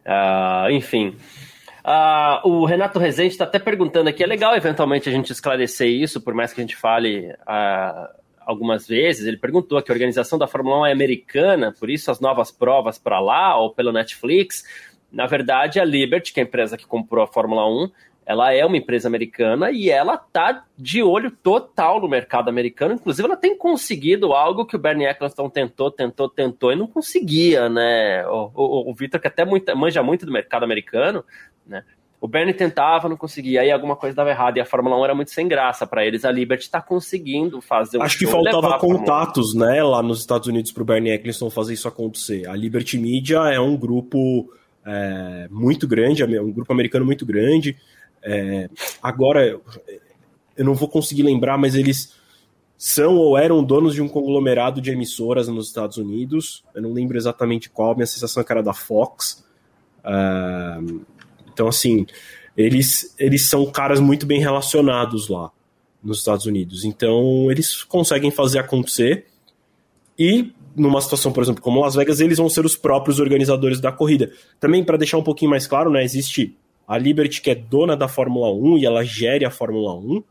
Uh, 0.05 0.71
enfim. 0.71 1.15
Uh, 1.83 2.47
o 2.47 2.65
Renato 2.65 2.99
Rezende 2.99 3.33
está 3.33 3.45
até 3.45 3.59
perguntando 3.59 4.09
aqui, 4.09 4.23
é 4.23 4.27
legal 4.27 4.55
eventualmente 4.55 5.07
a 5.07 5.11
gente 5.11 5.31
esclarecer 5.31 5.87
isso, 5.87 6.21
por 6.21 6.33
mais 6.33 6.53
que 6.53 6.59
a 6.59 6.63
gente 6.63 6.75
fale 6.75 7.31
uh, 7.31 8.19
algumas 8.39 8.87
vezes. 8.87 9.25
Ele 9.25 9.37
perguntou 9.37 9.81
que 9.81 9.91
a 9.91 9.93
organização 9.93 10.37
da 10.37 10.47
Fórmula 10.47 10.81
1 10.81 10.85
é 10.87 10.91
americana, 10.91 11.73
por 11.77 11.89
isso 11.89 12.11
as 12.11 12.19
novas 12.19 12.51
provas 12.51 12.97
para 12.97 13.19
lá 13.19 13.57
ou 13.57 13.73
pelo 13.73 13.91
Netflix. 13.91 14.63
Na 15.11 15.25
verdade, 15.25 15.79
a 15.79 15.85
Liberty, 15.85 16.33
que 16.33 16.39
é 16.39 16.43
a 16.43 16.45
empresa 16.45 16.77
que 16.77 16.85
comprou 16.85 17.23
a 17.23 17.27
Fórmula 17.27 17.67
1, 17.67 17.91
ela 18.29 18.53
é 18.53 18.63
uma 18.63 18.77
empresa 18.77 19.07
americana 19.07 19.71
e 19.71 19.89
ela 19.89 20.15
tá 20.15 20.63
de 20.77 21.01
olho 21.01 21.31
total 21.31 21.99
no 21.99 22.07
mercado 22.07 22.47
americano. 22.47 22.93
Inclusive, 22.93 23.27
ela 23.27 23.35
tem 23.35 23.57
conseguido 23.57 24.33
algo 24.33 24.67
que 24.67 24.75
o 24.75 24.79
Bernie 24.79 25.07
Eccleston 25.07 25.49
tentou, 25.49 25.89
tentou, 25.89 26.29
tentou 26.29 26.71
e 26.71 26.75
não 26.75 26.85
conseguia, 26.85 27.67
né? 27.67 28.23
O, 28.27 28.51
o, 28.53 28.91
o 28.91 28.93
Victor, 28.93 29.19
que 29.19 29.27
até 29.27 29.43
muito, 29.43 29.75
manja 29.75 30.03
muito 30.03 30.27
do 30.27 30.31
mercado 30.31 30.63
americano, 30.63 31.25
né? 31.65 31.83
O 32.21 32.27
Bernie 32.27 32.53
tentava, 32.53 33.09
não 33.09 33.17
conseguia, 33.17 33.61
aí 33.61 33.71
alguma 33.71 33.95
coisa 33.95 34.15
dava 34.15 34.29
errado 34.29 34.57
e 34.57 34.61
a 34.61 34.65
Fórmula 34.65 34.95
1 34.99 35.05
era 35.05 35.15
muito 35.15 35.31
sem 35.31 35.47
graça 35.47 35.87
para 35.87 36.05
eles. 36.05 36.23
A 36.23 36.31
Liberty 36.31 36.65
está 36.65 36.79
conseguindo 36.79 37.59
fazer 37.61 37.97
o 37.97 38.03
Acho 38.03 38.19
que 38.19 38.27
faltava 38.27 38.77
contatos, 38.77 39.55
né, 39.55 39.81
lá 39.81 40.03
nos 40.03 40.19
Estados 40.19 40.47
Unidos 40.47 40.71
para 40.71 40.83
o 40.83 40.85
Bernie 40.85 41.13
Eccleston 41.13 41.49
fazer 41.49 41.73
isso 41.73 41.87
acontecer. 41.87 42.47
A 42.47 42.55
Liberty 42.55 42.99
Media 42.99 43.39
é 43.51 43.59
um 43.59 43.75
grupo 43.75 44.53
é, 44.85 45.47
muito 45.49 45.87
grande, 45.87 46.21
é 46.21 46.41
um 46.41 46.51
grupo 46.51 46.71
americano 46.71 47.05
muito 47.05 47.25
grande. 47.25 47.75
É, 48.23 48.69
agora, 49.01 49.59
eu 50.57 50.65
não 50.65 50.73
vou 50.73 50.87
conseguir 50.87 51.23
lembrar, 51.23 51.57
mas 51.57 51.75
eles 51.75 52.13
são 52.77 53.15
ou 53.17 53.37
eram 53.37 53.63
donos 53.63 53.93
de 53.93 54.01
um 54.01 54.07
conglomerado 54.07 54.79
de 54.81 54.89
emissoras 54.89 55.47
nos 55.47 55.67
Estados 55.67 55.97
Unidos. 55.97 56.63
Eu 56.73 56.81
não 56.81 56.93
lembro 56.93 57.17
exatamente 57.17 57.69
qual, 57.69 57.95
minha 57.95 58.07
sensação 58.07 58.41
é 58.41 58.43
que 58.43 58.51
era 58.51 58.63
da 58.63 58.73
Fox. 58.73 59.43
Uh, 59.99 61.01
então, 61.51 61.67
assim, 61.67 62.05
eles, 62.55 63.13
eles 63.19 63.49
são 63.49 63.65
caras 63.65 63.99
muito 63.99 64.25
bem 64.25 64.39
relacionados 64.39 65.27
lá 65.27 65.51
nos 66.01 66.19
Estados 66.19 66.45
Unidos. 66.45 66.85
Então, 66.85 67.51
eles 67.51 67.83
conseguem 67.83 68.31
fazer 68.31 68.59
acontecer. 68.59 69.25
E 70.17 70.53
numa 70.75 71.01
situação, 71.01 71.31
por 71.31 71.43
exemplo, 71.43 71.61
como 71.61 71.81
Las 71.81 71.95
Vegas, 71.95 72.19
eles 72.21 72.37
vão 72.37 72.49
ser 72.49 72.65
os 72.65 72.75
próprios 72.75 73.19
organizadores 73.19 73.79
da 73.79 73.91
corrida. 73.91 74.31
Também, 74.59 74.83
para 74.83 74.97
deixar 74.97 75.17
um 75.17 75.23
pouquinho 75.23 75.51
mais 75.51 75.67
claro, 75.67 75.89
né, 75.91 76.03
existe 76.03 76.55
a 76.89 76.97
Liberty, 76.97 77.39
que 77.39 77.51
é 77.51 77.55
dona 77.55 77.95
da 77.95 78.07
Fórmula 78.07 78.51
1 78.51 78.79
e 78.79 78.85
ela 78.87 79.03
gere 79.03 79.45
a 79.45 79.51
Fórmula 79.51 79.93
1, 79.93 80.23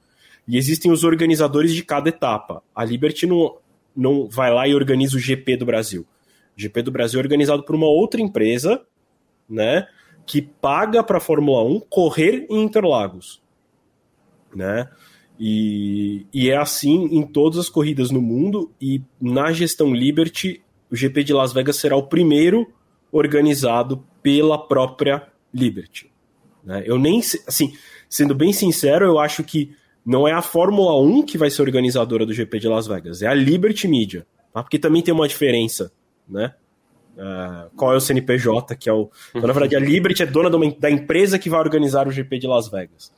e 0.48 0.58
existem 0.58 0.90
os 0.90 1.04
organizadores 1.04 1.72
de 1.72 1.84
cada 1.84 2.08
etapa. 2.08 2.64
A 2.74 2.84
Liberty 2.84 3.28
não, 3.28 3.58
não 3.94 4.28
vai 4.28 4.52
lá 4.52 4.66
e 4.66 4.74
organiza 4.74 5.16
o 5.16 5.20
GP 5.20 5.56
do 5.56 5.64
Brasil. 5.64 6.04
O 6.56 6.60
GP 6.60 6.82
do 6.82 6.90
Brasil 6.90 7.20
é 7.20 7.22
organizado 7.22 7.62
por 7.62 7.76
uma 7.76 7.86
outra 7.86 8.20
empresa, 8.20 8.82
né, 9.48 9.86
que 10.26 10.42
paga 10.42 11.00
para 11.04 11.18
a 11.18 11.20
Fórmula 11.20 11.62
1 11.62 11.80
correr 11.88 12.44
em 12.50 12.64
Interlagos, 12.64 13.40
né? 14.52 14.90
E, 15.38 16.26
e 16.34 16.50
é 16.50 16.56
assim 16.56 17.04
em 17.12 17.24
todas 17.24 17.60
as 17.60 17.68
corridas 17.68 18.10
no 18.10 18.20
mundo 18.20 18.72
e 18.80 19.00
na 19.20 19.52
gestão 19.52 19.94
Liberty, 19.94 20.60
o 20.90 20.96
GP 20.96 21.22
de 21.22 21.32
Las 21.32 21.52
Vegas 21.52 21.76
será 21.76 21.96
o 21.96 22.08
primeiro 22.08 22.66
organizado 23.12 24.04
pela 24.20 24.58
própria 24.58 25.28
Liberty. 25.54 26.10
Né? 26.68 26.82
Eu 26.84 26.98
nem, 26.98 27.18
assim, 27.18 27.72
sendo 28.10 28.34
bem 28.34 28.52
sincero, 28.52 29.06
eu 29.06 29.18
acho 29.18 29.42
que 29.42 29.74
não 30.04 30.28
é 30.28 30.32
a 30.32 30.42
Fórmula 30.42 31.00
1 31.00 31.22
que 31.22 31.38
vai 31.38 31.50
ser 31.50 31.62
organizadora 31.62 32.26
do 32.26 32.34
GP 32.34 32.58
de 32.58 32.68
Las 32.68 32.86
Vegas, 32.86 33.22
é 33.22 33.26
a 33.26 33.32
Liberty 33.32 33.88
Media, 33.88 34.26
tá? 34.52 34.62
porque 34.62 34.78
também 34.78 35.00
tem 35.00 35.14
uma 35.14 35.26
diferença, 35.26 35.90
né? 36.28 36.52
Uh, 37.16 37.74
qual 37.74 37.94
é 37.94 37.96
o 37.96 38.00
CNPJ, 38.00 38.76
que 38.76 38.88
é 38.88 38.92
o. 38.92 39.10
Então, 39.30 39.48
na 39.48 39.52
verdade, 39.52 39.74
a 39.74 39.80
Liberty 39.80 40.22
é 40.22 40.26
dona 40.26 40.54
uma, 40.54 40.70
da 40.70 40.88
empresa 40.88 41.36
que 41.36 41.50
vai 41.50 41.58
organizar 41.58 42.06
o 42.06 42.12
GP 42.12 42.38
de 42.38 42.46
Las 42.46 42.68
Vegas. 42.68 43.12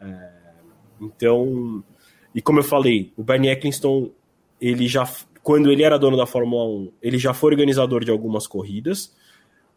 Uh, 0.00 0.64
então, 0.98 1.84
e 2.34 2.40
como 2.40 2.60
eu 2.60 2.64
falei, 2.64 3.12
o 3.18 3.22
Bernie 3.22 3.50
Eccleston, 3.50 4.10
ele 4.58 4.88
já, 4.88 5.06
quando 5.42 5.70
ele 5.70 5.82
era 5.82 5.98
dono 5.98 6.16
da 6.16 6.24
Fórmula 6.24 6.64
1, 6.64 6.92
ele 7.02 7.18
já 7.18 7.34
foi 7.34 7.50
organizador 7.50 8.02
de 8.02 8.10
algumas 8.10 8.46
corridas, 8.46 9.14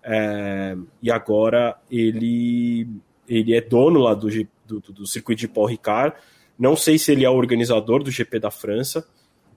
uh, 0.05 0.87
e 1.03 1.11
agora 1.11 1.77
ele 1.91 2.87
ele 3.27 3.55
é 3.55 3.61
dono 3.61 3.99
lá 3.99 4.13
do, 4.13 4.27
do, 4.65 4.79
do 4.79 5.07
circuito 5.07 5.41
de 5.41 5.47
Paul 5.47 5.67
Ricard. 5.67 6.15
Não 6.57 6.75
sei 6.75 6.97
se 6.97 7.11
ele 7.11 7.25
é 7.25 7.29
o 7.29 7.35
organizador 7.35 8.03
do 8.03 8.11
GP 8.11 8.39
da 8.39 8.49
França, 8.49 9.07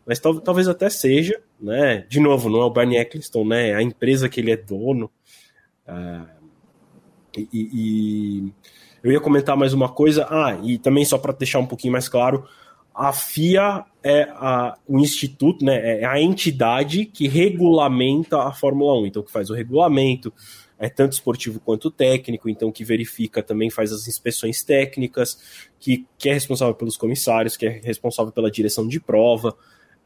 mas 0.07 0.19
tal, 0.19 0.41
talvez 0.41 0.69
até 0.69 0.91
seja, 0.91 1.41
né? 1.61 2.05
De 2.09 2.21
novo, 2.21 2.49
não 2.49 2.61
é 2.61 2.65
o 2.65 2.71
Bernie 2.71 2.99
Eccleston, 2.99 3.45
né? 3.45 3.71
É 3.71 3.75
a 3.75 3.83
empresa 3.83 4.29
que 4.29 4.41
ele 4.41 4.51
é 4.51 4.57
dono. 4.57 5.11
Uh, 5.87 6.27
e, 7.37 7.49
e, 7.53 8.53
eu 9.03 9.13
ia 9.13 9.21
comentar 9.21 9.57
mais 9.57 9.73
uma 9.73 9.89
coisa. 9.89 10.27
Ah, 10.29 10.59
e 10.63 10.79
também 10.79 11.05
só 11.05 11.17
para 11.17 11.33
deixar 11.33 11.59
um 11.59 11.67
pouquinho 11.67 11.93
mais 11.93 12.09
claro, 12.09 12.45
a 12.95 13.13
FIA 13.13 13.85
é 14.03 14.23
a, 14.33 14.77
o 14.87 14.99
instituto, 14.99 15.65
né? 15.65 16.01
É 16.01 16.05
a 16.05 16.21
entidade 16.21 17.07
que 17.07 17.29
regulamenta 17.29 18.43
a 18.43 18.53
Fórmula 18.53 19.01
1. 19.01 19.07
Então, 19.07 19.23
que 19.23 19.31
faz 19.31 19.49
o 19.49 19.55
regulamento, 19.55 20.33
é 20.81 20.89
tanto 20.89 21.13
esportivo 21.13 21.61
quanto 21.61 21.91
técnico, 21.91 22.49
então 22.49 22.73
que 22.73 22.83
verifica 22.83 23.43
também 23.43 23.69
faz 23.69 23.93
as 23.93 24.09
inspeções 24.09 24.65
técnicas, 24.65 25.39
que, 25.79 26.07
que 26.19 26.31
é 26.31 26.33
responsável 26.33 26.75
pelos 26.75 26.97
comissários, 26.97 27.55
que 27.55 27.67
é 27.67 27.81
responsável 27.85 28.33
pela 28.33 28.51
direção 28.51 28.89
de 28.89 28.99
prova, 28.99 29.55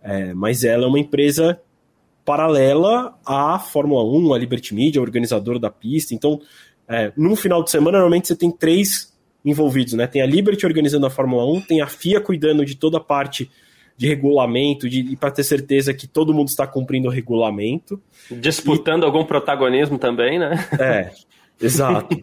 é, 0.02 0.34
mas 0.34 0.64
ela 0.64 0.84
é 0.84 0.86
uma 0.88 0.98
empresa 0.98 1.60
paralela 2.24 3.16
à 3.24 3.56
Fórmula 3.60 4.02
1, 4.02 4.34
à 4.34 4.38
Liberty 4.38 4.74
Media, 4.74 5.00
organizador 5.00 5.60
da 5.60 5.70
pista, 5.70 6.12
então 6.12 6.40
é, 6.88 7.12
num 7.16 7.36
final 7.36 7.62
de 7.62 7.70
semana 7.70 7.98
normalmente 7.98 8.26
você 8.26 8.34
tem 8.34 8.50
três 8.50 9.14
envolvidos, 9.44 9.92
né? 9.92 10.06
Tem 10.06 10.22
a 10.22 10.26
Liberty 10.26 10.66
organizando 10.66 11.06
a 11.06 11.10
Fórmula 11.10 11.46
1, 11.52 11.60
tem 11.62 11.80
a 11.82 11.86
FIA 11.86 12.20
cuidando 12.20 12.64
de 12.64 12.74
toda 12.74 12.96
a 12.96 13.00
parte 13.00 13.48
de 13.96 14.08
regulamento, 14.08 14.88
de, 14.88 15.16
para 15.16 15.30
ter 15.30 15.44
certeza 15.44 15.94
que 15.94 16.06
todo 16.06 16.34
mundo 16.34 16.48
está 16.48 16.66
cumprindo 16.66 17.08
o 17.08 17.10
regulamento. 17.10 18.00
Disputando 18.30 19.02
e, 19.02 19.06
algum 19.06 19.24
protagonismo 19.24 19.98
também, 19.98 20.38
né? 20.38 20.66
É, 20.78 21.12
exato. 21.60 22.16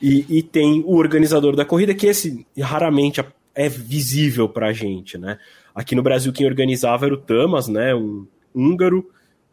e, 0.00 0.24
e 0.28 0.42
tem 0.42 0.82
o 0.86 0.96
organizador 0.96 1.54
da 1.54 1.64
corrida, 1.64 1.94
que 1.94 2.06
esse 2.06 2.46
raramente 2.58 3.22
é 3.54 3.68
visível 3.68 4.48
para 4.48 4.68
a 4.68 4.72
gente, 4.72 5.18
né? 5.18 5.38
Aqui 5.74 5.94
no 5.94 6.02
Brasil 6.02 6.32
quem 6.32 6.46
organizava 6.46 7.06
era 7.06 7.14
o 7.14 7.18
Tamas, 7.18 7.68
né? 7.68 7.94
Um 7.94 8.26
húngaro, 8.54 9.10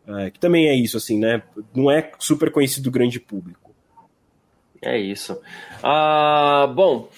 é, 0.07 0.30
que 0.30 0.39
também 0.39 0.68
é 0.68 0.76
isso, 0.76 0.97
assim, 0.97 1.20
né? 1.20 1.41
Não 1.76 1.91
é 1.91 2.12
super 2.20 2.51
conhecido 2.51 2.86
do 2.86 2.91
grande 2.91 3.20
público. 3.20 3.70
É 4.82 4.97
isso. 4.97 5.38
Ah, 5.84 6.72
bom, 6.74 7.10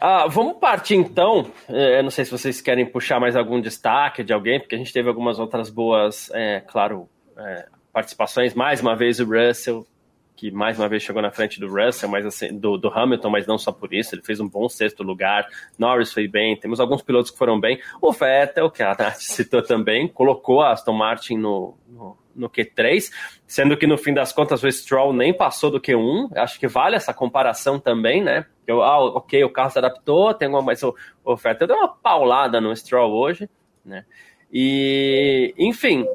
ah, 0.00 0.26
vamos 0.28 0.58
partir 0.58 0.96
então. 0.96 1.50
É, 1.68 2.02
não 2.02 2.10
sei 2.10 2.24
se 2.24 2.30
vocês 2.30 2.60
querem 2.60 2.86
puxar 2.86 3.20
mais 3.20 3.36
algum 3.36 3.60
destaque 3.60 4.22
de 4.22 4.32
alguém, 4.32 4.60
porque 4.60 4.74
a 4.74 4.78
gente 4.78 4.92
teve 4.92 5.08
algumas 5.08 5.38
outras 5.38 5.70
boas, 5.70 6.30
é, 6.32 6.60
claro, 6.60 7.08
é, 7.36 7.66
participações. 7.92 8.54
Mais 8.54 8.80
uma 8.80 8.96
vez 8.96 9.20
o 9.20 9.24
Russell, 9.24 9.86
que 10.34 10.50
mais 10.50 10.78
uma 10.78 10.88
vez 10.88 11.02
chegou 11.02 11.22
na 11.22 11.30
frente 11.30 11.60
do 11.60 11.68
Russell, 11.68 12.08
mas 12.08 12.26
assim, 12.26 12.58
do, 12.58 12.76
do, 12.76 12.88
Hamilton, 12.88 13.30
mas 13.30 13.46
não 13.46 13.56
só 13.56 13.70
por 13.70 13.94
isso, 13.94 14.14
ele 14.14 14.22
fez 14.22 14.40
um 14.40 14.48
bom 14.48 14.68
sexto 14.68 15.02
lugar. 15.02 15.46
Norris 15.78 16.12
foi 16.12 16.26
bem, 16.26 16.56
temos 16.56 16.80
alguns 16.80 17.02
pilotos 17.02 17.30
que 17.30 17.38
foram 17.38 17.60
bem. 17.60 17.80
O 18.00 18.12
Vettel, 18.12 18.70
que 18.70 18.82
a 18.82 18.88
Nath 18.88 19.18
citou 19.22 19.62
também, 19.62 20.08
colocou 20.08 20.60
a 20.60 20.72
Aston 20.72 20.94
Martin 20.94 21.36
no, 21.36 21.76
no 21.88 22.16
no 22.34 22.48
Q3, 22.48 23.10
sendo 23.46 23.76
que 23.76 23.86
no 23.86 23.98
fim 23.98 24.14
das 24.14 24.32
contas 24.32 24.62
o 24.62 24.70
Stroll 24.70 25.12
nem 25.12 25.32
passou 25.32 25.70
do 25.70 25.80
Q1. 25.80 26.36
Acho 26.36 26.58
que 26.58 26.68
vale 26.68 26.96
essa 26.96 27.12
comparação 27.12 27.78
também, 27.78 28.22
né? 28.22 28.46
Eu, 28.66 28.82
ah, 28.82 29.04
ok, 29.16 29.42
o 29.44 29.50
carro 29.50 29.70
se 29.70 29.78
adaptou, 29.78 30.32
tem 30.34 30.48
uma, 30.48 30.62
mas 30.62 30.82
o, 30.82 30.94
o 31.24 31.36
Vettel 31.36 31.66
deu 31.66 31.76
uma 31.76 31.88
paulada 31.88 32.60
no 32.60 32.74
Stroll 32.74 33.12
hoje, 33.12 33.48
né? 33.84 34.04
E, 34.52 35.54
enfim, 35.58 36.06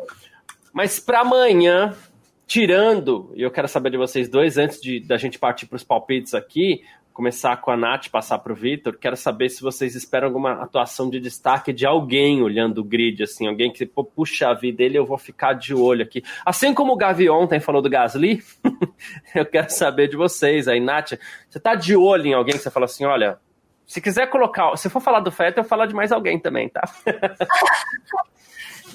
mas 0.71 0.99
para 0.99 1.21
amanhã, 1.21 1.95
tirando, 2.45 3.31
e 3.35 3.41
eu 3.41 3.51
quero 3.51 3.67
saber 3.67 3.89
de 3.89 3.97
vocês 3.97 4.29
dois, 4.29 4.57
antes 4.57 4.79
de 4.79 4.99
da 4.99 5.17
gente 5.17 5.39
partir 5.39 5.65
para 5.65 5.75
os 5.75 5.83
palpites 5.83 6.33
aqui, 6.33 6.83
começar 7.17 7.57
com 7.57 7.71
a 7.71 7.75
Nath, 7.75 8.09
passar 8.09 8.37
para 8.37 8.53
o 8.53 8.55
Vitor, 8.55 8.95
quero 8.95 9.17
saber 9.17 9.49
se 9.49 9.63
vocês 9.63 9.95
esperam 9.95 10.27
alguma 10.27 10.61
atuação 10.61 11.09
de 11.09 11.19
destaque 11.19 11.73
de 11.73 11.83
alguém 11.83 12.43
olhando 12.43 12.77
o 12.77 12.83
grid, 12.83 13.23
assim, 13.23 13.47
alguém 13.47 13.73
que, 13.73 13.87
pô, 13.87 14.03
puxa 14.03 14.49
a 14.49 14.53
vida 14.53 14.77
dele, 14.77 14.99
eu 14.99 15.05
vou 15.05 15.17
ficar 15.17 15.53
de 15.53 15.73
olho 15.73 16.03
aqui. 16.03 16.23
Assim 16.45 16.75
como 16.75 16.93
o 16.93 16.95
Gavi 16.95 17.27
ontem 17.27 17.59
falou 17.59 17.81
do 17.81 17.89
Gasly, 17.89 18.43
eu 19.33 19.47
quero 19.47 19.71
saber 19.71 20.07
de 20.09 20.15
vocês 20.15 20.67
aí, 20.67 20.79
Nath, 20.79 21.13
você 21.49 21.59
tá 21.59 21.73
de 21.73 21.95
olho 21.95 22.27
em 22.27 22.35
alguém 22.35 22.55
que 22.55 22.61
você 22.61 22.69
fala 22.69 22.85
assim, 22.85 23.03
olha, 23.03 23.39
se 23.83 23.99
quiser 23.99 24.29
colocar, 24.29 24.77
se 24.77 24.87
for 24.87 24.99
falar 24.99 25.21
do 25.21 25.31
Fettel, 25.31 25.63
eu 25.63 25.67
falar 25.67 25.87
de 25.87 25.95
mais 25.95 26.11
alguém 26.11 26.37
também, 26.37 26.69
tá? 26.69 26.87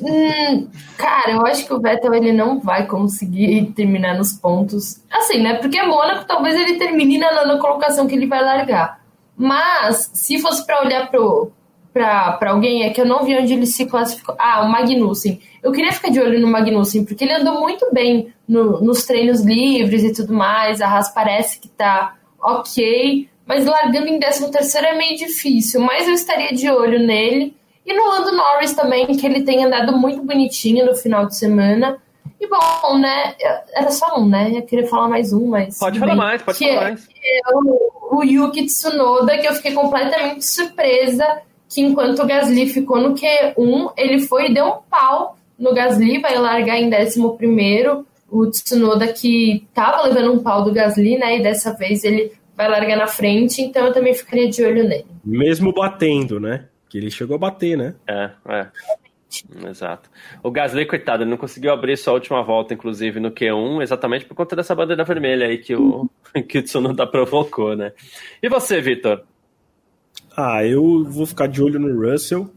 Hum, 0.01 0.68
cara, 0.97 1.32
eu 1.32 1.47
acho 1.47 1.66
que 1.66 1.74
o 1.74 1.80
Vettel 1.80 2.14
ele 2.14 2.32
não 2.32 2.61
vai 2.61 2.86
conseguir 2.86 3.72
terminar 3.76 4.16
nos 4.16 4.32
pontos. 4.32 5.03
Assim, 5.11 5.40
né? 5.43 5.55
Porque 5.55 5.82
Mônaco 5.82 6.26
talvez 6.26 6.55
ele 6.55 6.78
termine 6.78 7.18
na, 7.18 7.45
na 7.45 7.59
colocação 7.59 8.07
que 8.07 8.14
ele 8.14 8.26
vai 8.26 8.43
largar. 8.43 9.03
Mas, 9.36 10.11
se 10.14 10.38
fosse 10.38 10.64
para 10.64 10.82
olhar 10.82 11.11
pro, 11.11 11.53
para 11.93 12.51
alguém, 12.51 12.84
é 12.84 12.90
que 12.90 13.01
eu 13.01 13.07
não 13.07 13.24
vi 13.24 13.36
onde 13.36 13.53
ele 13.53 13.66
se 13.66 13.86
classificou. 13.86 14.34
Ah, 14.38 14.62
o 14.64 14.70
Magnussen. 14.70 15.40
Eu 15.62 15.72
queria 15.72 15.93
ficar 15.93 16.11
de 16.11 16.20
olho 16.20 16.40
no 16.40 16.49
Magnussen, 16.49 17.05
porque 17.05 17.24
ele 17.24 17.34
andou 17.34 17.61
muito 17.61 17.93
bem 17.93 18.32
no, 18.49 18.80
nos 18.80 19.05
treinos 19.05 19.43
livres 19.43 20.03
e 20.03 20.12
tudo 20.12 20.32
mais. 20.32 20.80
A 20.80 20.88
Haas 20.88 21.12
parece 21.12 21.61
que 21.61 21.68
tá 21.68 22.16
ok, 22.40 23.28
mas 23.47 23.64
largando 23.66 24.09
em 24.09 24.18
13 24.18 24.51
terceiro 24.51 24.86
é 24.86 24.97
meio 24.97 25.16
difícil, 25.16 25.80
mas 25.80 26.09
eu 26.09 26.14
estaria 26.14 26.53
de 26.53 26.70
olho 26.70 26.99
nele. 26.99 27.55
E 27.85 27.93
no 27.93 28.09
Lando 28.09 28.33
Norris 28.33 28.74
também, 28.74 29.07
que 29.07 29.26
ele 29.26 29.43
tem 29.43 29.64
andado 29.64 29.97
muito 29.97 30.22
bonitinho 30.22 30.87
no 30.87 30.95
final 30.95 31.26
de 31.26 31.37
semana. 31.37 31.99
E 32.41 32.49
bom, 32.49 32.99
né? 32.99 33.35
Era 33.74 33.91
só 33.91 34.18
um, 34.20 34.28
né? 34.28 34.53
Eu 34.55 34.62
queria 34.62 34.87
falar 34.87 35.09
mais 35.09 35.33
um, 35.33 35.49
mas. 35.49 35.78
Pode 35.78 35.99
falar 35.99 36.12
bem, 36.12 36.18
mais, 36.18 36.43
pode 36.43 36.59
falar 36.59 36.72
é, 36.72 36.80
mais. 36.80 37.09
É 37.24 37.41
o, 37.55 38.18
o 38.18 38.24
Yuki 38.24 38.66
Tsunoda, 38.66 39.39
que 39.39 39.47
eu 39.47 39.55
fiquei 39.55 39.72
completamente 39.72 40.45
surpresa 40.45 41.43
que 41.72 41.80
enquanto 41.80 42.20
o 42.20 42.26
Gasly 42.26 42.68
ficou 42.68 43.01
no 43.01 43.14
Q1, 43.14 43.93
ele 43.97 44.20
foi 44.20 44.51
e 44.51 44.55
deu 44.55 44.66
um 44.66 44.78
pau 44.91 45.37
no 45.59 45.72
Gasly, 45.72 46.20
vai 46.20 46.37
largar 46.37 46.78
em 46.78 46.91
11 46.93 47.18
o 48.30 48.47
Tsunoda 48.47 49.12
que 49.12 49.66
tava 49.74 50.03
levando 50.03 50.33
um 50.33 50.43
pau 50.43 50.64
do 50.64 50.72
Gasly, 50.72 51.18
né? 51.18 51.39
E 51.39 51.43
dessa 51.43 51.72
vez 51.74 52.05
ele 52.05 52.33
vai 52.57 52.68
largar 52.68 52.97
na 52.97 53.07
frente, 53.07 53.62
então 53.62 53.87
eu 53.87 53.93
também 53.93 54.14
ficaria 54.14 54.49
de 54.49 54.62
olho 54.62 54.87
nele. 54.87 55.07
Mesmo 55.24 55.72
batendo, 55.72 56.39
né? 56.39 56.66
Que 56.93 56.99
ele 56.99 57.11
chegou 57.11 57.36
a 57.36 57.38
bater, 57.38 57.74
né? 57.74 57.95
É, 58.07 58.30
é. 58.51 58.66
Exato. 59.66 60.11
O 60.43 60.51
Gasly, 60.51 60.84
coitado, 60.84 61.22
ele 61.22 61.30
não 61.30 61.38
conseguiu 61.38 61.72
abrir 61.72 61.97
sua 61.97 62.12
última 62.12 62.43
volta, 62.43 62.74
inclusive, 62.74 63.18
no 63.18 63.30
Q1, 63.30 63.80
exatamente 63.80 64.26
por 64.26 64.34
conta 64.34 64.55
dessa 64.55 64.74
bandeira 64.74 65.03
vermelha 65.03 65.47
aí 65.47 65.57
que 65.57 65.74
o, 65.74 66.07
que 66.47 66.59
o 66.59 66.62
Tsunoda 66.62 67.07
provocou, 67.07 67.74
né? 67.74 67.95
E 68.43 68.49
você, 68.51 68.78
Vitor? 68.82 69.22
Ah, 70.36 70.66
eu 70.66 71.03
vou 71.05 71.24
ficar 71.24 71.47
de 71.47 71.62
olho 71.62 71.80
no 71.80 71.99
Russell. 71.99 72.51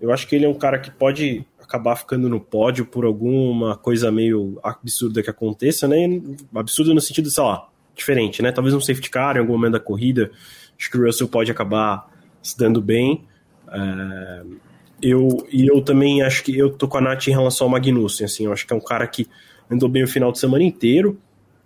Eu 0.00 0.12
acho 0.12 0.26
que 0.26 0.34
ele 0.34 0.44
é 0.44 0.48
um 0.48 0.58
cara 0.58 0.80
que 0.80 0.90
pode 0.90 1.46
acabar 1.62 1.94
ficando 1.94 2.28
no 2.28 2.40
pódio 2.40 2.86
por 2.86 3.04
alguma 3.04 3.76
coisa 3.76 4.10
meio 4.10 4.58
absurda 4.64 5.22
que 5.22 5.30
aconteça, 5.30 5.86
né? 5.86 6.20
Absurdo 6.52 6.92
no 6.92 7.00
sentido, 7.00 7.30
sei 7.30 7.44
lá, 7.44 7.68
diferente, 7.94 8.42
né? 8.42 8.50
Talvez 8.50 8.74
um 8.74 8.80
safety 8.80 9.08
car 9.08 9.36
em 9.36 9.38
algum 9.38 9.52
momento 9.52 9.74
da 9.74 9.80
corrida. 9.80 10.32
Acho 10.76 10.90
que 10.90 10.98
o 10.98 11.06
Russell 11.06 11.28
pode 11.28 11.52
acabar 11.52 12.17
se 12.48 12.58
dando 12.58 12.80
bem. 12.80 13.24
É, 13.70 14.42
eu, 15.02 15.46
e 15.50 15.66
eu 15.66 15.80
também 15.82 16.22
acho 16.22 16.42
que 16.42 16.56
eu 16.56 16.70
tô 16.70 16.88
com 16.88 16.98
a 16.98 17.00
Nath 17.00 17.28
em 17.28 17.32
relação 17.32 17.66
ao 17.66 17.70
Magnussen, 17.70 18.24
assim, 18.24 18.46
eu 18.46 18.52
acho 18.52 18.66
que 18.66 18.72
é 18.72 18.76
um 18.76 18.80
cara 18.80 19.06
que 19.06 19.28
andou 19.70 19.88
bem 19.88 20.02
o 20.02 20.08
final 20.08 20.32
de 20.32 20.38
semana 20.38 20.64
inteiro, 20.64 21.18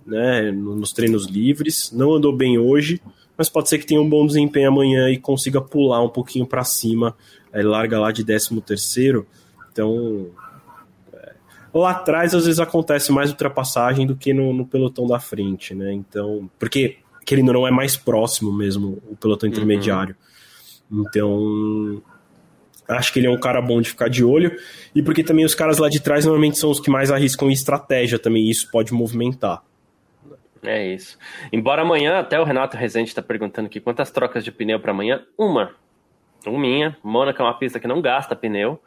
né, 0.05 0.51
nos 0.51 0.93
treinos 0.93 1.27
livres, 1.27 1.91
não 1.93 2.13
andou 2.13 2.35
bem 2.35 2.59
hoje, 2.59 3.01
mas 3.39 3.49
pode 3.49 3.69
ser 3.69 3.79
que 3.79 3.87
tenha 3.87 4.01
um 4.01 4.09
bom 4.09 4.27
desempenho 4.27 4.69
amanhã 4.69 5.09
e 5.09 5.17
consiga 5.17 5.61
pular 5.61 6.03
um 6.03 6.09
pouquinho 6.09 6.47
para 6.47 6.65
cima, 6.65 7.17
ele 7.55 7.65
larga 7.65 7.99
lá 7.99 8.13
de 8.13 8.25
13 8.25 8.61
terceiro, 8.61 9.27
então 9.73 10.27
é, 11.15 11.33
lá 11.73 11.93
atrás 11.93 12.35
às 12.35 12.45
vezes 12.45 12.61
acontece 12.61 13.11
mais 13.13 13.31
ultrapassagem 13.31 14.07
do 14.07 14.15
que 14.15 14.35
no, 14.35 14.53
no 14.53 14.67
pelotão 14.67 15.07
da 15.07 15.19
frente, 15.19 15.75
né, 15.75 15.93
então, 15.93 16.51
porque 16.59 16.99
ele 17.31 17.43
não 17.43 17.67
é 17.67 17.71
mais 17.71 17.97
próximo 17.97 18.53
mesmo, 18.53 19.01
o 19.09 19.17
pelotão 19.17 19.49
uhum. 19.49 19.55
intermediário, 19.55 20.15
uhum. 20.19 20.32
Então 20.93 22.03
Acho 22.89 23.13
que 23.13 23.21
ele 23.21 23.27
é 23.27 23.31
um 23.31 23.39
cara 23.39 23.61
bom 23.61 23.81
de 23.81 23.89
ficar 23.89 24.09
de 24.09 24.25
olho. 24.25 24.57
E 24.95 25.03
porque 25.03 25.23
também 25.23 25.45
os 25.45 25.55
caras 25.55 25.79
lá 25.79 25.89
de 25.89 26.01
trás 26.01 26.25
normalmente 26.25 26.59
são 26.59 26.71
os 26.71 26.81
que 26.81 26.91
mais 26.91 27.11
arriscam 27.11 27.49
em 27.49 27.53
estratégia 27.53 28.19
também. 28.19 28.45
E 28.45 28.51
isso 28.51 28.71
pode 28.71 28.93
movimentar. 28.93 29.63
É 30.63 30.87
isso. 30.87 31.19
Embora 31.53 31.83
amanhã, 31.83 32.19
até 32.19 32.39
o 32.39 32.45
Renato 32.45 32.77
Rezende 32.77 33.09
está 33.09 33.23
perguntando 33.23 33.67
aqui 33.67 33.81
quantas 33.81 34.11
trocas 34.11 34.45
de 34.45 34.53
pneu 34.53 34.79
para 34.79 34.93
amanhã. 34.93 35.23
Uma. 35.37 35.75
Uma 36.47 36.59
minha. 36.59 36.97
Mônaco 37.03 37.41
é 37.41 37.45
uma 37.45 37.59
pista 37.59 37.81
que 37.81 37.89
não 37.89 38.01
gasta 38.01 38.37
pneu. 38.37 38.81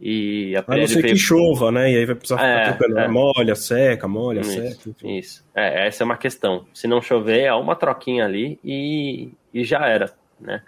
E 0.00 0.54
a, 0.56 0.64
a 0.64 0.76
não 0.76 0.86
ser 0.86 1.02
que 1.02 1.16
chova, 1.16 1.72
né? 1.72 1.90
E 1.90 1.96
aí 1.96 2.06
vai 2.06 2.14
precisar 2.14 2.36
ficar 2.36 2.48
é, 2.48 2.72
trocando. 2.72 2.98
É. 3.00 3.08
Molha, 3.08 3.54
seca, 3.56 4.06
molha, 4.06 4.40
isso, 4.40 4.52
seca. 4.52 4.90
Enfim. 4.90 5.18
Isso. 5.18 5.44
É, 5.54 5.88
essa 5.88 6.04
é 6.04 6.06
uma 6.06 6.16
questão. 6.16 6.66
Se 6.72 6.86
não 6.86 7.02
chover, 7.02 7.42
é 7.42 7.52
uma 7.52 7.74
troquinha 7.74 8.24
ali 8.24 8.60
e, 8.64 9.30
e 9.52 9.64
já 9.64 9.84
era, 9.86 10.12
né? 10.40 10.62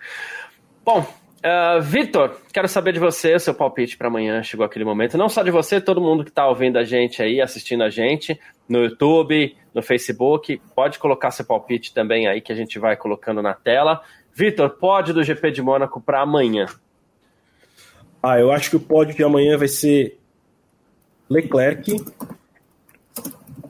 Bom, 0.91 1.07
Uh, 1.41 1.81
Vitor, 1.81 2.37
quero 2.53 2.69
saber 2.69 2.93
de 2.93 2.99
você, 2.99 3.35
o 3.35 3.41
seu 3.41 3.55
palpite 3.55 3.97
para 3.97 4.09
amanhã. 4.09 4.43
Chegou 4.43 4.67
aquele 4.67 4.85
momento. 4.85 5.17
Não 5.17 5.27
só 5.27 5.43
de 5.43 5.51
você, 5.51 5.81
todo 5.81 5.99
mundo 5.99 6.23
que 6.23 6.29
está 6.29 6.47
ouvindo 6.47 6.79
a 6.79 6.85
gente 6.85 7.23
aí, 7.23 7.41
assistindo 7.41 7.83
a 7.83 7.89
gente 7.89 8.39
no 8.69 8.83
YouTube, 8.83 9.57
no 9.73 9.83
Facebook. 9.83 10.61
Pode 10.75 10.99
colocar 10.99 11.31
seu 11.31 11.47
palpite 11.47 11.95
também 11.95 12.29
aí 12.29 12.43
que 12.43 12.53
a 12.53 12.55
gente 12.55 12.79
vai 12.79 12.95
colocando 12.95 13.41
na 13.41 13.55
tela. 13.55 14.03
Vitor, 14.35 14.69
pode 14.69 15.15
do 15.15 15.25
GP 15.25 15.51
de 15.51 15.63
Mônaco 15.63 15.99
para 15.99 16.21
amanhã? 16.21 16.67
Ah, 18.23 18.39
eu 18.39 18.53
acho 18.53 18.69
que 18.69 18.77
o 18.77 18.81
pódio 18.81 19.17
de 19.17 19.25
amanhã 19.25 19.57
vai 19.57 19.69
ser 19.69 20.19
Leclerc, 21.27 22.05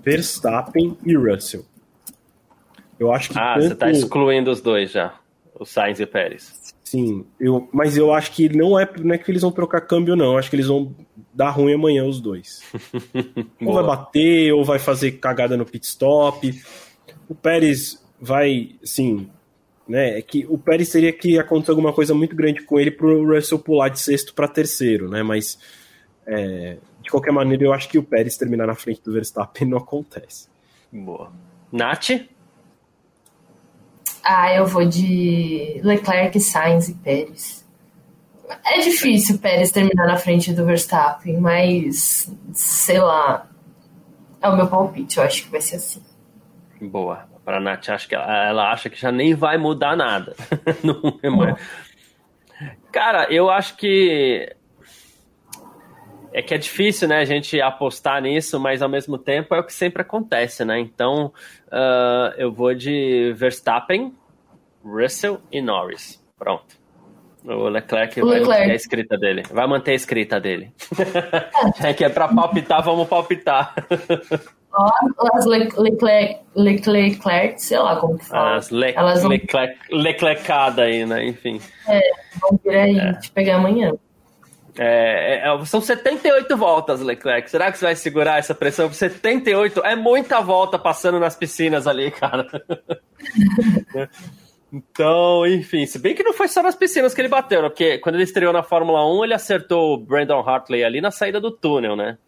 Verstappen 0.03 0.99
e 1.07 1.14
Russell. 1.14 1.64
Eu 2.99 3.12
acho 3.12 3.31
que. 3.31 3.39
Ah, 3.39 3.55
tanto... 3.55 3.66
você 3.66 3.73
está 3.75 3.91
excluindo 3.93 4.51
os 4.51 4.61
dois 4.61 4.91
já, 4.91 5.14
o 5.55 5.64
Sainz 5.64 6.01
e 6.01 6.03
o 6.03 6.09
Pérez. 6.09 6.70
Sim, 6.91 7.24
eu, 7.38 7.68
mas 7.72 7.97
eu 7.97 8.12
acho 8.12 8.32
que 8.32 8.49
não 8.49 8.76
é, 8.76 8.84
não 8.99 9.14
é 9.14 9.18
que 9.18 9.30
eles 9.30 9.43
vão 9.43 9.53
trocar 9.53 9.80
câmbio, 9.80 10.16
não. 10.16 10.32
Eu 10.32 10.38
acho 10.38 10.51
que 10.51 10.57
eles 10.57 10.66
vão 10.66 10.93
dar 11.32 11.51
ruim 11.51 11.74
amanhã, 11.74 12.05
os 12.05 12.20
dois. 12.20 12.64
ou 13.64 13.72
vai 13.72 13.84
bater, 13.84 14.53
ou 14.53 14.64
vai 14.64 14.80
fazer 14.80 15.12
cagada 15.12 15.57
no 15.57 15.64
pit 15.64 15.86
stop. 15.86 16.53
O 17.28 17.34
Pérez 17.36 18.05
vai, 18.20 18.70
sim, 18.82 19.28
né? 19.86 20.18
É 20.18 20.22
que 20.22 20.45
o 20.49 20.59
Pérez 20.59 20.91
teria 20.91 21.12
que 21.12 21.38
acontecer 21.38 21.70
alguma 21.70 21.93
coisa 21.93 22.12
muito 22.12 22.34
grande 22.34 22.64
com 22.64 22.80
ele 22.80 22.91
pro 22.91 23.36
Russell 23.36 23.61
pular 23.61 23.88
de 23.88 24.01
sexto 24.01 24.34
para 24.34 24.49
terceiro, 24.49 25.09
né? 25.09 25.22
Mas 25.22 25.61
é, 26.26 26.78
de 27.01 27.09
qualquer 27.09 27.30
maneira, 27.30 27.66
eu 27.66 27.72
acho 27.72 27.88
que 27.88 27.99
o 27.99 28.03
Pérez 28.03 28.36
terminar 28.36 28.66
na 28.66 28.74
frente 28.74 29.01
do 29.01 29.12
Verstappen 29.12 29.68
não 29.68 29.78
acontece. 29.78 30.49
Boa. 30.91 31.30
Nath? 31.70 32.11
Ah, 34.23 34.53
eu 34.55 34.66
vou 34.66 34.85
de 34.85 35.81
Leclerc, 35.83 36.39
Sainz 36.41 36.89
e 36.89 36.95
Pérez. 36.95 37.64
É 38.64 38.81
difícil 38.81 39.37
o 39.37 39.39
Pérez 39.39 39.71
terminar 39.71 40.07
na 40.07 40.16
frente 40.16 40.53
do 40.53 40.64
Verstappen, 40.64 41.39
mas 41.39 42.33
sei 42.53 42.99
lá. 42.99 43.47
É 44.43 44.49
o 44.49 44.57
meu 44.57 44.66
palpite, 44.66 45.18
eu 45.18 45.25
acho 45.25 45.45
que 45.45 45.51
vai 45.51 45.61
ser 45.61 45.77
assim. 45.77 46.03
Boa. 46.81 47.29
Para 47.45 47.59
a 47.59 47.61
Nath, 47.61 47.89
acho 47.89 48.09
que 48.09 48.14
ela, 48.14 48.49
ela, 48.49 48.73
acha 48.73 48.89
que 48.89 49.01
já 49.01 49.11
nem 49.11 49.35
vai 49.35 49.59
mudar 49.59 49.97
nada. 49.97 50.35
Não 50.85 51.18
é 51.23 51.31
mais. 51.31 51.61
Cara, 52.93 53.33
eu 53.33 53.51
acho 53.51 53.77
que 53.77 54.55
é 56.33 56.43
que 56.43 56.55
é 56.55 56.59
difícil, 56.59 57.09
né, 57.09 57.18
a 57.18 57.24
gente 57.24 57.61
apostar 57.61 58.22
nisso, 58.22 58.59
mas 58.59 58.83
ao 58.83 58.89
mesmo 58.89 59.18
tempo 59.18 59.55
é 59.55 59.61
o 59.61 59.64
que 59.64 59.72
sempre 59.72 60.03
acontece, 60.03 60.64
né? 60.64 60.78
Então, 60.78 61.33
uh, 61.66 62.35
eu 62.37 62.53
vou 62.53 62.74
de 62.74 63.33
Verstappen, 63.37 64.14
Russell 64.85 65.41
e 65.51 65.61
Norris. 65.61 66.22
Pronto. 66.39 66.78
O 67.45 67.68
Leclerc 67.68 68.20
o 68.20 68.26
vai 68.26 68.39
Leclerc. 68.39 68.61
manter 68.61 68.72
a 68.72 68.76
escrita 68.76 69.16
dele. 69.16 69.43
Vai 69.51 69.66
manter 69.66 69.91
a 69.93 69.95
escrita 69.95 70.41
dele. 70.41 70.72
é 71.83 71.95
que 71.95 72.05
é 72.05 72.09
pra 72.09 72.28
palpitar, 72.28 72.83
vamos 72.83 73.09
palpitar. 73.09 73.74
As 75.35 75.47
Leclerc, 75.47 76.43
Leclerc, 76.55 77.61
sei 77.61 77.78
lá 77.78 77.97
como 77.97 78.18
que 78.18 78.26
fala. 78.26 78.57
As 78.57 78.70
Le 78.70 78.93
Elas 78.93 79.22
vão... 79.22 79.31
Leclerc, 79.31 79.76
Leclercada 79.91 80.83
aí, 80.83 81.05
né? 81.05 81.26
Enfim. 81.26 81.61
É, 81.89 82.01
vamos 82.41 82.61
vir 82.62 82.76
aí, 82.76 82.99
é. 82.99 83.12
te 83.14 83.31
pegar 83.33 83.57
amanhã. 83.57 83.93
É, 84.79 85.43
é, 85.49 85.64
são 85.64 85.81
78 85.81 86.57
voltas, 86.57 87.01
Leclerc. 87.01 87.51
Será 87.51 87.73
que 87.73 87.79
você 87.79 87.85
vai 87.87 87.97
segurar 87.97 88.39
essa 88.39 88.55
pressão? 88.55 88.93
78 88.93 89.85
é 89.85 89.97
muita 89.97 90.41
volta 90.41 90.79
passando 90.79 91.18
nas 91.18 91.35
piscinas 91.35 91.87
ali, 91.87 92.11
cara. 92.11 92.47
então, 94.73 95.47
enfim, 95.47 95.87
se 95.87 95.99
bem 95.99 96.14
que 96.14 96.23
não 96.23 96.33
foi 96.33 96.49
só 96.49 96.62
nas 96.62 96.77
piscinas 96.77 97.14
que 97.14 97.21
ele 97.21 97.29
bateu, 97.29 97.62
né? 97.62 97.68
Porque 97.68 97.99
quando 97.99 98.14
ele 98.16 98.25
estreou 98.25 98.53
na 98.53 98.62
Fórmula 98.62 99.05
1, 99.07 99.25
ele 99.25 99.35
acertou 99.35 99.95
o 99.95 99.99
Brandon 99.99 100.41
Hartley 100.41 100.85
ali 100.85 101.01
na 101.01 101.11
saída 101.11 101.41
do 101.41 101.51
túnel, 101.51 101.97
né? 101.97 102.18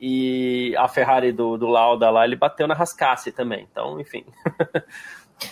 E 0.00 0.74
a 0.78 0.88
Ferrari 0.88 1.30
do, 1.30 1.58
do 1.58 1.66
Lauda 1.66 2.08
lá, 2.10 2.24
ele 2.24 2.36
bateu 2.36 2.66
na 2.66 2.74
rascasse 2.74 3.32
também. 3.32 3.66
Então, 3.70 4.00
enfim. 4.00 4.24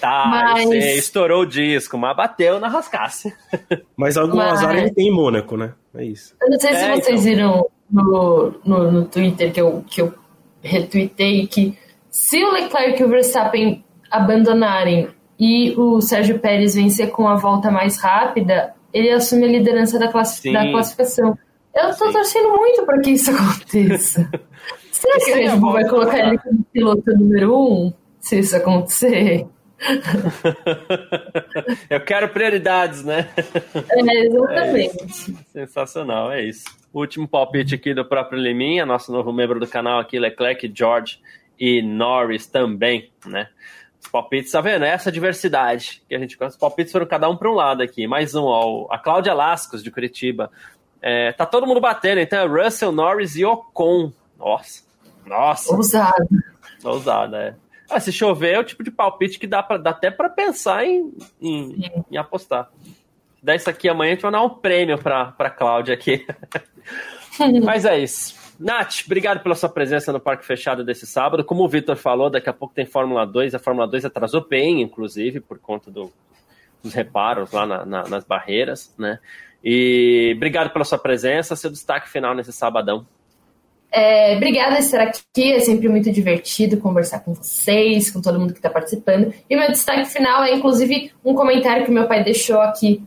Tá, 0.01 0.27
mas... 0.27 0.69
estourou 0.71 1.43
o 1.43 1.47
disco, 1.47 1.97
mas 1.97 2.15
bateu 2.15 2.61
na 2.61 2.69
rascasse. 2.69 3.35
Mas 3.97 4.17
algum 4.17 4.37
mas... 4.37 4.59
azar 4.59 4.77
ele 4.77 4.93
tem 4.93 5.09
em 5.09 5.11
Mônaco, 5.11 5.57
né? 5.57 5.73
É 5.99 6.05
isso. 6.05 6.35
Eu 6.41 6.51
não 6.51 6.61
sei 6.61 6.73
se 6.75 6.85
é, 6.85 6.95
vocês 6.95 7.09
então... 7.09 7.23
viram 7.23 7.67
no, 7.91 8.55
no, 8.65 8.93
no, 8.93 9.05
Twitter 9.07 9.53
que 9.53 9.61
eu, 9.61 9.85
que 9.85 10.01
eu 10.01 10.15
retuitei 10.63 11.47
que 11.49 11.77
se 12.09 12.43
o 12.45 12.53
Leclerc 12.53 13.03
e 13.03 13.05
o 13.05 13.09
Verstappen 13.09 13.85
abandonarem 14.09 15.09
e 15.39 15.75
o 15.77 16.01
Sérgio 16.01 16.39
Pérez 16.39 16.77
vencer 16.77 17.11
com 17.11 17.29
a 17.29 17.35
volta 17.35 17.71
mais 17.71 17.99
rápida, 17.99 18.75
ele 18.93 19.11
assume 19.11 19.45
a 19.45 19.49
liderança 19.49 19.99
da, 19.99 20.09
classi 20.09 20.53
da 20.53 20.71
classificação. 20.71 21.37
Eu 21.75 21.95
tô 21.97 22.07
Sim. 22.07 22.13
torcendo 22.13 22.49
muito 22.51 22.87
para 22.87 23.01
que 23.01 23.11
isso 23.11 23.31
aconteça. 23.33 24.31
Será 24.93 25.19
que 25.19 25.33
a 25.33 25.37
Red 25.37 25.57
Bull 25.57 25.73
vai 25.73 25.89
colocar 25.89 26.19
ele 26.19 26.39
como 26.39 26.65
piloto 26.73 27.13
número 27.13 27.57
um, 27.57 27.93
se 28.21 28.39
isso 28.39 28.57
acontecer? 28.57 29.47
Eu 31.89 32.01
quero 32.01 32.29
prioridades, 32.29 33.05
né? 33.05 33.29
É, 33.91 34.25
exatamente. 34.25 35.37
É 35.55 35.67
Sensacional, 35.67 36.33
é 36.33 36.43
isso. 36.43 36.65
Último 36.93 37.29
palpite 37.29 37.75
aqui 37.75 37.95
do 37.95 38.05
próprio 38.05 38.41
Liminha, 38.41 38.85
nosso 38.85 39.13
novo 39.13 39.33
membro 39.33 39.61
do 39.61 39.67
canal 39.67 40.01
aqui, 40.01 40.19
Leclerc, 40.19 40.71
George 40.75 41.21
e 41.59 41.83
Norris 41.83 42.47
também, 42.47 43.11
né? 43.27 43.49
Os 44.01 44.09
palpites, 44.09 44.53
tá 44.53 44.61
vendo? 44.61 44.85
Essa 44.85 45.11
diversidade 45.11 46.03
que 46.09 46.15
a 46.15 46.19
gente 46.19 46.37
gosta. 46.37 46.55
Os 46.55 46.57
palpites 46.57 46.93
foram 46.93 47.07
cada 47.07 47.29
um 47.29 47.37
para 47.37 47.51
um 47.51 47.55
lado 47.55 47.83
aqui. 47.83 48.07
Mais 48.07 48.35
um, 48.35 48.45
ó. 48.45 48.87
A 48.91 48.99
Cláudia 48.99 49.35
Lascos, 49.35 49.83
de 49.83 49.91
Curitiba. 49.91 50.51
É, 51.03 51.33
tá 51.33 51.47
todo 51.47 51.67
mundo 51.67 51.81
batendo, 51.81 52.21
então 52.21 52.39
é 52.39 52.47
Russell, 52.47 52.93
Norris 52.93 53.37
e 53.37 53.45
Ocon. 53.45 54.13
Nossa. 54.39 54.85
Nossa. 55.27 55.75
Ousado. 55.75 56.29
Ousado, 56.85 57.37
é. 57.37 57.55
Ah, 57.91 58.01
se 58.01 58.13
chover 58.13 58.55
é 58.55 58.59
o 58.59 58.65
tipo 58.65 58.83
de 58.83 58.91
palpite 58.91 59.39
que 59.39 59.47
dá, 59.47 59.63
pra, 59.63 59.79
dá 59.79 59.91
até 59.91 60.11
para 60.11 60.29
pensar 60.29 60.85
em, 60.85 61.13
em, 61.41 61.91
em, 62.11 62.17
apostar. 62.17 62.71
Dá 63.43 63.55
isso 63.55 63.71
aqui 63.71 63.89
amanhã, 63.89 64.11
a 64.11 64.15
gente 64.15 64.23
vai 64.23 64.33
dar 64.33 64.43
um 64.43 64.51
prêmio 64.51 64.99
para 64.99 65.27
pra 65.33 65.49
Cláudia 65.49 65.95
aqui. 65.95 66.27
Mas 67.65 67.85
é 67.85 67.99
isso. 67.99 68.37
Nath, 68.59 69.05
obrigado 69.07 69.41
pela 69.41 69.55
sua 69.55 69.69
presença 69.69 70.13
no 70.13 70.19
Parque 70.19 70.45
Fechado 70.45 70.85
desse 70.85 71.07
sábado. 71.07 71.45
Como 71.45 71.63
o 71.63 71.69
Vitor 71.69 71.97
falou, 71.97 72.29
daqui 72.29 72.51
a 72.51 72.53
pouco 72.53 72.75
tem 72.75 72.85
Fórmula 72.85 73.25
2. 73.25 73.55
A 73.55 73.59
Fórmula 73.59 73.87
2 73.87 74.05
atrasou 74.05 74.47
bem, 74.47 74.83
inclusive, 74.83 75.41
por 75.41 75.59
conta 75.59 75.91
do, 75.91 76.13
dos 76.83 76.93
reparos 76.93 77.53
lá 77.53 77.65
na, 77.65 77.87
na, 77.87 78.09
nas 78.09 78.25
barreiras, 78.25 78.93
né? 78.99 79.21
E 79.63 80.33
obrigado 80.37 80.71
pela 80.71 80.85
sua 80.85 80.99
presença. 80.99 81.55
Seu 81.55 81.71
destaque 81.71 82.09
final 82.09 82.35
nesse 82.35 82.53
sabadão. 82.53 83.07
É, 83.91 84.37
obrigada 84.37 84.77
por 84.77 84.83
estar 84.83 85.01
aqui, 85.01 85.53
é 85.53 85.61
sempre 85.61 85.89
muito 85.89 86.11
divertido 86.13 86.77
conversar 86.77 87.21
com 87.21 87.33
vocês, 87.33 88.11
com 88.11 88.21
todo 88.21 88.39
mundo 88.39 88.53
que 88.53 88.59
está 88.59 88.69
participando. 88.69 89.33
E 89.49 89.57
meu 89.57 89.69
destaque 89.69 90.05
final 90.05 90.43
é, 90.43 90.55
inclusive, 90.55 91.11
um 91.25 91.35
comentário 91.35 91.85
que 91.85 91.91
meu 91.91 92.07
pai 92.07 92.23
deixou 92.23 92.61
aqui 92.61 93.03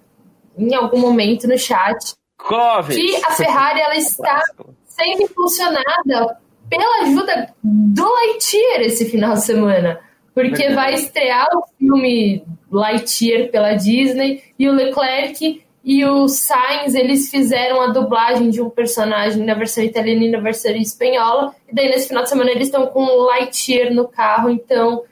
em 0.57 0.73
algum 0.73 0.99
momento 0.99 1.47
no 1.47 1.57
chat. 1.57 2.15
Clóvis. 2.38 2.95
Que 2.95 3.15
a 3.23 3.32
Ferrari 3.32 3.79
ela 3.79 3.95
está 3.95 4.41
sendo 4.86 5.23
impulsionada 5.23 6.38
pela 6.69 7.03
ajuda 7.03 7.53
do 7.63 8.03
Lightyear 8.03 8.82
esse 8.82 9.05
final 9.05 9.34
de 9.34 9.41
semana. 9.41 9.99
Porque 10.34 10.69
vai 10.69 10.93
estrear 10.93 11.47
o 11.53 11.63
filme 11.77 12.43
Lightyear 12.71 13.49
pela 13.49 13.73
Disney 13.73 14.41
e 14.57 14.67
o 14.67 14.71
Leclerc 14.71 15.61
e 15.84 16.05
o 16.05 16.27
Sainz, 16.27 16.93
eles 16.93 17.32
fizeram 17.32 17.82
a 17.82 17.88
dublagem 17.88 18.51
de 18.51 18.61
um 18.61 18.69
personagem 18.69 19.43
na 19.43 19.55
versão 19.55 19.84
italiana 19.84 20.23
e 20.23 20.32
na 20.32 20.39
versão 20.39 20.71
espanhola. 20.75 21.55
E 21.67 21.73
daí, 21.73 21.89
nesse 21.89 22.07
final 22.07 22.23
de 22.23 22.29
semana, 22.29 22.51
eles 22.51 22.67
estão 22.67 22.86
com 22.88 23.03
o 23.03 23.25
Lightyear 23.25 23.91
no 23.91 24.07
carro. 24.07 24.49
Então, 24.49 25.03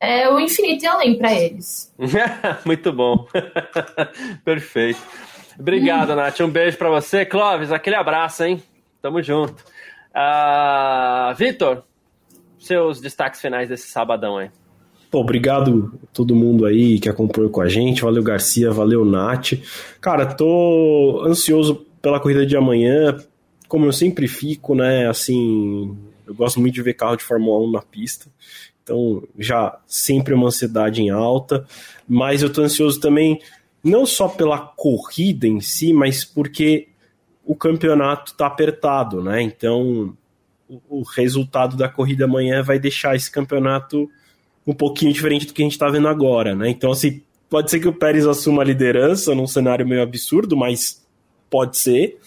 é 0.00 0.30
o 0.30 0.38
infinito 0.38 0.84
e 0.84 0.86
além 0.86 1.18
para 1.18 1.34
eles. 1.34 1.92
Muito 2.64 2.92
bom. 2.92 3.26
Perfeito. 4.44 5.00
Obrigado, 5.58 6.12
hum. 6.12 6.16
Nath. 6.16 6.38
Um 6.40 6.50
beijo 6.50 6.78
para 6.78 6.90
você. 6.90 7.26
Clóvis, 7.26 7.72
aquele 7.72 7.96
abraço, 7.96 8.44
hein? 8.44 8.62
Tamo 9.02 9.20
junto. 9.20 9.64
Uh, 10.14 11.34
Vitor, 11.34 11.82
seus 12.60 13.00
destaques 13.00 13.40
finais 13.40 13.68
desse 13.68 13.88
sabadão 13.88 14.38
aí. 14.38 14.50
Pô, 15.10 15.20
obrigado 15.20 15.98
a 16.02 16.06
todo 16.12 16.36
mundo 16.36 16.66
aí 16.66 17.00
que 17.00 17.08
acompanhou 17.08 17.50
com 17.50 17.62
a 17.62 17.68
gente. 17.68 18.02
Valeu, 18.02 18.22
Garcia. 18.22 18.70
Valeu, 18.70 19.04
Nath. 19.04 19.54
Cara, 20.00 20.26
tô 20.26 21.22
ansioso 21.26 21.86
pela 22.02 22.20
corrida 22.20 22.44
de 22.44 22.56
amanhã. 22.56 23.16
Como 23.66 23.86
eu 23.86 23.92
sempre 23.92 24.28
fico, 24.28 24.74
né? 24.74 25.08
Assim, 25.08 25.96
eu 26.26 26.34
gosto 26.34 26.60
muito 26.60 26.74
de 26.74 26.82
ver 26.82 26.92
carro 26.92 27.16
de 27.16 27.24
Fórmula 27.24 27.66
1 27.66 27.70
na 27.72 27.82
pista. 27.82 28.26
Então, 28.82 29.22
já 29.38 29.78
sempre 29.86 30.34
uma 30.34 30.48
ansiedade 30.48 31.00
em 31.00 31.08
alta. 31.08 31.64
Mas 32.06 32.42
eu 32.42 32.52
tô 32.52 32.60
ansioso 32.62 33.00
também, 33.00 33.40
não 33.82 34.04
só 34.04 34.28
pela 34.28 34.58
corrida 34.58 35.46
em 35.46 35.60
si, 35.60 35.92
mas 35.92 36.22
porque 36.22 36.88
o 37.46 37.54
campeonato 37.54 38.34
tá 38.34 38.46
apertado, 38.46 39.22
né? 39.22 39.40
Então, 39.40 40.14
o, 40.68 41.00
o 41.00 41.02
resultado 41.02 41.78
da 41.78 41.88
corrida 41.88 42.26
amanhã 42.26 42.62
vai 42.62 42.78
deixar 42.78 43.16
esse 43.16 43.30
campeonato 43.30 44.08
um 44.68 44.74
pouquinho 44.74 45.10
diferente 45.10 45.46
do 45.46 45.54
que 45.54 45.62
a 45.62 45.64
gente 45.64 45.72
está 45.72 45.88
vendo 45.88 46.06
agora, 46.08 46.54
né? 46.54 46.68
Então, 46.68 46.92
assim, 46.92 47.22
pode 47.48 47.70
ser 47.70 47.80
que 47.80 47.88
o 47.88 47.92
Pérez 47.92 48.26
assuma 48.26 48.60
a 48.60 48.64
liderança 48.66 49.34
num 49.34 49.46
cenário 49.46 49.88
meio 49.88 50.02
absurdo, 50.02 50.54
mas 50.54 51.02
pode 51.48 51.78
ser. 51.78 52.18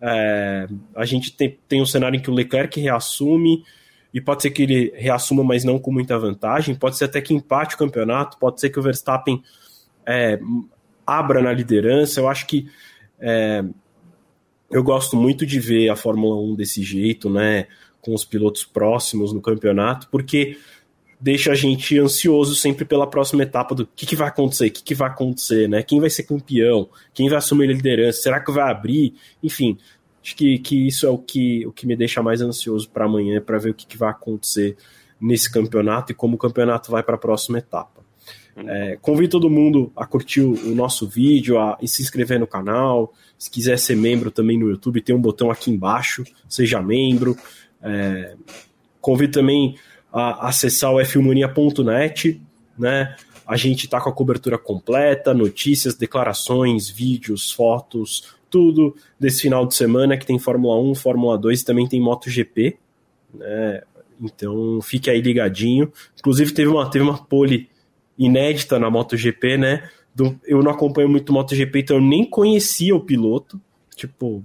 É, 0.00 0.66
a 0.96 1.04
gente 1.04 1.32
tem, 1.32 1.56
tem 1.68 1.80
um 1.80 1.86
cenário 1.86 2.16
em 2.16 2.20
que 2.20 2.28
o 2.28 2.34
Leclerc 2.34 2.80
reassume, 2.80 3.62
e 4.12 4.20
pode 4.20 4.42
ser 4.42 4.50
que 4.50 4.64
ele 4.64 4.92
reassuma, 4.96 5.44
mas 5.44 5.62
não 5.62 5.78
com 5.78 5.92
muita 5.92 6.18
vantagem. 6.18 6.74
Pode 6.74 6.96
ser 6.96 7.04
até 7.04 7.20
que 7.20 7.32
empate 7.32 7.76
o 7.76 7.78
campeonato, 7.78 8.36
pode 8.36 8.60
ser 8.60 8.68
que 8.68 8.80
o 8.80 8.82
Verstappen 8.82 9.40
é, 10.04 10.40
abra 11.06 11.40
na 11.40 11.52
liderança. 11.52 12.18
Eu 12.18 12.28
acho 12.28 12.48
que 12.48 12.68
é, 13.20 13.64
eu 14.68 14.82
gosto 14.82 15.16
muito 15.16 15.46
de 15.46 15.60
ver 15.60 15.88
a 15.88 15.94
Fórmula 15.94 16.34
1 16.34 16.56
desse 16.56 16.82
jeito, 16.82 17.30
né? 17.30 17.68
Com 18.00 18.12
os 18.12 18.24
pilotos 18.24 18.64
próximos 18.64 19.32
no 19.32 19.40
campeonato, 19.40 20.08
porque 20.10 20.56
deixa 21.18 21.52
a 21.52 21.54
gente 21.54 21.98
ansioso 21.98 22.54
sempre 22.54 22.84
pela 22.84 23.06
próxima 23.06 23.42
etapa 23.42 23.74
do 23.74 23.86
que, 23.86 24.06
que 24.06 24.16
vai 24.16 24.28
acontecer, 24.28 24.66
o 24.66 24.70
que, 24.70 24.82
que 24.82 24.94
vai 24.94 25.08
acontecer, 25.08 25.68
né? 25.68 25.82
Quem 25.82 26.00
vai 26.00 26.10
ser 26.10 26.24
campeão, 26.24 26.88
quem 27.14 27.28
vai 27.28 27.38
assumir 27.38 27.68
a 27.70 27.72
liderança, 27.72 28.22
será 28.22 28.40
que 28.40 28.52
vai 28.52 28.70
abrir? 28.70 29.14
Enfim, 29.42 29.78
acho 30.22 30.36
que, 30.36 30.58
que 30.58 30.86
isso 30.86 31.06
é 31.06 31.10
o 31.10 31.18
que, 31.18 31.66
o 31.66 31.72
que 31.72 31.86
me 31.86 31.96
deixa 31.96 32.22
mais 32.22 32.40
ansioso 32.40 32.88
para 32.90 33.06
amanhã, 33.06 33.40
para 33.40 33.58
ver 33.58 33.70
o 33.70 33.74
que, 33.74 33.86
que 33.86 33.96
vai 33.96 34.10
acontecer 34.10 34.76
nesse 35.20 35.50
campeonato 35.50 36.12
e 36.12 36.14
como 36.14 36.34
o 36.34 36.38
campeonato 36.38 36.90
vai 36.90 37.02
para 37.02 37.14
a 37.14 37.18
próxima 37.18 37.58
etapa. 37.58 38.04
É, 38.56 38.96
convido 39.02 39.32
todo 39.32 39.50
mundo 39.50 39.92
a 39.94 40.06
curtir 40.06 40.40
o 40.40 40.74
nosso 40.74 41.06
vídeo, 41.06 41.58
a, 41.58 41.74
a 41.74 41.86
se 41.86 42.02
inscrever 42.02 42.40
no 42.40 42.46
canal. 42.46 43.12
Se 43.38 43.50
quiser 43.50 43.78
ser 43.78 43.96
membro 43.96 44.30
também 44.30 44.58
no 44.58 44.70
YouTube, 44.70 45.02
tem 45.02 45.14
um 45.14 45.20
botão 45.20 45.50
aqui 45.50 45.70
embaixo, 45.70 46.24
seja 46.48 46.80
membro. 46.80 47.36
É, 47.82 48.34
convido 49.00 49.34
também 49.34 49.76
a 50.16 50.48
acessar 50.48 50.94
o 50.94 51.04
filmonia.net, 51.04 52.40
né? 52.78 53.14
A 53.46 53.54
gente 53.54 53.84
está 53.84 54.00
com 54.00 54.08
a 54.08 54.12
cobertura 54.12 54.56
completa, 54.56 55.34
notícias, 55.34 55.94
declarações, 55.94 56.88
vídeos, 56.88 57.52
fotos, 57.52 58.34
tudo 58.48 58.96
desse 59.20 59.42
final 59.42 59.66
de 59.66 59.74
semana 59.74 60.16
que 60.16 60.24
tem 60.24 60.38
Fórmula 60.38 60.80
1, 60.80 60.94
Fórmula 60.94 61.36
2 61.36 61.60
e 61.60 61.64
também 61.64 61.86
tem 61.86 62.00
MotoGP, 62.00 62.78
né? 63.34 63.82
Então 64.18 64.80
fique 64.80 65.10
aí 65.10 65.20
ligadinho. 65.20 65.92
Inclusive 66.18 66.52
teve 66.52 66.68
uma, 66.70 66.90
teve 66.90 67.04
uma 67.04 67.18
pole 67.18 67.68
inédita 68.18 68.78
na 68.78 68.90
MotoGP, 68.90 69.58
né? 69.58 69.90
Do, 70.14 70.40
eu 70.46 70.62
não 70.62 70.70
acompanho 70.70 71.10
muito 71.10 71.30
MotoGP, 71.30 71.80
então 71.80 71.96
eu 71.96 72.02
nem 72.02 72.24
conhecia 72.24 72.96
o 72.96 73.00
piloto. 73.00 73.60
Tipo, 73.94 74.42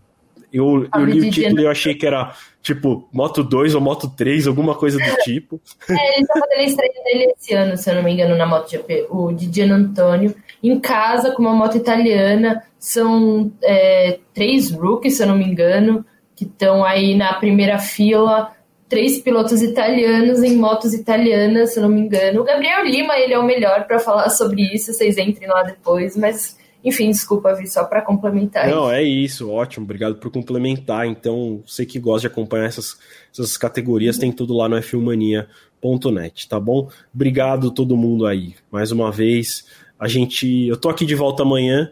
eu, 0.54 0.88
eu 0.94 1.06
li 1.06 1.28
o 1.28 1.32
título 1.32 1.62
e 1.62 1.64
eu 1.64 1.72
achei 1.72 1.96
que 1.96 2.06
era 2.06 2.34
tipo 2.62 3.08
Moto 3.12 3.44
2 3.44 3.74
ou 3.76 3.82
Moto 3.82 4.10
3, 4.10 4.48
alguma 4.48 4.76
coisa 4.76 4.98
do 4.98 5.16
tipo. 5.24 5.60
É, 5.90 6.18
ele 6.18 6.28
tá 6.28 6.40
fazendo 6.40 6.60
a 6.60 6.64
estreia 6.64 7.04
dele 7.04 7.34
esse 7.38 7.54
ano, 7.54 7.78
se 7.78 7.90
eu 7.90 7.96
não 7.96 8.04
me 8.04 8.12
engano, 8.12 8.36
na 8.36 8.46
MotoGP, 8.46 9.08
o 9.10 9.32
Didier 9.32 9.72
Antônio, 9.72 10.36
em 10.62 10.80
casa 10.80 11.32
com 11.32 11.42
uma 11.42 11.54
moto 11.54 11.78
italiana. 11.78 12.64
São 12.78 13.52
é, 13.64 14.20
três 14.34 14.72
rookies, 14.72 15.18
se 15.18 15.24
eu 15.24 15.28
não 15.28 15.38
me 15.38 15.46
engano, 15.46 16.06
que 16.36 16.46
estão 16.46 16.84
aí 16.84 17.16
na 17.16 17.34
primeira 17.34 17.80
fila. 17.80 18.52
Três 18.90 19.20
pilotos 19.20 19.62
italianos 19.62 20.44
em 20.44 20.58
motos 20.58 20.94
italianas, 20.94 21.74
se 21.74 21.80
eu 21.80 21.84
não 21.84 21.90
me 21.90 22.02
engano. 22.02 22.42
O 22.42 22.44
Gabriel 22.44 22.84
Lima, 22.84 23.18
ele 23.18 23.34
é 23.34 23.40
o 23.40 23.46
melhor 23.46 23.86
para 23.88 24.00
falar 24.00 24.28
sobre 24.30 24.62
isso, 24.74 24.92
vocês 24.92 25.18
entrem 25.18 25.48
lá 25.48 25.64
depois, 25.64 26.18
mas 26.18 26.58
enfim, 26.84 27.10
desculpa, 27.12 27.54
Vi, 27.54 27.68
só 27.68 27.84
para 27.84 28.02
complementar. 28.02 28.68
Não, 28.68 28.86
isso. 28.86 28.92
é 28.92 29.04
isso, 29.04 29.50
ótimo, 29.52 29.86
obrigado 29.86 30.16
por 30.16 30.32
complementar. 30.32 31.06
Então, 31.08 31.62
você 31.66 31.86
que 31.86 32.00
gosta 32.00 32.22
de 32.22 32.28
acompanhar 32.28 32.66
essas, 32.66 32.98
essas 33.32 33.58
categorias, 33.58 34.18
tem 34.18 34.32
tudo 34.32 34.56
lá 34.56 34.68
no 34.68 34.76
F1mania.net, 34.78 36.50
tá 36.50 36.60
bom? 36.60 36.90
Obrigado 37.14 37.72
todo 37.72 37.96
mundo 37.96 38.26
aí. 38.26 38.56
Mais 38.72 38.92
uma 38.92 39.12
vez, 39.12 39.66
a 40.00 40.08
gente. 40.08 40.68
Eu 40.68 40.78
tô 40.78 40.90
aqui 40.90 41.06
de 41.06 41.16
volta 41.16 41.44
amanhã, 41.44 41.92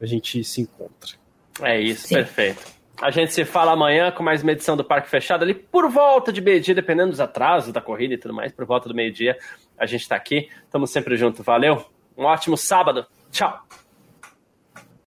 a 0.00 0.06
gente 0.06 0.44
se 0.44 0.60
encontra. 0.60 1.10
É 1.60 1.80
isso, 1.80 2.08
Sim. 2.08 2.14
perfeito. 2.14 2.74
A 3.00 3.10
gente 3.10 3.32
se 3.32 3.44
fala 3.44 3.72
amanhã 3.72 4.12
com 4.12 4.22
mais 4.22 4.42
uma 4.42 4.52
edição 4.52 4.76
do 4.76 4.84
Parque 4.84 5.10
Fechado 5.10 5.42
ali 5.42 5.52
por 5.52 5.90
volta 5.90 6.32
de 6.32 6.40
meio-dia, 6.40 6.74
dependendo 6.74 7.10
dos 7.10 7.20
atrasos 7.20 7.72
da 7.72 7.80
corrida 7.80 8.14
e 8.14 8.18
tudo 8.18 8.32
mais, 8.32 8.52
por 8.52 8.64
volta 8.64 8.88
do 8.88 8.94
meio-dia 8.94 9.36
a 9.76 9.86
gente 9.86 10.08
tá 10.08 10.14
aqui. 10.14 10.48
Tamo 10.70 10.86
sempre 10.86 11.16
junto. 11.16 11.42
Valeu, 11.42 11.84
um 12.16 12.24
ótimo 12.24 12.56
sábado. 12.56 13.04
Tchau. 13.30 13.64